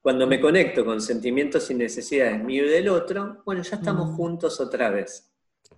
Cuando 0.02 0.26
me 0.26 0.40
conecto 0.40 0.84
con 0.84 1.00
sentimientos 1.00 1.70
y 1.70 1.74
necesidades 1.74 2.42
mío 2.42 2.66
y 2.66 2.68
del 2.68 2.88
otro, 2.88 3.42
bueno, 3.44 3.62
ya 3.62 3.76
estamos 3.76 4.10
mm. 4.10 4.16
juntos 4.16 4.60
otra 4.60 4.90
vez. 4.90 5.30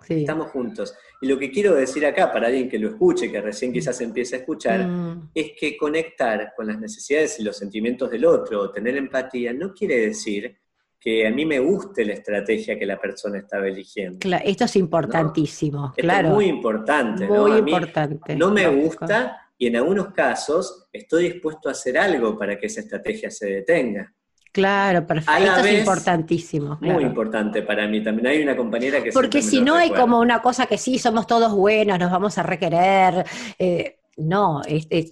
Estamos 0.08 0.48
juntos. 0.48 0.94
Y 1.20 1.28
lo 1.28 1.38
que 1.38 1.50
quiero 1.50 1.74
decir 1.74 2.04
acá, 2.04 2.32
para 2.32 2.48
alguien 2.48 2.68
que 2.68 2.78
lo 2.78 2.88
escuche, 2.88 3.30
que 3.30 3.40
recién 3.40 3.72
quizás 3.72 4.00
empiece 4.00 4.36
a 4.36 4.38
escuchar, 4.40 4.86
mm. 4.86 5.30
es 5.34 5.52
que 5.58 5.76
conectar 5.76 6.52
con 6.56 6.66
las 6.66 6.80
necesidades 6.80 7.38
y 7.38 7.44
los 7.44 7.56
sentimientos 7.56 8.10
del 8.10 8.24
otro, 8.24 8.62
o 8.62 8.70
tener 8.70 8.96
empatía, 8.96 9.52
no 9.52 9.72
quiere 9.72 10.06
decir 10.06 10.56
que 10.98 11.26
a 11.26 11.30
mí 11.30 11.46
me 11.46 11.58
guste 11.58 12.04
la 12.04 12.12
estrategia 12.12 12.78
que 12.78 12.84
la 12.84 13.00
persona 13.00 13.38
estaba 13.38 13.66
eligiendo. 13.66 14.18
Claro, 14.18 14.44
esto 14.46 14.64
es 14.64 14.76
importantísimo, 14.76 15.94
claro. 15.96 16.28
es 16.28 16.34
muy 16.34 16.44
importante. 16.46 17.26
Muy 17.26 17.52
importante. 17.52 18.36
No 18.36 18.50
me 18.50 18.68
gusta 18.68 19.50
y 19.56 19.66
en 19.66 19.76
algunos 19.76 20.12
casos 20.12 20.88
estoy 20.92 21.32
dispuesto 21.32 21.68
a 21.68 21.72
hacer 21.72 21.98
algo 21.98 22.38
para 22.38 22.58
que 22.58 22.66
esa 22.66 22.80
estrategia 22.80 23.30
se 23.30 23.46
detenga. 23.46 24.12
Claro, 24.52 25.06
perfecto. 25.06 25.42
Esto 25.42 25.64
es 25.64 25.78
importantísimo. 25.78 26.78
Muy 26.80 27.04
importante 27.04 27.62
para 27.62 27.86
mí 27.86 28.02
también. 28.02 28.26
Hay 28.26 28.42
una 28.42 28.56
compañera 28.56 29.02
que... 29.02 29.12
Porque 29.12 29.42
si 29.42 29.60
no 29.60 29.76
hay 29.76 29.90
como 29.90 30.18
una 30.18 30.42
cosa 30.42 30.66
que 30.66 30.76
sí, 30.76 30.98
somos 30.98 31.26
todos 31.26 31.52
buenos, 31.52 31.98
nos 31.98 32.10
vamos 32.10 32.36
a 32.36 32.42
requerer. 32.42 33.24
Eh, 33.58 33.98
no, 34.16 34.60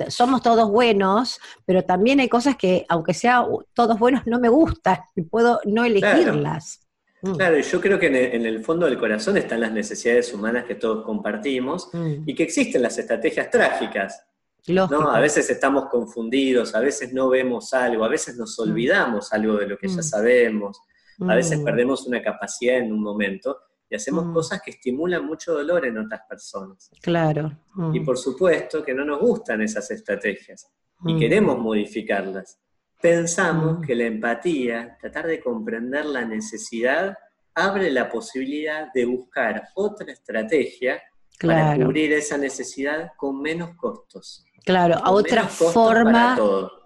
somos 0.09 0.43
todos 0.43 0.69
buenos, 0.69 1.41
pero 1.65 1.83
también 1.85 2.21
hay 2.21 2.29
cosas 2.29 2.57
que, 2.57 2.85
aunque 2.89 3.15
sean 3.15 3.47
todos 3.73 3.99
buenos, 3.99 4.27
no 4.27 4.41
me 4.41 4.49
gustan. 4.49 4.99
Puedo 5.31 5.61
no 5.65 5.85
elegirlas. 5.85 6.89
Mm. 7.23 7.35
Claro, 7.35 7.59
yo 7.59 7.81
creo 7.81 7.99
que 7.99 8.07
en 8.07 8.47
el, 8.47 8.65
fondo 8.65 8.87
del 8.87 8.99
corazón 8.99 9.37
están 9.37 9.61
las 9.61 9.73
necesidades 9.73 10.33
humanas 10.33 10.65
que 10.65 10.75
todos 10.75 11.05
compartimos 11.05 11.91
mm. 11.93 12.23
y 12.27 12.35
que 12.35 12.45
existen 12.45 12.83
las 12.83 12.99
estrategias 12.99 13.51
trágicas 13.51 14.25
no, 14.69 15.11
a 15.11 15.21
veces 15.21 15.49
estamos 15.51 15.87
confundidos, 15.87 16.75
a 16.75 16.81
veces 16.81 17.13
no 17.13 17.29
vemos 17.29 17.73
algo, 17.75 18.05
a 18.05 18.09
veces 18.09 18.37
nos 18.37 18.59
mm. 18.59 18.63
olvidamos 18.63 19.33
algo 19.33 19.57
de 19.57 19.67
lo 19.67 19.79
que 19.79 19.89
ya 19.89 20.01
mm. 20.01 20.03
sabemos, 20.03 20.81
a 21.21 21.35
veces 21.35 21.59
mm. 21.59 21.65
perdemos 21.65 22.07
una 22.07 22.23
capacidad 22.23 22.79
en 22.79 22.93
un 22.93 23.03
momento 23.03 23.59
y 23.91 23.97
hacemos 23.97 24.33
cosas 24.33 24.61
que 24.63 24.73
estimulan 24.73 25.25
mucho 25.25 25.53
dolor 25.53 25.87
en 25.87 25.99
otras 25.99 26.21
personas. 26.29 26.91
Claro. 27.01 27.59
Y 27.93 28.01
por 28.01 28.19
supuesto 28.19 28.83
que 28.83 28.93
no 28.93 29.05
nos 29.05 29.21
gustan 29.21 29.63
esas 29.63 29.91
estrategias 29.91 30.71
y 31.07 31.19
queremos 31.19 31.59
modificarlas. 31.59 32.59
Pensamos 33.01 33.85
que 33.87 33.95
la 33.95 34.05
empatía, 34.05 34.97
tratar 35.01 35.27
de 35.27 35.41
comprender 35.41 36.05
la 36.05 36.25
necesidad, 36.25 37.17
abre 37.55 37.91
la 37.91 38.11
posibilidad 38.11 38.93
de 38.93 39.05
buscar 39.05 39.69
otra 39.75 40.13
estrategia 40.13 41.01
para 41.41 41.77
cubrir 41.77 42.13
esa 42.13 42.37
necesidad 42.37 43.13
con 43.17 43.41
menos 43.41 43.77
costos. 43.77 44.45
Claro, 44.69 44.97
a 45.03 45.13
otra 45.13 45.45
forma 45.45 46.39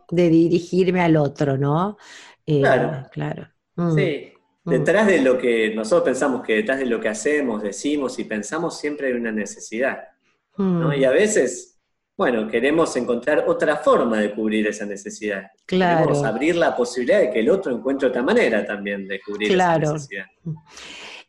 de 0.09 0.29
dirigirme 0.29 1.01
al 1.01 1.17
otro, 1.17 1.59
¿no? 1.59 1.99
Eh, 2.47 2.61
claro. 2.61 3.09
claro. 3.11 3.49
Mm. 3.75 3.95
Sí. 3.97 4.33
Mm. 4.63 4.71
Detrás 4.71 5.07
de 5.09 5.21
lo 5.21 5.37
que 5.37 5.75
nosotros 5.75 6.05
pensamos 6.05 6.43
que 6.47 6.55
detrás 6.55 6.79
de 6.79 6.87
lo 6.87 7.01
que 7.01 7.09
hacemos, 7.09 7.61
decimos 7.61 8.17
y 8.21 8.25
pensamos 8.25 8.79
siempre 8.79 9.09
hay 9.09 9.15
una 9.15 9.33
necesidad. 9.33 9.99
¿no? 10.59 10.91
Mm. 10.91 10.93
Y 10.93 11.05
a 11.05 11.11
veces, 11.11 11.81
bueno, 12.17 12.47
queremos 12.47 12.95
encontrar 12.95 13.47
otra 13.49 13.75
forma 13.79 14.21
de 14.21 14.33
cubrir 14.33 14.69
esa 14.69 14.87
necesidad. 14.87 15.51
Claro. 15.67 16.07
Queremos 16.07 16.25
abrir 16.25 16.55
la 16.55 16.77
posibilidad 16.77 17.19
de 17.19 17.31
que 17.33 17.41
el 17.41 17.51
otro 17.51 17.75
encuentre 17.75 18.07
otra 18.07 18.23
manera 18.23 18.65
también 18.65 19.09
de 19.09 19.21
cubrir 19.21 19.51
esa 19.51 19.77
necesidad. 19.77 20.27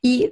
Y 0.03 0.31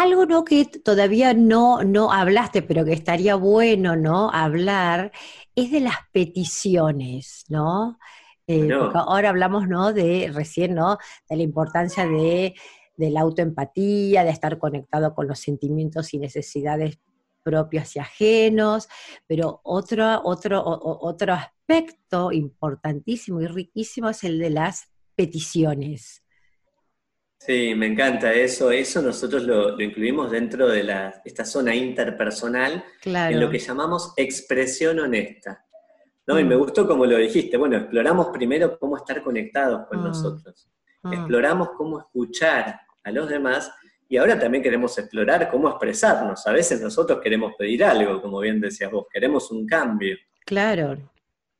algo 0.00 0.24
¿no? 0.24 0.44
que 0.44 0.64
todavía 0.64 1.34
no, 1.34 1.84
no 1.84 2.12
hablaste, 2.12 2.62
pero 2.62 2.84
que 2.84 2.92
estaría 2.92 3.34
bueno 3.34 3.96
¿no? 3.96 4.30
hablar, 4.30 5.12
es 5.54 5.70
de 5.70 5.80
las 5.80 5.96
peticiones, 6.12 7.44
¿no? 7.48 7.98
Eh, 8.46 8.68
ahora 8.94 9.28
hablamos 9.28 9.68
¿no? 9.68 9.92
de 9.92 10.30
recién, 10.34 10.74
¿no? 10.74 10.98
De 11.28 11.36
la 11.36 11.42
importancia 11.42 12.06
de, 12.06 12.54
la 12.96 13.20
autoempatía, 13.20 14.24
de 14.24 14.30
estar 14.30 14.58
conectado 14.58 15.14
con 15.14 15.28
los 15.28 15.38
sentimientos 15.38 16.12
y 16.14 16.18
necesidades 16.18 16.98
propios 17.42 17.94
y 17.96 17.98
ajenos, 17.98 18.88
pero 19.26 19.60
otro, 19.64 20.20
otro, 20.24 20.62
otro 20.64 21.34
aspecto 21.34 22.32
importantísimo 22.32 23.40
y 23.40 23.46
riquísimo 23.46 24.10
es 24.10 24.24
el 24.24 24.38
de 24.38 24.50
las 24.50 24.88
peticiones. 25.14 26.22
Sí, 27.40 27.74
me 27.74 27.86
encanta 27.86 28.32
eso. 28.34 28.70
Eso 28.70 29.00
nosotros 29.00 29.44
lo, 29.44 29.80
incluimos 29.80 30.30
dentro 30.30 30.68
de 30.68 31.12
esta 31.24 31.44
zona 31.44 31.74
interpersonal, 31.74 32.84
en 33.02 33.40
lo 33.40 33.50
que 33.50 33.58
llamamos 33.58 34.12
expresión 34.16 35.00
honesta. 35.00 35.64
¿no? 36.26 36.38
Y 36.38 36.44
me 36.44 36.54
mm. 36.54 36.58
gustó 36.58 36.86
como 36.86 37.06
lo 37.06 37.16
dijiste. 37.16 37.56
Bueno, 37.56 37.78
exploramos 37.78 38.28
primero 38.28 38.78
cómo 38.78 38.98
estar 38.98 39.22
conectados 39.22 39.86
con 39.88 40.00
mm. 40.00 40.04
nosotros. 40.04 40.68
Mm. 41.02 41.12
Exploramos 41.14 41.70
cómo 41.78 41.98
escuchar 42.00 42.78
a 43.02 43.10
los 43.10 43.28
demás 43.30 43.72
y 44.06 44.18
ahora 44.18 44.38
también 44.38 44.62
queremos 44.62 44.98
explorar 44.98 45.48
cómo 45.50 45.70
expresarnos. 45.70 46.46
A 46.46 46.52
veces 46.52 46.82
nosotros 46.82 47.20
queremos 47.22 47.54
pedir 47.56 47.82
algo, 47.84 48.20
como 48.20 48.40
bien 48.40 48.60
decías 48.60 48.90
vos, 48.90 49.06
queremos 49.10 49.50
un 49.50 49.66
cambio. 49.66 50.16
Claro. 50.44 50.98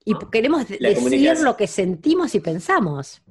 Y 0.05 0.15
queremos 0.31 0.69
decir 0.69 1.41
lo 1.43 1.57
que 1.57 1.67
sentimos 1.67 2.35
y 2.35 2.41
pensamos. 2.41 3.23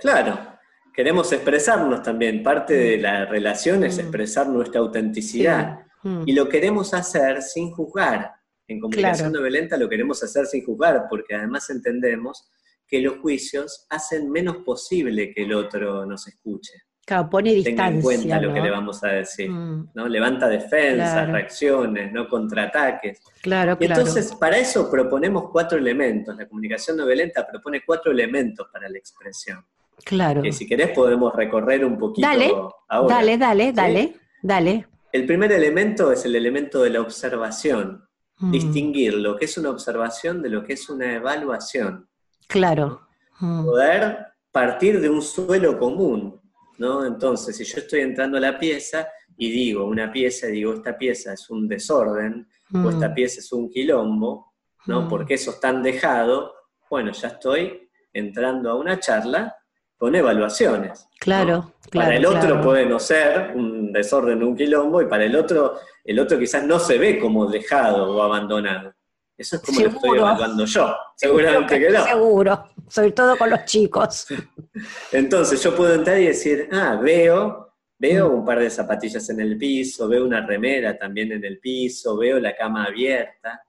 Claro. 0.00 0.57
Queremos 0.98 1.32
expresarnos 1.32 2.02
también. 2.02 2.42
Parte 2.42 2.74
de 2.74 2.98
la 2.98 3.24
relación 3.24 3.84
es 3.84 3.98
expresar 3.98 4.48
nuestra 4.48 4.80
autenticidad. 4.80 5.86
Y 6.26 6.32
lo 6.32 6.48
queremos 6.48 6.92
hacer 6.92 7.40
sin 7.40 7.70
juzgar. 7.70 8.32
En 8.66 8.80
comunicación 8.80 9.32
no 9.32 9.40
violenta 9.40 9.76
lo 9.76 9.88
queremos 9.88 10.20
hacer 10.24 10.46
sin 10.46 10.64
juzgar, 10.64 11.04
porque 11.08 11.36
además 11.36 11.70
entendemos 11.70 12.50
que 12.84 13.00
los 13.00 13.18
juicios 13.18 13.86
hacen 13.90 14.28
menos 14.28 14.56
posible 14.64 15.32
que 15.32 15.44
el 15.44 15.52
otro 15.52 16.04
nos 16.04 16.26
escuche. 16.26 16.72
Claro, 17.06 17.30
pone 17.30 17.54
distancia. 17.54 17.84
Tenga 17.84 17.94
en 17.94 18.02
cuenta 18.02 18.40
lo 18.40 18.52
que 18.52 18.60
le 18.60 18.70
vamos 18.70 19.04
a 19.04 19.08
decir, 19.08 19.48
mm. 19.48 19.90
¿no? 19.94 20.08
Levanta 20.08 20.48
defensas, 20.48 21.30
reacciones, 21.30 22.12
¿no? 22.12 22.28
Contraataques. 22.28 23.22
Claro, 23.40 23.78
y 23.78 23.84
entonces, 23.84 24.34
para 24.34 24.58
eso 24.58 24.90
proponemos 24.90 25.44
cuatro 25.52 25.78
elementos. 25.78 26.36
La 26.36 26.48
comunicación 26.48 26.96
no 26.96 27.06
violenta 27.06 27.46
propone 27.46 27.82
cuatro 27.86 28.10
elementos 28.10 28.66
para 28.72 28.88
la 28.88 28.98
expresión. 28.98 29.64
Claro. 30.04 30.42
Que 30.42 30.52
si 30.52 30.66
querés 30.66 30.90
podemos 30.90 31.34
recorrer 31.34 31.84
un 31.84 31.98
poquito 31.98 32.26
dale, 32.26 32.52
ahora. 32.88 33.16
Dale, 33.16 33.38
dale, 33.38 33.72
dale, 33.72 34.16
dale. 34.42 34.86
El 35.12 35.26
primer 35.26 35.52
elemento 35.52 36.12
es 36.12 36.24
el 36.24 36.36
elemento 36.36 36.82
de 36.82 36.90
la 36.90 37.00
observación. 37.00 38.04
Mm. 38.38 38.50
Distinguir 38.50 39.14
lo 39.14 39.36
que 39.36 39.46
es 39.46 39.58
una 39.58 39.70
observación 39.70 40.42
de 40.42 40.50
lo 40.50 40.64
que 40.64 40.74
es 40.74 40.88
una 40.88 41.14
evaluación. 41.14 42.08
Claro. 42.46 43.08
Mm. 43.40 43.64
Poder 43.64 44.26
partir 44.52 45.00
de 45.00 45.08
un 45.08 45.22
suelo 45.22 45.78
común, 45.78 46.40
¿no? 46.78 47.04
Entonces, 47.04 47.56
si 47.56 47.64
yo 47.64 47.78
estoy 47.78 48.00
entrando 48.00 48.38
a 48.38 48.40
la 48.40 48.58
pieza 48.58 49.08
y 49.36 49.50
digo 49.50 49.84
una 49.84 50.10
pieza, 50.10 50.48
y 50.48 50.52
digo 50.52 50.74
esta 50.74 50.96
pieza 50.96 51.32
es 51.32 51.50
un 51.50 51.68
desorden, 51.68 52.48
o 52.72 52.78
mm. 52.78 52.88
esta 52.88 53.14
pieza 53.14 53.40
es 53.40 53.52
un 53.52 53.70
quilombo, 53.70 54.54
¿no? 54.86 55.08
Porque 55.08 55.34
eso 55.34 55.50
está 55.50 55.72
dejado, 55.72 56.54
bueno, 56.90 57.12
ya 57.12 57.28
estoy 57.28 57.88
entrando 58.12 58.70
a 58.70 58.74
una 58.74 58.98
charla 58.98 59.54
con 59.98 60.14
evaluaciones. 60.14 61.08
Claro, 61.18 61.74
claro. 61.90 62.06
Para 62.06 62.16
el 62.16 62.24
otro 62.24 62.60
puede 62.60 62.86
no 62.86 62.98
ser 63.00 63.52
un 63.54 63.92
desorden, 63.92 64.42
un 64.42 64.56
quilombo, 64.56 65.02
y 65.02 65.06
para 65.06 65.24
el 65.24 65.34
otro, 65.34 65.74
el 66.04 66.18
otro 66.20 66.38
quizás 66.38 66.64
no 66.64 66.78
se 66.78 66.96
ve 66.96 67.18
como 67.18 67.46
dejado 67.46 68.16
o 68.16 68.22
abandonado. 68.22 68.94
Eso 69.36 69.56
es 69.56 69.62
como 69.62 69.80
lo 69.80 69.88
estoy 69.88 70.18
evaluando 70.18 70.64
yo. 70.64 70.96
Seguramente 71.16 71.78
que, 71.78 71.90
no. 71.90 72.04
Seguro, 72.04 72.64
sobre 72.88 73.12
todo 73.12 73.36
con 73.36 73.50
los 73.50 73.64
chicos. 73.64 74.26
Entonces 75.12 75.62
yo 75.62 75.74
puedo 75.74 75.94
entrar 75.94 76.18
y 76.20 76.26
decir, 76.26 76.68
ah, 76.72 76.98
veo, 77.02 77.74
veo 77.98 78.28
mm. 78.28 78.34
un 78.34 78.44
par 78.44 78.60
de 78.60 78.70
zapatillas 78.70 79.28
en 79.30 79.40
el 79.40 79.58
piso, 79.58 80.08
veo 80.08 80.24
una 80.24 80.46
remera 80.46 80.96
también 80.96 81.32
en 81.32 81.44
el 81.44 81.58
piso, 81.58 82.16
veo 82.16 82.38
la 82.38 82.54
cama 82.56 82.84
abierta, 82.84 83.62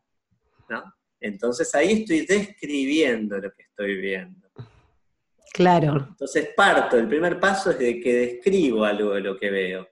¿no? 0.70 0.96
Entonces 1.20 1.74
ahí 1.76 2.02
estoy 2.02 2.26
describiendo 2.26 3.38
lo 3.38 3.52
que 3.52 3.64
estoy 3.64 3.96
viendo. 3.98 4.49
Claro. 5.54 6.08
Entonces 6.10 6.50
parto, 6.56 6.98
el 6.98 7.08
primer 7.08 7.40
paso 7.40 7.72
es 7.72 7.80
de 7.80 8.00
que 8.00 8.14
describo 8.14 8.86
algo 8.86 9.14
de 9.14 9.22
lo 9.22 9.38
que 9.38 9.50
veo. 9.50 9.88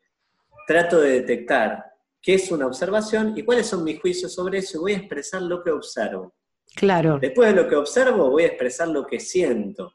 Trato 0.68 1.00
de 1.00 1.22
detectar 1.22 1.84
qué 2.22 2.36
es 2.36 2.52
una 2.52 2.68
observación 2.68 3.34
y 3.36 3.44
cuáles 3.44 3.68
son 3.68 3.84
mis 3.84 4.00
juicios 4.00 4.34
sobre 4.34 4.60
eso 4.60 4.78
y 4.78 4.82
voy 4.82 4.94
a 4.94 4.98
expresar 4.98 5.42
lo 5.42 5.64
que 5.64 5.72
observo. 5.72 6.34
Claro. 6.76 7.18
Después 7.20 7.54
de 7.54 7.62
lo 7.62 7.68
que 7.68 7.76
observo, 7.76 8.30
voy 8.30 8.44
a 8.44 8.48
expresar 8.48 8.88
lo 8.90 9.06
que 9.06 9.20
siento. 9.20 9.94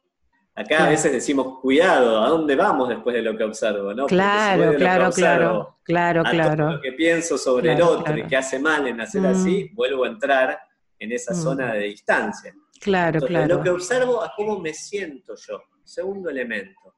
Acá 0.55 0.85
a 0.85 0.89
veces 0.91 1.13
decimos, 1.13 1.61
cuidado, 1.61 2.23
¿a 2.23 2.29
dónde 2.29 2.55
vamos 2.57 2.91
después 2.91 3.15
de 3.15 3.23
lo 3.23 3.37
que 3.37 3.45
observo? 3.45 3.95
¿no? 3.95 4.07
Claro, 4.07 4.75
claro, 4.77 5.11
claro, 5.11 5.79
claro, 5.83 6.23
claro. 6.25 6.73
lo 6.73 6.81
que 6.81 6.93
pienso 6.93 7.39
sobre 7.39 7.73
el 7.73 7.81
otro 7.81 8.19
y 8.19 8.27
que 8.27 8.37
hace 8.37 8.59
mal 8.59 8.87
en 8.87 9.01
hacer 9.01 9.25
así, 9.25 9.71
mm. 9.71 9.75
vuelvo 9.75 10.05
a 10.05 10.09
entrar 10.09 10.59
en 10.99 11.13
esa 11.13 11.33
mm. 11.33 11.37
zona 11.37 11.73
de 11.73 11.85
distancia. 11.85 12.55
Claro, 12.83 13.21
claro. 13.21 13.57
Lo 13.57 13.63
que 13.63 13.71
observo 13.71 14.23
a 14.23 14.33
cómo 14.35 14.59
me 14.59 14.75
siento 14.75 15.37
yo. 15.37 15.63
Segundo 15.85 16.31
elemento, 16.31 16.97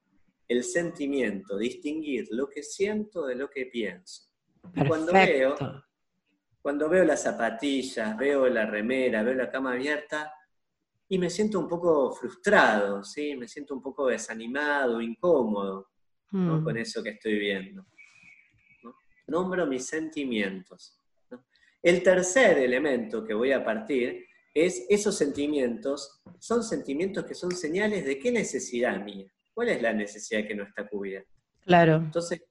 el 0.49 0.65
sentimiento, 0.65 1.59
distinguir 1.59 2.27
lo 2.31 2.49
que 2.49 2.63
siento 2.63 3.27
de 3.27 3.35
lo 3.35 3.51
que 3.51 3.67
pienso. 3.67 4.31
Cuando 4.89 5.13
veo, 5.13 5.55
cuando 6.63 6.89
veo 6.89 7.05
las 7.05 7.23
zapatillas, 7.23 8.17
veo 8.17 8.49
la 8.49 8.65
remera, 8.65 9.23
veo 9.23 9.35
la 9.35 9.51
cama 9.51 9.73
abierta, 9.73 10.33
y 11.07 11.19
me 11.19 11.29
siento 11.29 11.61
un 11.61 11.69
poco 11.69 12.13
frustrado, 12.13 13.05
¿sí? 13.05 13.37
me 13.37 13.47
siento 13.47 13.75
un 13.75 13.83
poco 13.83 14.07
desanimado, 14.07 15.03
incómodo 15.03 15.91
mm. 16.31 16.65
con 16.65 16.79
eso 16.79 17.03
que 17.03 17.11
estoy 17.11 17.39
viendo. 17.39 17.85
Nombro 19.27 19.67
mis 19.67 19.87
sentimientos. 19.87 20.99
El 21.83 22.03
tercer 22.03 22.57
elemento 22.59 23.23
que 23.23 23.35
voy 23.35 23.53
a 23.53 23.63
partir 23.63 24.25
es 24.55 24.87
esos 24.89 25.17
sentimientos, 25.17 26.23
son 26.39 26.63
sentimientos 26.63 27.25
que 27.25 27.35
son 27.35 27.51
señales 27.51 28.05
de 28.07 28.19
qué 28.19 28.31
necesidad 28.31 29.03
mía. 29.03 29.27
¿Cuál 29.53 29.69
es 29.71 29.83
la 29.83 29.93
necesidad 29.93 30.47
que 30.47 30.55
no 30.55 30.63
está 30.63 30.89
cubierta? 30.89 31.29
Claro. 31.61 31.97
Entonces, 31.97 32.43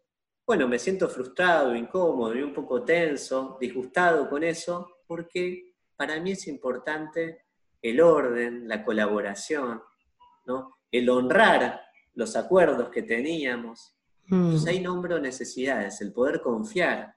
bueno, 0.45 0.68
me 0.68 0.78
siento 0.78 1.08
frustrado, 1.08 1.76
incómodo 1.76 2.36
y 2.36 2.41
un 2.41 2.54
poco 2.54 2.84
tenso, 2.84 3.58
disgustado 3.60 4.30
con 4.30 4.43
eso, 4.43 4.97
porque 5.08 5.74
para 5.95 6.20
mí 6.20 6.32
es 6.32 6.47
importante 6.47 7.45
el 7.82 8.01
orden, 8.01 8.68
la 8.68 8.84
colaboración, 8.84 9.82
¿no? 10.45 10.78
el 10.91 11.10
honrar 11.10 11.82
los 12.14 12.36
acuerdos 12.36 12.89
que 12.89 13.04
teníamos. 13.04 13.95
Entonces 14.30 14.68
ahí 14.68 14.80
nombro 14.80 15.20
necesidades, 15.20 16.01
el 16.01 16.14
poder 16.14 16.41
confiar, 16.41 17.16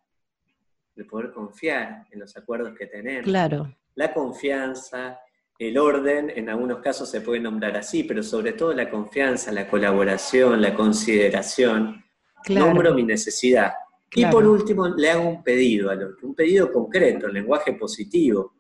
el 0.97 1.07
poder 1.07 1.33
confiar 1.33 2.07
en 2.11 2.21
los 2.21 2.37
acuerdos 2.37 2.77
que 2.77 2.87
tenemos. 2.87 3.25
Claro. 3.25 3.75
La 3.97 4.15
confianza, 4.15 5.19
el 5.59 5.77
orden, 5.77 6.31
en 6.35 6.49
algunos 6.49 6.79
casos 6.79 7.11
se 7.11 7.21
puede 7.21 7.41
nombrar 7.41 7.77
así, 7.77 8.05
pero 8.05 8.23
sobre 8.23 8.53
todo 8.53 8.73
la 8.73 8.89
confianza, 8.89 9.53
la 9.53 9.69
colaboración, 9.69 10.63
la 10.63 10.75
consideración, 10.75 12.05
Nombro 12.49 12.95
mi 12.95 13.03
necesidad. 13.03 13.73
Y 14.15 14.25
por 14.27 14.47
último, 14.47 14.87
le 14.89 15.11
hago 15.11 15.29
un 15.29 15.43
pedido 15.43 15.91
al 15.91 16.03
otro, 16.03 16.29
un 16.29 16.35
pedido 16.35 16.73
concreto, 16.73 17.27
en 17.27 17.35
lenguaje 17.35 17.73
positivo. 17.73 18.55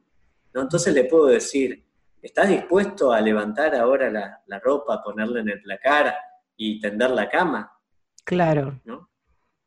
¿no? 0.52 0.62
Entonces 0.62 0.92
le 0.92 1.04
puedo 1.04 1.26
decir, 1.26 1.84
¿estás 2.20 2.48
dispuesto 2.48 3.12
a 3.12 3.20
levantar 3.20 3.74
ahora 3.74 4.10
la, 4.10 4.58
ropa, 4.58 5.02
ponerla 5.02 5.40
en 5.40 5.50
el 5.50 5.62
placar 5.62 6.14
y 6.56 6.80
tender 6.80 7.10
la 7.10 7.28
cama? 7.28 7.72
Claro. 8.24 8.80
¿no? 8.84 9.08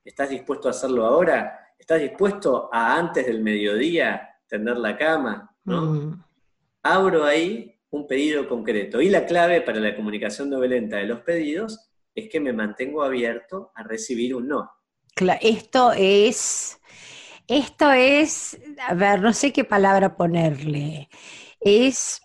¿Estás 0.03 0.29
dispuesto 0.29 0.67
a 0.67 0.71
hacerlo 0.71 1.05
ahora? 1.05 1.73
¿Estás 1.77 2.01
dispuesto 2.01 2.69
a 2.71 2.97
antes 2.97 3.25
del 3.25 3.41
mediodía 3.41 4.37
tender 4.47 4.77
la 4.77 4.97
cama? 4.97 5.48
¿No? 5.69 5.93
Mm. 5.93 6.23
Abro 6.83 7.23
ahí 7.25 7.79
un 7.91 8.07
pedido 8.07 8.47
concreto. 8.47 9.01
Y 9.01 9.09
la 9.09 9.25
clave 9.25 9.61
para 9.61 9.79
la 9.79 9.95
comunicación 9.95 10.49
no 10.49 10.59
violenta 10.59 10.97
de 10.97 11.05
los 11.05 11.21
pedidos 11.21 11.91
es 12.15 12.29
que 12.29 12.39
me 12.39 12.53
mantengo 12.53 13.03
abierto 13.03 13.71
a 13.75 13.83
recibir 13.83 14.35
un 14.35 14.47
no. 14.47 14.69
esto 15.41 15.91
es, 15.93 16.79
esto 17.47 17.91
es, 17.91 18.59
a 18.87 18.93
ver, 18.93 19.21
no 19.21 19.33
sé 19.33 19.51
qué 19.51 19.63
palabra 19.63 20.15
ponerle, 20.15 21.09
es 21.59 22.21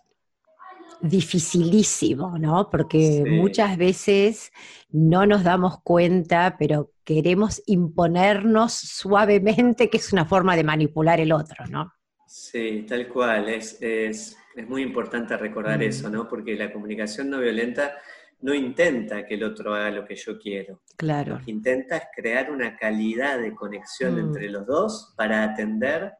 dificilísimo, 1.00 2.38
¿no? 2.38 2.70
Porque 2.70 3.24
muchas 3.26 3.76
veces 3.76 4.52
no 4.90 5.26
nos 5.26 5.44
damos 5.44 5.80
cuenta, 5.82 6.56
pero 6.58 6.92
queremos 7.04 7.62
imponernos 7.66 8.72
suavemente, 8.72 9.90
que 9.90 9.98
es 9.98 10.12
una 10.12 10.24
forma 10.24 10.56
de 10.56 10.64
manipular 10.64 11.20
el 11.20 11.32
otro, 11.32 11.66
¿no? 11.66 11.92
Sí, 12.36 12.84
tal 12.88 13.06
cual, 13.06 13.48
es, 13.48 14.36
muy 14.66 14.82
importante 14.82 15.36
recordar 15.36 15.78
mm. 15.78 15.82
eso, 15.82 16.10
¿no? 16.10 16.28
Porque 16.28 16.56
la 16.56 16.72
comunicación 16.72 17.30
no 17.30 17.38
violenta 17.38 17.96
no 18.40 18.52
intenta 18.52 19.24
que 19.24 19.34
el 19.34 19.44
otro 19.44 19.72
haga 19.72 19.92
lo 19.92 20.04
que 20.04 20.16
yo 20.16 20.36
quiero. 20.36 20.82
Claro. 20.96 21.38
Lo 21.38 21.44
que 21.44 21.52
intenta 21.52 21.96
es 21.96 22.04
crear 22.12 22.50
una 22.50 22.76
calidad 22.76 23.38
de 23.38 23.54
conexión 23.54 24.16
mm. 24.16 24.18
entre 24.18 24.50
los 24.50 24.66
dos 24.66 25.14
para 25.16 25.44
atender 25.44 26.12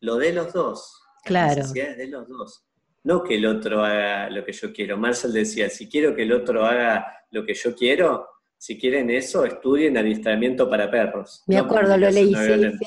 lo 0.00 0.16
de 0.16 0.34
los 0.34 0.52
dos. 0.52 1.04
Claro. 1.24 1.46
Las 1.46 1.56
necesidades 1.56 1.96
de 1.96 2.06
los 2.08 2.28
dos. 2.28 2.66
No 3.04 3.22
que 3.22 3.36
el 3.36 3.46
otro 3.46 3.82
haga 3.82 4.28
lo 4.28 4.44
que 4.44 4.52
yo 4.52 4.74
quiero. 4.74 4.98
Marcel 4.98 5.32
decía, 5.32 5.70
si 5.70 5.88
quiero 5.88 6.14
que 6.14 6.24
el 6.24 6.34
otro 6.34 6.66
haga 6.66 7.24
lo 7.30 7.46
que 7.46 7.54
yo 7.54 7.74
quiero, 7.74 8.28
si 8.62 8.78
quieren 8.78 9.10
eso, 9.10 9.44
estudien 9.44 9.96
adiestramiento 9.98 10.70
para 10.70 10.88
perros. 10.88 11.42
Me 11.48 11.58
acuerdo, 11.58 11.96
lo 11.96 12.08
leí, 12.10 12.32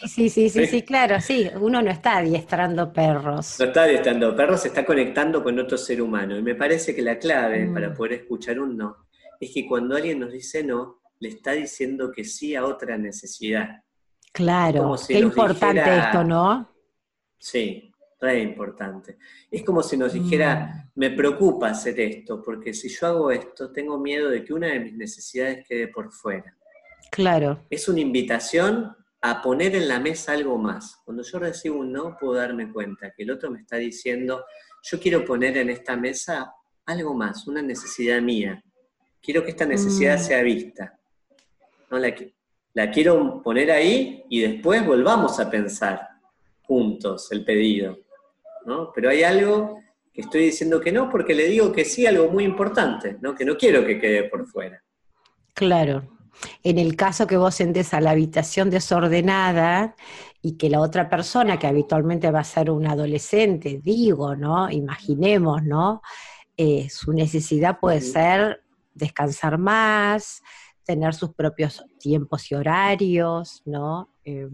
sí, 0.08 0.30
sí, 0.30 0.50
sí, 0.50 0.66
sí, 0.68 0.84
claro, 0.84 1.20
sí, 1.20 1.50
uno 1.60 1.82
no 1.82 1.92
está 1.92 2.20
adiestrando 2.20 2.94
perros. 2.94 3.58
No 3.60 3.66
está 3.66 3.84
adiestrando 3.84 4.34
perros, 4.34 4.62
se 4.62 4.70
está 4.70 4.86
conectando 4.86 5.44
con 5.44 5.60
otro 5.60 5.78
ser 5.78 6.02
humano. 6.02 6.38
Y 6.38 6.42
me 6.42 6.56
parece 6.56 6.96
que 6.96 7.02
la 7.02 7.20
clave 7.20 7.66
mm. 7.66 7.74
para 7.74 7.94
poder 7.94 8.14
escuchar 8.14 8.58
un 8.58 8.78
no 8.78 9.06
es 9.38 9.52
que 9.54 9.68
cuando 9.68 9.98
alguien 9.98 10.20
nos 10.20 10.32
dice 10.32 10.64
no, 10.64 11.02
le 11.20 11.28
está 11.28 11.52
diciendo 11.52 12.10
que 12.10 12.24
sí 12.24 12.56
a 12.56 12.64
otra 12.64 12.98
necesidad. 12.98 13.84
Claro, 14.32 14.96
qué 15.06 15.20
importante 15.20 15.98
esto, 15.98 16.24
¿no? 16.24 16.70
Sí, 17.38 17.92
re 18.20 18.40
importante. 18.40 19.18
Es 19.52 19.64
como 19.64 19.84
si 19.84 19.98
nos 19.98 20.14
dijera, 20.14 20.90
mm. 20.96 21.00
me 21.00 21.12
preocupa 21.12 21.70
hacer 21.70 22.00
esto, 22.00 22.42
porque 22.42 22.74
si 22.74 22.90
yo 22.90 23.08
hago 23.08 23.32
esto, 23.32 23.72
tengo 23.72 24.00
miedo 24.00 24.30
de 24.30 24.44
que 24.44 24.54
una 24.54 24.68
de 24.68 24.80
mis 24.80 24.94
necesidades 24.94 25.66
quede 25.68 25.88
por 25.88 26.12
fuera. 26.12 26.56
Claro. 27.12 27.66
Es 27.70 27.88
una 27.88 28.00
invitación 28.00 28.96
a 29.22 29.42
poner 29.42 29.76
en 29.76 29.88
la 29.88 30.00
mesa 30.00 30.34
algo 30.34 30.58
más. 30.58 31.02
Cuando 31.04 31.24
yo 31.24 31.40
recibo 31.40 31.80
un 31.80 31.92
no, 31.92 32.18
puedo 32.20 32.36
darme 32.36 32.72
cuenta 32.72 33.12
que 33.12 33.24
el 33.24 33.32
otro 33.32 33.50
me 33.50 33.60
está 33.60 33.78
diciendo, 33.78 34.46
yo 34.84 35.00
quiero 35.00 35.26
poner 35.26 35.58
en 35.58 35.70
esta 35.70 35.98
mesa 35.98 36.54
algo 36.86 37.16
más, 37.16 37.48
una 37.48 37.62
necesidad 37.62 38.22
mía, 38.22 38.64
quiero 39.22 39.44
que 39.44 39.52
esta 39.52 39.66
necesidad 39.66 40.18
Mm. 40.18 40.24
sea 40.24 40.44
vista. 40.44 41.00
¿no? 41.90 41.98
La, 41.98 42.14
la 42.74 42.92
quiero 42.92 43.42
poner 43.42 43.72
ahí 43.72 44.24
y 44.30 44.42
después 44.42 44.86
volvamos 44.86 45.40
a 45.40 45.50
pensar 45.50 46.08
juntos 46.62 47.32
el 47.32 47.44
pedido. 47.44 48.05
¿No? 48.66 48.92
Pero 48.94 49.10
hay 49.10 49.24
algo 49.24 49.80
que 50.16 50.22
estoy 50.22 50.46
diciendo 50.46 50.80
que 50.80 50.92
no 50.92 51.10
porque 51.10 51.36
le 51.36 51.46
digo 51.48 51.72
que 51.72 51.84
sí, 51.84 52.08
algo 52.08 52.30
muy 52.30 52.46
importante, 52.46 53.18
¿no? 53.22 53.36
que 53.36 53.44
no 53.44 53.58
quiero 53.58 53.86
que 53.86 54.00
quede 54.00 54.24
por 54.24 54.48
fuera. 54.48 54.82
Claro. 55.54 56.04
En 56.64 56.80
el 56.80 56.96
caso 56.96 57.28
que 57.28 57.38
vos 57.38 57.60
entres 57.60 57.94
a 57.94 58.02
la 58.02 58.12
habitación 58.12 58.70
desordenada 58.70 59.96
y 60.42 60.58
que 60.58 60.70
la 60.70 60.80
otra 60.80 61.10
persona, 61.10 61.60
que 61.60 61.68
habitualmente 61.68 62.32
va 62.32 62.40
a 62.40 62.46
ser 62.46 62.70
un 62.72 62.88
adolescente, 62.88 63.80
digo, 63.84 64.36
¿no? 64.36 64.70
Imaginemos, 64.70 65.64
¿no? 65.64 66.02
Eh, 66.58 66.88
su 66.90 67.14
necesidad 67.14 67.80
puede 67.80 68.02
ser 68.02 68.64
descansar 68.94 69.58
más, 69.58 70.42
tener 70.84 71.14
sus 71.14 71.34
propios 71.34 71.84
tiempos 72.00 72.52
y 72.52 72.56
horarios, 72.56 73.62
¿no? 73.66 74.10
Eh, 74.24 74.48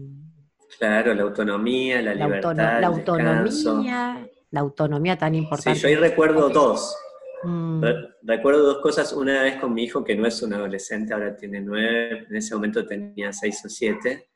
Claro, 0.82 1.14
la 1.14 1.22
autonomía, 1.22 2.02
la, 2.02 2.12
la, 2.12 2.26
libertad, 2.26 2.56
la 2.80 2.86
autonomía, 2.88 4.28
la 4.50 4.60
autonomía 4.60 5.16
tan 5.16 5.32
Sí, 5.32 5.38
importante. 5.38 5.78
yo 5.78 5.86
ahí 5.86 5.94
recuerdo 5.94 6.48
dos. 6.48 6.96
Mm, 7.44 7.82
Re- 7.84 8.08
Recuerdo 8.22 8.64
dos 8.64 8.78
cosas. 8.78 9.12
Una 9.12 9.44
vez 9.44 9.60
con 9.60 9.72
mi 9.74 9.84
hijo, 9.84 10.02
que 10.02 10.16
no 10.16 10.26
es 10.26 10.42
un 10.42 10.54
adolescente, 10.54 11.14
ahora 11.14 11.36
tiene 11.36 11.60
nueve, 11.60 12.26
en 12.28 12.34
ese 12.34 12.56
momento 12.56 12.84
tenía 12.84 13.32
seis 13.32 13.62
o 13.64 13.68
siete. 13.68 14.26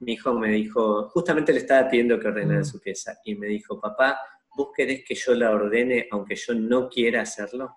Mi 0.00 0.12
hijo 0.12 0.34
me 0.34 0.48
dijo, 0.50 1.08
justamente 1.08 1.54
le 1.54 1.60
estaba 1.60 1.88
pidiendo 1.88 2.20
que 2.20 2.28
ordenara 2.28 2.60
Mm. 2.60 2.64
su 2.66 2.80
pieza, 2.80 3.14
y 3.24 3.34
me 3.36 3.46
dijo, 3.46 3.80
papá, 3.80 4.18
¿vos 4.54 4.68
querés 4.76 5.04
que 5.06 5.14
yo 5.14 5.34
la 5.34 5.52
ordene 5.52 6.06
aunque 6.10 6.36
yo 6.36 6.52
no 6.52 6.90
quiera 6.90 7.22
hacerlo? 7.22 7.74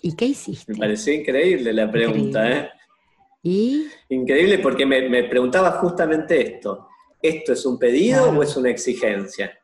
¿Y 0.00 0.14
qué 0.14 0.26
hiciste? 0.26 0.72
Me 0.72 0.78
pareció 0.78 1.12
increíble 1.12 1.72
la 1.72 1.90
pregunta, 1.90 2.44
Increíble. 2.46 2.68
¿eh? 2.68 2.70
Y 3.42 3.86
Increíble 4.10 4.58
porque 4.60 4.86
me, 4.86 5.08
me 5.08 5.24
preguntaba 5.24 5.72
justamente 5.72 6.40
esto. 6.54 6.86
¿Esto 7.22 7.52
es 7.52 7.64
un 7.66 7.78
pedido 7.78 8.24
Claro. 8.24 8.38
o 8.38 8.42
es 8.42 8.56
una 8.56 8.70
exigencia? 8.70 9.58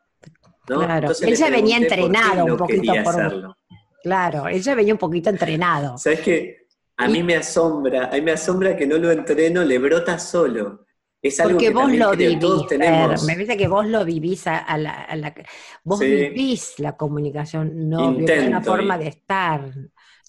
¿No? 0.68 0.78
Claro. 0.80 0.94
Entonces 1.08 1.28
Él 1.28 1.36
ya 1.36 1.50
venía 1.50 1.76
entrenado 1.78 2.44
un 2.44 2.56
poquito 2.56 2.92
por- 3.04 3.08
hacerlo. 3.20 3.56
claro, 4.02 4.48
ella 4.48 4.74
venía 4.74 4.94
un 4.94 4.98
poquito 4.98 5.30
entrenado. 5.30 5.96
¿Sabes 5.98 6.20
qué? 6.20 6.66
A 6.96 7.08
Y- 7.08 7.12
mí 7.12 7.22
me 7.22 7.36
asombra, 7.36 8.06
a 8.06 8.12
mí 8.12 8.20
me 8.22 8.32
asombra 8.32 8.76
que 8.76 8.86
no 8.86 8.98
lo 8.98 9.10
entreno, 9.10 9.62
le 9.64 9.78
brota 9.78 10.18
solo. 10.18 10.86
Es 11.22 11.40
algo 11.40 11.52
Porque 11.54 11.68
que 11.68 11.74
vos 11.74 11.90
lo 11.92 12.10
creo, 12.10 12.28
vivís, 12.28 12.38
todos 12.40 12.68
Fer, 12.68 12.78
tenemos. 12.78 13.24
me 13.24 13.32
parece 13.34 13.56
que 13.56 13.68
vos 13.68 13.86
lo 13.86 14.04
vivís 14.04 14.46
a, 14.46 14.58
a 14.58 14.78
la, 14.78 14.92
a 15.02 15.16
la- 15.16 15.34
vos 15.82 15.98
Sí. 15.98 16.06
vivís 16.06 16.78
la 16.78 16.96
comunicación 16.96 17.88
no 17.88 18.16
es 18.18 18.46
una 18.46 18.60
forma 18.62 18.96
y- 18.96 19.00
de 19.00 19.08
estar, 19.08 19.62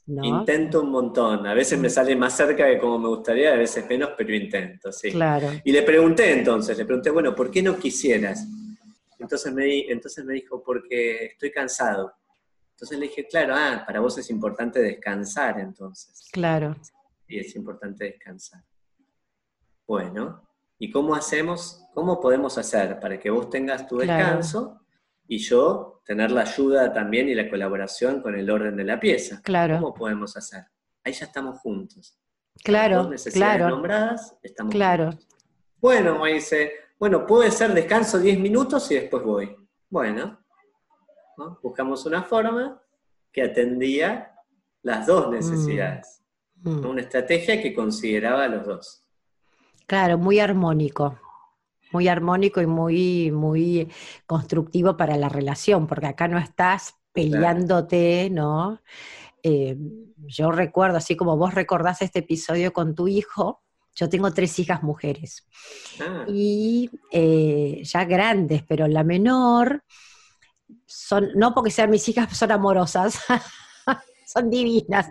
¿no? 0.08 0.24
Intento 0.24 0.82
un 0.82 0.90
montón. 0.90 1.46
A 1.46 1.54
veces 1.54 1.78
me 1.80 1.90
sale 1.90 2.16
más 2.16 2.36
cerca 2.36 2.66
de 2.66 2.80
como 2.80 2.98
me 2.98 3.08
gustaría, 3.10 3.54
a 3.54 3.58
veces 3.58 3.88
menos, 3.88 4.12
pero 4.18 4.34
intento, 4.34 4.92
sí. 4.92 5.12
Claro. 5.12 5.50
Y 5.64 5.72
le 5.72 5.84
pregunté 5.84 6.32
entonces, 6.32 6.78
le 6.78 6.86
pregunté, 6.86 7.10
bueno, 7.10 7.36
¿por 7.36 7.52
qué 7.52 7.62
no 7.62 7.78
quisieras? 7.78 8.46
Entonces 9.20 9.54
me, 9.54 9.66
di- 9.66 9.86
entonces 9.90 10.24
me 10.26 10.34
dijo, 10.36 10.64
porque 10.64 11.26
estoy 11.26 11.52
cansado. 11.52 12.14
Entonces 12.72 12.98
le 13.00 13.08
dije, 13.08 13.28
claro, 13.28 13.54
ah, 13.56 13.84
para 13.86 14.00
vos 14.00 14.18
es 14.18 14.30
importante 14.30 14.80
descansar 14.82 15.60
entonces. 15.60 16.30
Claro. 16.32 16.76
y 17.28 17.40
es 17.40 17.56
importante 17.56 18.06
descansar. 18.06 18.64
Bueno, 19.86 20.44
¿y 20.80 20.90
cómo 20.92 21.16
hacemos, 21.16 21.84
cómo 21.94 22.20
podemos 22.20 22.58
hacer 22.58 23.00
para 23.00 23.20
que 23.20 23.30
vos 23.30 23.50
tengas 23.50 23.88
tu 23.88 23.98
Claro. 23.98 24.24
descanso 24.24 24.82
y 25.28 25.40
yo 25.40 26.02
tener 26.06 26.32
la 26.32 26.42
ayuda 26.42 26.94
también 26.94 27.28
y 27.30 27.36
la 27.36 27.50
colaboración 27.50 28.22
con 28.22 28.36
el 28.36 28.50
orden 28.50 28.76
de 28.76 28.84
la 28.84 29.00
pieza? 29.00 29.42
Claro. 29.44 29.76
¿Cómo 29.80 29.94
podemos 29.94 30.36
hacer? 30.38 30.66
Ahí 31.04 31.14
ya 31.14 31.26
estamos 31.26 31.60
juntos. 31.60 32.20
Las 32.56 32.64
Claro, 32.64 32.98
dos 32.98 33.10
necesidades 33.10 33.58
claro, 33.58 33.70
nombradas, 33.70 34.36
estamos 34.42 34.72
claro. 34.74 35.12
juntos. 35.12 35.28
Bueno, 35.80 36.20
me 36.20 36.34
dice, 36.34 36.72
bueno, 37.00 37.26
puede 37.26 37.52
ser 37.52 37.74
descanso 37.74 38.20
10 38.20 38.40
minutos 38.40 38.90
y 38.92 38.96
después 38.96 39.24
voy. 39.24 39.56
Bueno, 39.90 40.40
¿no? 41.38 41.60
buscamos 41.62 42.06
una 42.06 42.24
forma 42.24 42.82
que 43.32 43.44
atendía 43.44 44.34
las 44.82 45.06
dos 45.06 45.30
necesidades. 45.30 46.24
Mm. 46.56 46.86
Una 46.86 47.02
estrategia 47.02 47.62
que 47.62 47.74
consideraba 47.74 48.46
a 48.46 48.48
los 48.48 48.66
dos. 48.66 49.04
Claro, 49.86 50.18
muy 50.18 50.40
armónico. 50.40 51.20
Muy 51.92 52.08
armónico 52.08 52.62
y 52.62 52.68
muy, 52.68 53.32
muy 53.32 53.90
constructivo 54.26 54.98
para 54.98 55.18
la 55.18 55.30
relación, 55.30 55.88
porque 55.88 56.08
acá 56.08 56.28
no 56.28 56.38
estás 56.38 56.96
peleándote, 57.14 58.30
¿no? 58.32 58.82
Eh, 59.42 59.78
yo 60.28 60.52
recuerdo, 60.52 60.98
así 60.98 61.16
como 61.16 61.38
vos 61.38 61.54
recordás 61.54 62.02
este 62.02 62.20
episodio 62.20 62.74
con 62.74 62.96
tu 62.96 63.08
hijo, 63.08 63.64
yo 63.96 64.10
tengo 64.10 64.32
tres 64.32 64.60
hijas 64.60 64.84
mujeres 64.84 65.48
Ah, 66.00 66.26
y 66.28 66.90
eh, 67.12 67.82
ya 67.84 68.06
grandes, 68.06 68.64
pero 68.68 68.88
la 68.88 69.04
menor, 69.04 69.84
son, 70.86 71.30
no 71.36 71.54
porque 71.54 71.72
sean 71.72 71.90
mis 71.90 72.08
hijas, 72.08 72.38
son 72.38 72.52
amorosas, 72.52 73.20
son 74.28 74.50
divinas, 74.50 75.10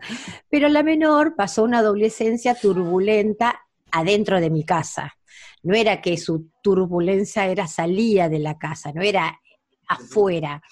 pero 0.49 0.68
la 0.68 0.83
menor 0.83 1.35
pasó 1.35 1.64
una 1.64 1.79
adolescencia 1.79 2.55
turbulenta 2.55 3.61
adentro 3.91 4.41
de 4.41 4.51
mi 4.51 4.64
casa. 4.64 5.16
No 5.62 5.74
era 5.74 6.00
que 6.00 6.16
su 6.16 6.50
turbulencia 6.62 7.46
era 7.46 7.66
salía 7.66 8.28
de 8.28 8.38
la 8.38 8.59
casa, 8.59 8.92
no 8.92 9.02
era 9.02 9.40
afuera, 9.88 10.62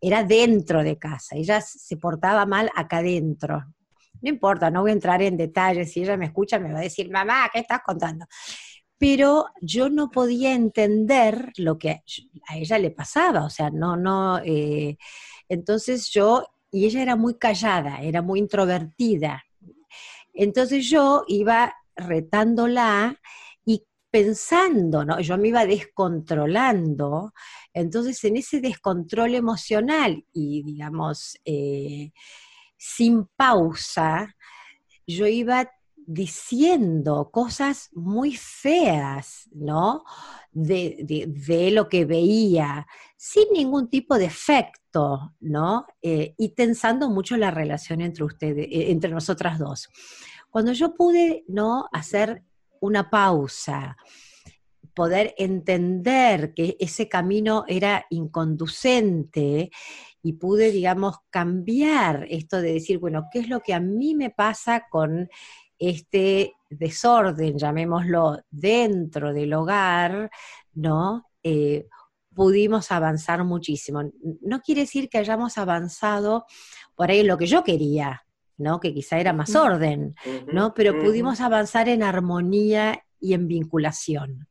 era 0.00 0.24
dentro 0.24 0.82
de 0.82 0.98
casa. 0.98 1.36
Ella 1.36 1.60
se 1.60 1.96
portaba 1.96 2.46
mal 2.46 2.70
acá 2.74 2.98
adentro. 2.98 3.64
No 4.20 4.28
importa, 4.30 4.70
no 4.70 4.82
voy 4.82 4.90
a 4.90 4.94
entrar 4.94 5.22
en 5.22 5.36
detalles. 5.36 5.92
Si 5.92 6.02
ella 6.02 6.16
me 6.16 6.26
escucha, 6.26 6.58
me 6.58 6.72
va 6.72 6.78
a 6.78 6.82
decir, 6.82 7.10
mamá, 7.10 7.48
¿qué 7.52 7.60
estás 7.60 7.80
contando? 7.84 8.26
Pero 8.98 9.46
yo 9.60 9.90
no 9.90 10.10
podía 10.10 10.54
entender 10.54 11.52
lo 11.58 11.78
que 11.78 12.02
a 12.48 12.56
ella 12.56 12.78
le 12.78 12.90
pasaba, 12.90 13.44
o 13.44 13.50
sea, 13.50 13.70
no, 13.70 13.96
no. 13.96 14.38
eh, 14.42 14.96
entonces 15.48 16.10
yo, 16.10 16.44
y 16.70 16.86
ella 16.86 17.02
era 17.02 17.16
muy 17.16 17.38
callada, 17.38 18.00
era 18.00 18.22
muy 18.22 18.40
introvertida. 18.40 19.44
Entonces 20.32 20.88
yo 20.88 21.24
iba 21.28 21.74
retándola 21.94 23.18
pensando, 24.16 25.04
¿no? 25.04 25.20
Yo 25.20 25.36
me 25.36 25.48
iba 25.48 25.66
descontrolando. 25.66 27.34
Entonces, 27.74 28.24
en 28.24 28.38
ese 28.38 28.62
descontrol 28.62 29.34
emocional 29.34 30.24
y, 30.32 30.62
digamos, 30.62 31.36
eh, 31.44 32.12
sin 32.78 33.26
pausa, 33.36 34.34
yo 35.06 35.26
iba 35.26 35.70
diciendo 35.96 37.30
cosas 37.30 37.90
muy 37.92 38.34
feas, 38.36 39.50
¿no? 39.52 40.02
De, 40.50 40.96
de- 41.04 41.70
lo 41.72 41.90
que 41.90 42.06
veía, 42.06 42.86
sin 43.18 43.44
ningún 43.52 43.90
tipo 43.90 44.16
de 44.16 44.24
efecto, 44.24 45.34
¿no? 45.40 45.84
Eh, 46.00 46.34
y 46.38 46.54
tensando 46.54 47.10
mucho 47.10 47.36
la 47.36 47.50
relación 47.50 48.00
entre 48.00 48.24
ustedes, 48.24 48.66
eh, 48.70 48.90
entre 48.92 49.10
nosotras 49.10 49.58
dos. 49.58 49.88
Cuando 50.48 50.72
yo 50.72 50.94
pude, 50.94 51.44
¿no? 51.48 51.86
Hacer 51.92 52.42
una 52.80 53.10
pausa, 53.10 53.96
poder 54.94 55.34
entender 55.36 56.54
que 56.54 56.76
ese 56.80 57.08
camino 57.08 57.64
era 57.68 58.06
inconducente 58.10 59.70
y 60.22 60.32
pude, 60.34 60.70
digamos, 60.70 61.16
cambiar 61.30 62.26
esto 62.30 62.60
de 62.60 62.72
decir, 62.72 62.98
bueno, 62.98 63.28
¿qué 63.30 63.40
es 63.40 63.48
lo 63.48 63.60
que 63.60 63.74
a 63.74 63.80
mí 63.80 64.14
me 64.14 64.30
pasa 64.30 64.86
con 64.90 65.28
este 65.78 66.54
desorden, 66.70 67.58
llamémoslo, 67.58 68.40
dentro 68.50 69.32
del 69.32 69.52
hogar, 69.52 70.30
¿no? 70.72 71.26
Eh, 71.42 71.86
pudimos 72.34 72.90
avanzar 72.90 73.44
muchísimo. 73.44 74.02
No 74.42 74.60
quiere 74.60 74.82
decir 74.82 75.08
que 75.08 75.18
hayamos 75.18 75.58
avanzado 75.58 76.44
por 76.94 77.10
ahí 77.10 77.22
lo 77.22 77.38
que 77.38 77.46
yo 77.46 77.64
quería, 77.64 78.25
¿no? 78.58 78.80
Que 78.80 78.94
quizá 78.94 79.18
era 79.18 79.32
más 79.32 79.54
orden, 79.54 80.14
¿no? 80.52 80.74
Pero 80.74 80.98
pudimos 80.98 81.40
avanzar 81.40 81.88
en 81.88 82.02
armonía 82.02 83.02
y 83.20 83.34
en 83.34 83.48
vinculación. 83.48 84.48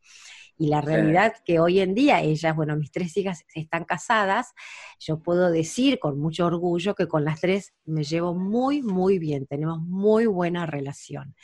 Y 0.58 0.68
la 0.68 0.80
Sí. 0.82 0.88
realidad 0.88 1.34
que 1.43 1.60
hoy 1.60 1.82
en 1.82 1.93
día 1.95 2.22
ellas, 2.22 2.56
bueno, 2.56 2.78
mis 2.78 2.91
tres 2.91 3.16
hijas 3.18 3.43
están 3.53 3.84
casadas, 3.84 4.53
yo 4.99 5.22
puedo 5.22 5.51
decir 5.51 5.99
con 5.99 6.18
mucho 6.18 6.45
orgullo 6.45 6.95
que 6.95 7.08
con 7.08 7.26
las 7.26 7.41
tres 7.41 7.74
me 7.84 8.03
llevo 8.03 8.34
muy, 8.34 8.82
muy 8.82 9.20
bien, 9.20 9.45
tenemos 9.47 9.80
muy 9.82 10.28
buena 10.28 10.66
relación. 10.66 11.36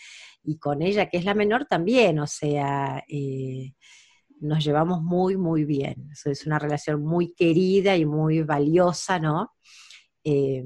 Y 0.43 0.57
con 0.59 0.81
ella, 0.81 1.07
que 1.09 1.17
es 1.17 1.25
la 1.25 1.33
menor, 1.35 1.65
también, 1.65 2.19
o 2.19 2.27
sea, 2.27 3.03
eh, 3.09 3.73
nos 4.39 4.63
llevamos 4.63 5.01
muy, 5.03 5.37
muy 5.37 5.65
bien. 5.65 6.09
Eso 6.11 6.31
es 6.31 6.45
una 6.47 6.57
relación 6.57 7.03
muy 7.03 7.33
querida 7.33 7.95
y 7.97 8.05
muy 8.05 8.41
valiosa, 8.43 9.19
¿no? 9.19 9.51
Eh, 10.23 10.63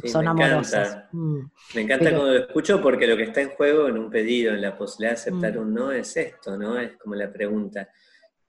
Sí, 0.00 0.08
son 0.08 0.24
me 0.24 0.30
amorosas. 0.30 0.88
encanta. 0.88 1.08
Mm. 1.12 1.50
Me 1.74 1.80
encanta 1.82 2.04
Pero- 2.06 2.16
cuando 2.16 2.34
lo 2.34 2.40
escucho 2.40 2.80
porque 2.80 3.06
lo 3.06 3.16
que 3.16 3.24
está 3.24 3.40
en 3.42 3.50
juego 3.50 3.88
en 3.88 3.98
un 3.98 4.10
pedido, 4.10 4.54
en 4.54 4.62
la 4.62 4.76
posibilidad 4.76 5.10
de 5.12 5.20
aceptar 5.20 5.54
Mm. 5.56 5.60
un 5.60 5.74
no, 5.74 5.92
es 5.92 6.16
esto, 6.16 6.56
¿no? 6.56 6.78
Es 6.78 6.96
como 6.96 7.14
la 7.14 7.30
pregunta. 7.32 7.88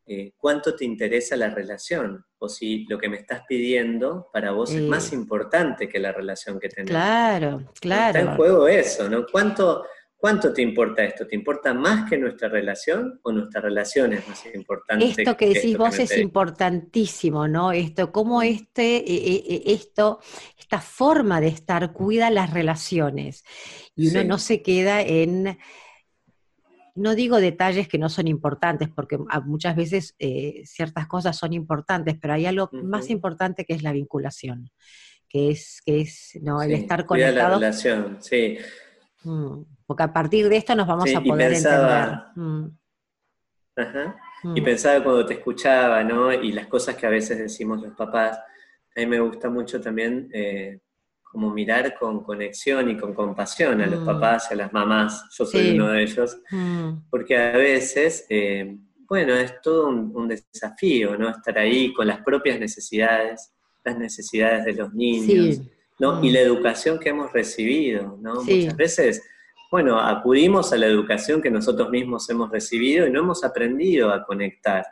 eh, 0.05 0.33
cuánto 0.37 0.75
te 0.75 0.83
interesa 0.83 1.37
la 1.37 1.49
relación 1.49 2.25
o 2.37 2.49
si 2.49 2.85
lo 2.89 2.97
que 2.97 3.07
me 3.07 3.15
estás 3.15 3.43
pidiendo 3.47 4.27
para 4.33 4.51
vos 4.51 4.73
es 4.73 4.81
más 4.81 5.13
importante 5.13 5.87
que 5.87 5.97
la 5.97 6.11
relación 6.11 6.59
que 6.59 6.67
tenés. 6.67 6.89
Claro, 6.91 7.71
claro. 7.79 8.19
Está 8.19 8.31
en 8.31 8.35
juego 8.35 8.67
eso, 8.67 9.07
¿no? 9.09 9.25
¿Cuánto, 9.31 9.85
¿Cuánto 10.23 10.53
te 10.53 10.61
importa 10.61 11.03
esto? 11.03 11.27
¿Te 11.27 11.35
importa 11.35 11.73
más 11.73 12.09
que 12.09 12.17
nuestra 12.17 12.47
relación 12.47 13.19
o 13.23 13.33
nuestra 13.33 13.59
relación 13.59 14.13
es 14.13 14.25
más 14.25 14.45
importante? 14.55 15.03
Esto 15.03 15.35
que 15.35 15.49
decís 15.49 15.77
vos 15.77 15.99
es 15.99 16.17
importantísimo, 16.17 17.49
¿no? 17.49 17.73
Esto, 17.73 18.13
cómo 18.13 18.41
este, 18.41 18.99
eh, 18.99 19.43
eh, 19.45 19.63
esto, 19.65 20.21
esta 20.57 20.79
forma 20.79 21.41
de 21.41 21.49
estar 21.49 21.91
cuida 21.91 22.29
las 22.29 22.53
relaciones. 22.53 23.43
Y 23.97 24.07
uno 24.07 24.23
no 24.23 24.37
se 24.37 24.61
queda 24.61 25.01
en 25.01 25.57
no 26.95 27.15
digo 27.15 27.41
detalles 27.41 27.89
que 27.89 27.97
no 27.97 28.07
son 28.07 28.29
importantes, 28.29 28.87
porque 28.87 29.17
muchas 29.43 29.75
veces 29.75 30.15
eh, 30.19 30.61
ciertas 30.63 31.05
cosas 31.05 31.35
son 31.35 31.51
importantes, 31.51 32.15
pero 32.17 32.35
hay 32.35 32.45
algo 32.45 32.69
más 32.71 33.09
importante 33.09 33.65
que 33.65 33.73
es 33.73 33.83
la 33.83 33.91
vinculación, 33.91 34.71
que 35.27 35.51
es, 35.51 35.81
que 35.85 35.99
es 35.99 36.39
¿no? 36.41 36.61
el 36.61 36.71
estar 36.71 37.05
conectado. 37.05 37.35
la 37.35 37.55
relación, 37.55 38.19
sí. 38.21 38.57
Mm, 39.23 39.63
porque 39.85 40.03
a 40.03 40.13
partir 40.13 40.49
de 40.49 40.57
esto 40.57 40.75
nos 40.75 40.87
vamos 40.87 41.13
a 41.13 41.21
poder 41.21 41.53
entender. 41.53 42.19
Mm. 42.35 42.65
Ajá. 43.75 44.15
Y 44.43 44.61
mm. 44.61 44.63
pensaba 44.63 45.03
cuando 45.03 45.25
te 45.25 45.35
escuchaba, 45.35 46.03
¿no? 46.03 46.31
Y 46.33 46.51
las 46.51 46.67
cosas 46.67 46.95
que 46.95 47.05
a 47.05 47.09
veces 47.09 47.37
decimos 47.37 47.81
los 47.81 47.95
papás, 47.95 48.37
a 48.37 48.99
mí 48.99 49.05
me 49.05 49.19
gusta 49.19 49.49
mucho 49.49 49.81
también 49.81 50.29
eh, 50.33 50.79
como 51.23 51.49
mirar 51.51 51.97
con 51.97 52.23
conexión 52.23 52.91
y 52.91 52.97
con 52.97 53.13
compasión 53.13 53.81
a 53.81 53.87
los 53.87 54.01
mm. 54.01 54.05
papás 54.05 54.47
y 54.49 54.53
a 54.53 54.57
las 54.57 54.73
mamás, 54.73 55.25
yo 55.35 55.45
soy 55.45 55.71
uno 55.71 55.89
de 55.89 56.03
ellos, 56.03 56.37
mm. 56.51 57.09
porque 57.09 57.35
a 57.35 57.57
veces, 57.57 58.27
eh, 58.29 58.77
bueno, 59.07 59.33
es 59.33 59.59
todo 59.61 59.87
un, 59.87 60.27
desafío, 60.27 61.17
¿no? 61.17 61.29
Estar 61.29 61.57
ahí 61.57 61.91
con 61.93 62.05
las 62.05 62.21
propias 62.21 62.59
necesidades, 62.59 63.51
las 63.83 63.97
necesidades 63.97 64.65
de 64.65 64.73
los 64.73 64.93
niños, 64.93 65.61
¿no? 66.03 66.21
Y 66.21 66.29
mm. 66.29 66.33
la 66.33 66.39
educación 66.41 66.99
que 66.99 67.09
hemos 67.09 67.31
recibido, 67.31 68.17
¿no? 68.19 68.43
Muchas 68.43 68.75
veces, 68.75 69.23
bueno, 69.71 69.97
acudimos 69.97 70.73
a 70.73 70.77
la 70.77 70.87
educación 70.87 71.41
que 71.41 71.49
nosotros 71.49 71.89
mismos 71.89 72.29
hemos 72.29 72.51
recibido 72.51 73.07
y 73.07 73.11
no 73.11 73.21
hemos 73.21 73.45
aprendido 73.45 74.11
a 74.11 74.25
conectar, 74.25 74.85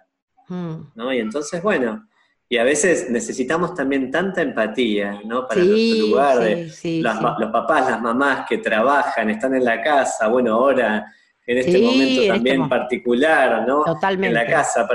¿no? 0.47 1.13
Y 1.13 1.19
entonces, 1.19 1.61
bueno, 1.61 2.07
y 2.47 2.57
a 2.57 2.63
veces 2.63 3.09
necesitamos 3.09 3.75
también 3.75 4.09
tanta 4.09 4.41
empatía, 4.41 5.19
¿no? 5.25 5.45
Para 5.49 5.65
nuestro 5.65 6.07
lugar 6.07 6.39
de 6.39 6.71
los 7.01 7.51
papás, 7.51 7.89
las 7.91 8.01
mamás 8.01 8.45
que 8.47 8.59
trabajan, 8.59 9.29
están 9.29 9.53
en 9.55 9.65
la 9.65 9.81
casa, 9.81 10.29
bueno, 10.29 10.53
ahora 10.53 11.13
en 11.45 11.57
este 11.57 11.81
momento 11.81 12.33
también 12.33 12.61
en 12.61 12.69
particular, 12.69 13.67
¿no? 13.67 13.83
Totalmente. 13.83 14.27
En 14.27 14.33
la 14.33 14.45
casa. 14.45 14.87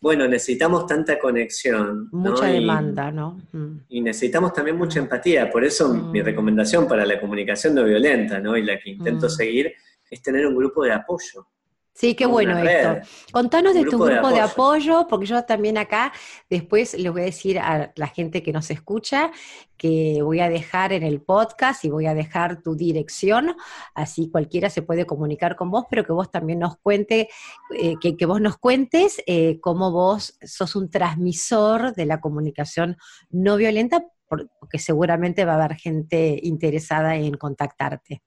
Bueno, 0.00 0.26
necesitamos 0.26 0.86
tanta 0.86 1.18
conexión. 1.18 2.08
Mucha 2.10 2.46
demanda, 2.46 3.12
¿no? 3.12 3.38
Mm. 3.52 3.80
Y 3.90 4.00
necesitamos 4.00 4.54
también 4.54 4.78
mucha 4.78 4.98
empatía. 4.98 5.50
Por 5.50 5.62
eso 5.62 5.92
mi 5.92 6.22
mm. 6.22 6.24
recomendación 6.24 6.88
para 6.88 7.04
la 7.04 7.20
comunicación 7.20 7.74
no 7.74 7.84
violenta, 7.84 8.40
¿no? 8.40 8.56
Y 8.56 8.62
la 8.62 8.78
que 8.78 8.90
intento 8.90 9.26
mm. 9.26 9.30
seguir 9.30 9.74
es 10.10 10.22
tener 10.22 10.46
un 10.46 10.56
grupo 10.56 10.84
de 10.84 10.92
apoyo. 10.92 11.46
Sí, 11.94 12.14
qué 12.14 12.24
bueno 12.24 12.56
esto. 12.58 13.06
Contanos 13.32 13.74
de 13.74 13.84
tu 13.84 13.98
grupo 13.98 14.30
de 14.30 14.40
apoyo. 14.40 15.06
porque 15.08 15.26
yo 15.26 15.42
también 15.44 15.76
acá 15.76 16.12
después 16.48 16.94
les 16.94 17.12
voy 17.12 17.22
a 17.22 17.24
decir 17.24 17.58
a 17.58 17.92
la 17.94 18.06
gente 18.06 18.42
que 18.42 18.52
nos 18.52 18.70
escucha 18.70 19.30
que 19.76 20.20
voy 20.22 20.40
a 20.40 20.50
dejar 20.50 20.92
en 20.92 21.02
el 21.02 21.22
podcast 21.22 21.86
y 21.86 21.88
voy 21.90 22.04
a 22.06 22.12
dejar 22.12 22.62
tu 22.62 22.76
dirección, 22.76 23.56
así 23.94 24.30
cualquiera 24.30 24.68
se 24.68 24.82
puede 24.82 25.06
comunicar 25.06 25.56
con 25.56 25.70
vos, 25.70 25.86
pero 25.88 26.04
que 26.04 26.12
vos 26.12 26.30
también 26.30 26.58
nos 26.58 26.76
cuente, 26.76 27.30
eh, 27.74 27.94
que, 27.98 28.26
vos 28.26 28.42
nos 28.42 28.58
cuentes 28.58 29.22
eh, 29.26 29.58
cómo 29.60 29.90
vos 29.90 30.36
sos 30.42 30.76
un 30.76 30.90
transmisor 30.90 31.94
de 31.94 32.04
la 32.04 32.20
comunicación 32.20 32.98
no 33.30 33.56
violenta, 33.56 34.04
porque 34.28 34.78
seguramente 34.78 35.46
va 35.46 35.54
a 35.54 35.64
haber 35.64 35.76
gente 35.76 36.38
interesada 36.42 37.16
en 37.16 37.38
contactarte. 37.38 38.22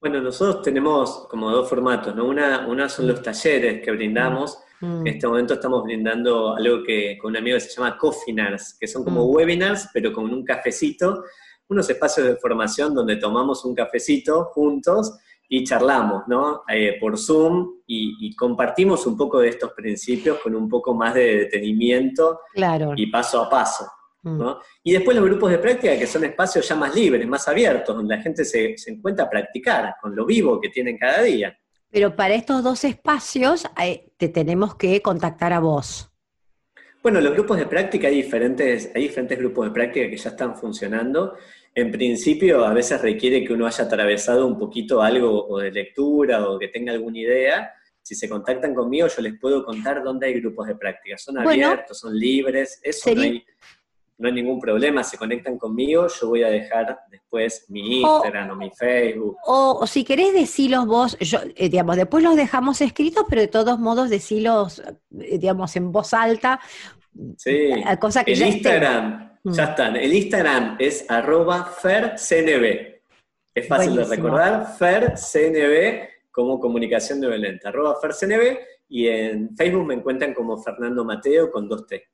Bueno, 0.00 0.22
nosotros 0.22 0.62
tenemos 0.62 1.26
como 1.28 1.50
dos 1.50 1.68
formatos, 1.68 2.14
¿no? 2.16 2.24
Una, 2.24 2.66
una 2.66 2.88
son 2.88 3.06
los 3.06 3.20
talleres 3.20 3.84
que 3.84 3.90
brindamos. 3.90 4.58
Mm. 4.80 5.06
En 5.06 5.06
este 5.06 5.26
momento 5.26 5.54
estamos 5.54 5.84
brindando 5.84 6.56
algo 6.56 6.82
que 6.82 7.18
con 7.20 7.32
un 7.32 7.36
amigo 7.36 7.56
que 7.56 7.60
se 7.60 7.76
llama 7.76 7.98
Cofinars, 7.98 8.78
que 8.80 8.86
son 8.86 9.04
como 9.04 9.26
mm. 9.26 9.34
webinars, 9.34 9.90
pero 9.92 10.10
con 10.12 10.32
un 10.32 10.42
cafecito, 10.42 11.22
unos 11.68 11.90
espacios 11.90 12.26
de 12.26 12.36
formación 12.36 12.94
donde 12.94 13.16
tomamos 13.16 13.62
un 13.66 13.74
cafecito 13.74 14.46
juntos 14.54 15.18
y 15.52 15.64
charlamos, 15.64 16.22
¿no? 16.28 16.62
Eh, 16.68 16.96
por 16.98 17.18
Zoom 17.18 17.80
y, 17.86 18.34
compartimos 18.36 19.06
un 19.06 19.18
poco 19.18 19.40
de 19.40 19.48
estos 19.48 19.72
principios 19.72 20.38
con 20.38 20.54
un 20.54 20.68
poco 20.68 20.94
más 20.94 21.12
de 21.12 21.40
detenimiento 21.40 22.40
y 22.96 23.06
paso 23.08 23.42
a 23.42 23.50
paso. 23.50 23.84
Mm. 24.22 24.42
Y 24.84 24.92
después 24.92 25.16
los 25.16 25.26
grupos 25.26 25.50
de 25.50 25.58
práctica, 25.58 25.98
que 25.98 26.06
son 26.06 26.24
espacios 26.24 26.68
ya 26.68 26.74
más 26.74 26.94
libres, 26.94 27.26
más 27.26 27.48
abiertos, 27.48 27.96
donde 27.96 28.16
la 28.16 28.22
gente 28.22 28.44
se, 28.44 28.74
encuentra 28.86 29.24
a 29.24 29.30
practicar 29.30 29.94
con 30.00 30.14
lo 30.14 30.26
vivo 30.26 30.60
que 30.60 30.68
tienen 30.68 30.98
cada 30.98 31.22
día. 31.22 31.56
Pero 31.90 32.14
para 32.14 32.34
estos 32.34 32.62
dos 32.62 32.84
espacios 32.84 33.66
te 34.16 34.28
tenemos 34.28 34.76
que 34.76 35.00
contactar 35.02 35.52
a 35.52 35.60
vos. 35.60 36.10
Bueno, 37.02 37.20
los 37.20 37.32
grupos 37.32 37.56
de 37.58 37.66
práctica 37.66 38.08
hay 38.08 38.16
diferentes, 38.16 38.92
hay 38.94 39.02
diferentes 39.02 39.38
grupos 39.38 39.66
de 39.66 39.72
práctica 39.72 40.08
que 40.08 40.18
ya 40.18 40.30
están 40.30 40.54
funcionando. 40.54 41.34
En 41.74 41.90
principio, 41.90 42.64
a 42.64 42.74
veces 42.74 43.00
requiere 43.00 43.42
que 43.42 43.54
uno 43.54 43.66
haya 43.66 43.84
atravesado 43.84 44.46
un 44.46 44.58
poquito 44.58 45.00
algo 45.00 45.46
o 45.48 45.58
de 45.58 45.70
lectura 45.70 46.46
o 46.46 46.58
que 46.58 46.68
tenga 46.68 46.92
alguna 46.92 47.18
idea. 47.18 47.72
Si 48.02 48.14
se 48.14 48.28
contactan 48.28 48.74
conmigo, 48.74 49.06
yo 49.06 49.22
les 49.22 49.38
puedo 49.38 49.64
contar 49.64 50.02
dónde 50.02 50.26
hay 50.26 50.40
grupos 50.40 50.66
de 50.66 50.74
práctica. 50.74 51.16
Son 51.16 51.38
abiertos, 51.38 52.00
son 52.00 52.18
libres, 52.18 52.78
eso 52.82 53.14
no 53.14 53.22
hay, 53.22 53.44
no 54.20 54.28
hay 54.28 54.34
ningún 54.34 54.60
problema, 54.60 55.02
se 55.02 55.16
conectan 55.16 55.56
conmigo, 55.56 56.06
yo 56.06 56.28
voy 56.28 56.42
a 56.42 56.50
dejar 56.50 57.00
después 57.10 57.64
mi 57.70 58.02
Instagram 58.02 58.50
o, 58.50 58.56
mi 58.56 58.70
Facebook. 58.70 59.36
O, 59.46 59.86
si 59.86 60.04
querés 60.04 60.34
decirlos 60.34 60.86
vos, 60.86 61.18
yo, 61.18 61.38
eh, 61.56 61.70
digamos, 61.70 61.96
después 61.96 62.22
los 62.22 62.36
dejamos 62.36 62.82
escritos, 62.82 63.24
pero 63.30 63.40
de 63.40 63.48
todos 63.48 63.78
modos 63.78 64.10
decilos, 64.10 64.80
eh, 64.80 65.38
digamos, 65.38 65.74
en 65.76 65.90
voz 65.90 66.12
alta. 66.12 66.60
Sí, 67.38 67.70
cosa 67.98 68.22
que 68.22 68.34
el 68.34 68.42
Instagram, 68.42 69.38
mm. 69.42 69.52
ya 69.52 69.64
están, 69.64 69.96
el 69.96 70.12
Instagram 70.12 70.76
es 70.78 71.06
arroba 71.08 71.64
fercnb. 71.64 73.00
Es 73.54 73.66
fácil 73.66 73.96
de 73.96 74.04
recordar, 74.04 74.76
fercnb 74.78 76.08
como 76.30 76.60
comunicación 76.60 77.22
de 77.22 77.28
violenta, 77.28 77.70
arroba 77.70 77.96
fercnb, 77.98 78.58
y 78.90 79.08
en 79.08 79.56
Facebook 79.56 79.86
me 79.86 79.94
encuentran 79.94 80.34
como 80.34 80.58
Fernando 80.58 81.06
Mateo 81.06 81.50
con 81.50 81.66
dos 81.66 81.86
T. 81.86 82.09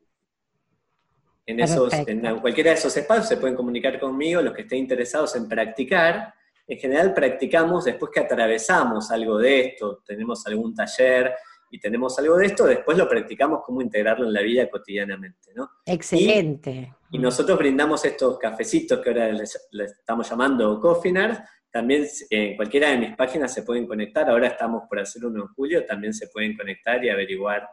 En, 1.47 1.61
esos, 1.61 1.93
en 1.93 2.41
cualquiera 2.41 2.71
de 2.71 2.77
esos 2.77 2.97
espacios 2.97 3.29
se 3.29 3.37
pueden 3.37 3.55
comunicar 3.55 4.01
conmigo 4.01 4.43
los 4.43 4.53
que 4.53 4.63
estén 4.63 4.81
interesados 4.81 5.37
en 5.37 5.49
practicar. 5.49 6.35
En 6.67 6.79
general 6.79 7.15
practicamos 7.15 7.85
después 7.85 8.11
que 8.13 8.21
atravesamos 8.21 9.13
algo 9.13 9.39
de 9.39 9.61
esto, 9.61 10.03
tenemos 10.05 10.45
algún 10.49 10.75
taller 10.75 11.33
y 11.71 11.79
tenemos 11.79 12.19
algo 12.19 12.37
de 12.37 12.47
esto, 12.47 12.67
después 12.67 12.99
lo 12.99 13.09
practicamos 13.09 13.61
cómo 13.65 13.81
integrarlo 13.81 14.27
en 14.27 14.33
la 14.33 14.43
vida 14.43 14.69
cotidianamente. 14.69 15.53
¿no? 15.55 15.71
Excelente. 15.85 16.93
Y, 17.13 17.19
nosotros 17.19 17.57
brindamos 17.59 18.05
estos 18.05 18.39
cafecitos 18.39 18.99
que 18.99 19.11
ahora 19.11 19.33
les, 19.33 19.69
estamos 19.73 20.29
llamando 20.29 20.81
Cofinars, 20.81 21.39
también 21.71 22.07
en 22.31 22.57
cualquiera 22.57 22.91
de 22.91 22.99
mis 22.99 23.17
páginas 23.17 23.53
se 23.53 23.63
pueden 23.63 23.87
conectar, 23.87 24.29
ahora 24.29 24.49
estamos 24.49 24.85
por 24.89 24.99
hacer 24.99 25.25
uno 25.25 25.43
en 25.43 25.49
julio, 25.49 25.85
también 25.85 26.13
se 26.13 26.29
pueden 26.29 26.57
conectar 26.57 27.05
y 27.05 27.11
averiguar 27.11 27.69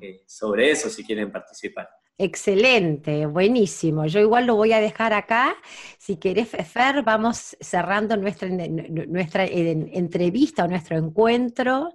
eh, 0.00 0.22
sobre 0.26 0.70
eso 0.70 0.88
si 0.88 1.04
quieren 1.04 1.30
participar. 1.30 1.88
Excelente, 2.18 3.26
buenísimo. 3.26 4.06
Yo 4.06 4.20
igual 4.20 4.46
lo 4.46 4.56
voy 4.56 4.72
a 4.72 4.80
dejar 4.80 5.12
acá. 5.12 5.54
Si 5.98 6.16
querés, 6.16 6.48
Fer, 6.48 7.02
vamos 7.02 7.54
cerrando 7.60 8.16
nuestra, 8.16 8.48
nuestra 8.48 9.44
entrevista 9.44 10.64
o 10.64 10.68
nuestro 10.68 10.96
encuentro, 10.96 11.92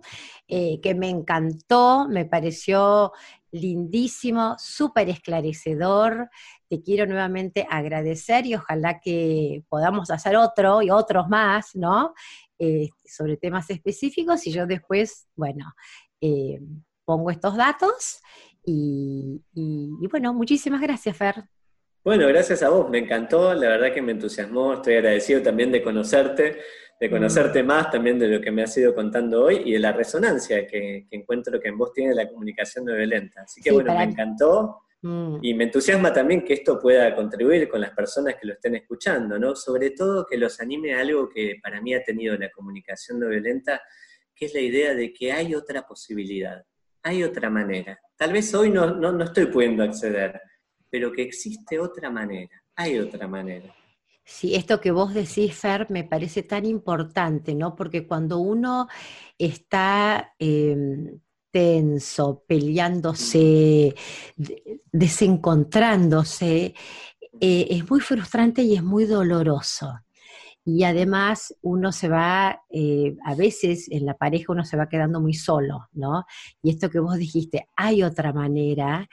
eh, 0.47 0.79
que 0.79 0.93
me 0.93 1.09
encantó, 1.09 2.07
me 2.07 2.25
pareció 2.25 3.13
lindísimo, 3.51 4.55
súper 4.59 5.09
esclarecedor. 5.09 6.29
Te 6.69 6.83
quiero 6.83 7.07
nuevamente 7.07 7.65
agradecer 7.67 8.45
y 8.45 8.53
ojalá 8.53 8.99
que 8.99 9.63
podamos 9.69 10.11
hacer 10.11 10.35
otro 10.35 10.83
y 10.83 10.91
otros 10.91 11.29
más, 11.29 11.75
¿no? 11.75 12.13
Eh, 12.59 12.89
sobre 13.03 13.37
temas 13.37 13.71
específicos 13.71 14.45
y 14.45 14.51
yo 14.51 14.67
después, 14.67 15.25
bueno, 15.35 15.73
eh, 16.21 16.59
pongo 17.05 17.31
estos 17.31 17.57
datos 17.57 18.21
y, 18.63 20.07
bueno, 20.09 20.33
muchísimas 20.33 20.81
gracias, 20.81 21.17
Fer. 21.17 21.35
Bueno, 22.03 22.27
gracias 22.27 22.63
a 22.63 22.69
vos, 22.69 22.89
me 22.89 22.97
encantó, 22.97 23.53
la 23.53 23.69
verdad 23.69 23.93
que 23.93 24.01
me 24.01 24.13
entusiasmó, 24.13 24.73
estoy 24.73 24.95
agradecido 24.95 25.41
también 25.43 25.71
de 25.71 25.83
conocerte, 25.83 26.59
de 26.99 27.07
mm. 27.07 27.11
conocerte 27.11 27.61
más 27.61 27.91
también 27.91 28.17
de 28.17 28.27
lo 28.27 28.41
que 28.41 28.51
me 28.51 28.63
has 28.63 28.75
ido 28.75 28.95
contando 28.95 29.43
hoy 29.43 29.61
y 29.65 29.73
de 29.73 29.79
la 29.79 29.91
resonancia 29.91 30.65
que, 30.65 31.05
encuentro 31.11 31.59
que 31.59 31.69
en 31.69 31.77
vos 31.77 31.93
tiene 31.93 32.15
la 32.15 32.27
comunicación 32.27 32.85
no 32.85 32.95
violenta. 32.95 33.43
Así 33.43 33.61
que 33.61 33.71
bueno, 33.71 33.95
me 33.95 34.03
encantó 34.03 34.81
mm. 35.03 35.37
y 35.43 35.53
me 35.53 35.65
entusiasma 35.65 36.11
también 36.11 36.43
que 36.43 36.53
esto 36.53 36.79
pueda 36.79 37.15
contribuir 37.15 37.69
con 37.69 37.81
las 37.81 37.91
personas 37.91 38.33
que 38.33 38.47
lo 38.47 38.53
estén 38.53 38.75
escuchando, 38.75 39.37
¿no? 39.37 39.55
Sobre 39.55 39.91
todo 39.91 40.25
que 40.25 40.37
los 40.37 40.59
anime 40.59 40.95
a 40.95 41.01
algo 41.01 41.29
que 41.29 41.59
para 41.61 41.81
mí 41.81 41.93
ha 41.93 42.03
tenido 42.03 42.35
la 42.35 42.49
comunicación 42.49 43.19
no 43.19 43.27
violenta, 43.29 43.79
que 44.33 44.45
es 44.45 44.55
la 44.55 44.61
idea 44.61 44.95
de 44.95 45.13
que 45.13 45.31
hay 45.31 45.53
otra 45.53 45.83
posibilidad 45.83 46.65
hay 47.03 47.23
otra 47.23 47.49
manera. 47.49 47.99
Tal 48.21 48.33
vez 48.33 48.53
hoy 48.53 48.69
no, 48.69 48.85
no, 48.85 49.11
no 49.11 49.23
estoy 49.23 49.47
pudiendo 49.47 49.81
acceder, 49.83 50.39
pero 50.91 51.11
que 51.11 51.23
existe 51.23 51.79
otra 51.79 52.11
manera, 52.11 52.55
hay 52.75 52.99
otra 52.99 53.27
manera. 53.27 53.73
Sí, 54.23 54.53
esto 54.53 54.79
que 54.79 54.91
vos 54.91 55.11
decís, 55.11 55.55
Fer, 55.55 55.89
me 55.89 56.03
parece 56.03 56.43
tan 56.43 56.67
importante, 56.67 57.55
¿no? 57.55 57.75
Porque 57.75 58.05
cuando 58.05 58.37
uno 58.37 58.87
está 59.39 60.35
em, 60.37 61.19
tenso, 61.49 62.43
peleándose, 62.45 63.95
desencontrándose, 64.91 66.75
eh, 67.39 67.67
es 67.71 67.89
muy 67.89 68.01
frustrante 68.01 68.61
y 68.61 68.75
es 68.75 68.83
muy 68.83 69.05
doloroso. 69.05 69.99
Y 70.63 70.83
además 70.83 71.55
uno 71.61 71.91
se 71.91 72.07
va, 72.07 72.63
eh, 72.69 73.15
a 73.25 73.35
veces 73.35 73.87
en 73.89 74.05
la 74.05 74.15
pareja 74.15 74.53
uno 74.53 74.63
se 74.63 74.77
va 74.77 74.89
quedando 74.89 75.19
muy 75.19 75.33
solo, 75.33 75.87
¿no? 75.93 76.25
Y 76.61 76.69
esto 76.69 76.89
que 76.89 76.99
vos 76.99 77.17
dijiste, 77.17 77.67
hay 77.75 78.03
otra 78.03 78.31
manera, 78.31 79.07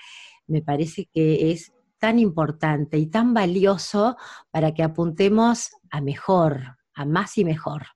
me 0.46 0.62
parece 0.62 1.09
que 1.12 1.51
es 1.51 1.72
tan 1.99 2.18
importante 2.18 2.99
y 2.99 3.07
tan 3.07 3.34
valioso 3.34 4.16
para 4.51 4.72
que 4.72 4.82
apuntemos 4.82 5.70
a 5.90 6.01
mejor, 6.01 6.76
a 6.94 7.05
más 7.05 7.38
y 7.38 7.44
mejor. 7.44 7.86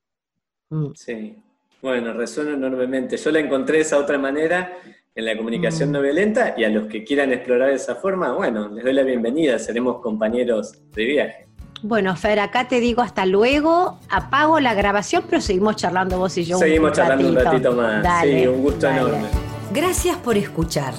Mm. 0.71 0.93
Sí, 0.95 1.37
bueno, 1.81 2.13
resuena 2.13 2.55
enormemente. 2.55 3.17
Yo 3.17 3.31
la 3.31 3.41
encontré 3.41 3.77
de 3.77 3.83
esa 3.83 3.99
otra 3.99 4.19
manera 4.19 4.73
en 5.15 5.25
la 5.25 5.37
comunicación 5.37 5.91
mm. 5.91 5.93
no 5.93 6.01
violenta 6.01 6.55
y 6.57 6.65
a 6.65 6.71
los 6.71 6.87
que 6.87 7.05
quieran 7.05 7.33
explorar 7.33 7.71
esa 7.71 7.97
forma, 7.97 8.33
bueno, 8.33 8.69
les 8.69 8.83
doy 8.85 8.95
la 8.95 9.03
bienvenida, 9.03 9.59
seremos 9.59 10.01
compañeros 10.01 10.73
de 10.93 11.05
viaje. 11.05 11.52
Bueno, 11.83 12.15
Fer, 12.15 12.39
acá 12.39 12.69
te 12.69 12.79
digo 12.79 13.03
hasta 13.03 13.27
luego, 13.27 13.99
apago 14.09 14.61
la 14.61 14.73
grabación, 14.73 15.25
pero 15.29 15.43
seguimos 15.43 15.77
charlando 15.77 16.17
vos 16.19 16.39
y 16.39 16.45
yo. 16.45 16.59
Seguimos 16.59 16.93
charlando 16.93 17.29
un 17.29 17.35
ratito 17.35 17.73
más. 17.73 18.23
sí, 18.23 18.47
un 18.47 18.63
gusto 18.63 18.89
enorme. 18.89 19.27
Gracias 19.73 20.17
por 20.19 20.37
escuchar. 20.37 20.95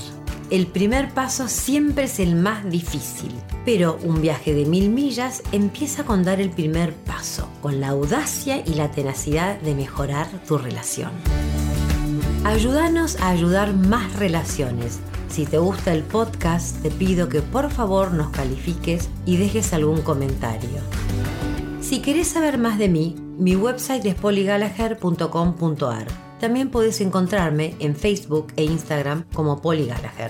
El 0.50 0.68
primer 0.68 1.10
paso 1.10 1.48
siempre 1.48 2.04
es 2.04 2.20
el 2.20 2.36
más 2.36 2.70
difícil, 2.70 3.32
pero 3.66 3.98
un 4.04 4.22
viaje 4.22 4.54
de 4.54 4.66
mil 4.66 4.90
millas 4.90 5.42
empieza 5.52 6.04
con 6.04 6.24
dar 6.24 6.42
el 6.42 6.50
primer 6.50 6.94
paso, 6.94 7.48
con 7.62 7.80
la 7.80 7.90
audacia 7.90 8.62
y 8.66 8.74
la 8.76 8.92
tenacidad 8.92 9.58
de 9.62 9.74
mejorar 9.74 10.28
tu 10.46 10.58
relación. 10.58 11.12
Ayúdanos 12.46 13.20
a 13.22 13.30
ayudar 13.30 13.74
más 13.74 14.16
relaciones. 14.18 15.00
Si 15.30 15.46
te 15.46 15.58
gusta 15.58 15.94
el 15.94 16.04
podcast, 16.04 16.82
te 16.82 16.92
pido 16.92 17.30
que 17.30 17.42
por 17.42 17.72
favor 17.72 18.14
nos 18.14 18.30
califiques 18.30 19.10
y 19.26 19.38
dejes 19.38 19.74
algún 19.74 20.02
comentario. 20.02 20.82
Si 21.82 22.02
querés 22.02 22.28
saber 22.28 22.58
más 22.58 22.78
de 22.78 22.90
mí, 22.90 23.16
mi 23.38 23.56
website 23.56 24.06
es 24.06 24.16
poligalager.com.ar 24.16 26.24
también 26.44 26.72
puedes 26.72 27.00
encontrarme 27.00 27.74
en 27.80 27.96
Facebook 27.96 28.48
e 28.58 28.66
Instagram 28.66 29.24
como 29.34 29.62
Poli 29.62 29.86
Gallagher. 29.86 30.30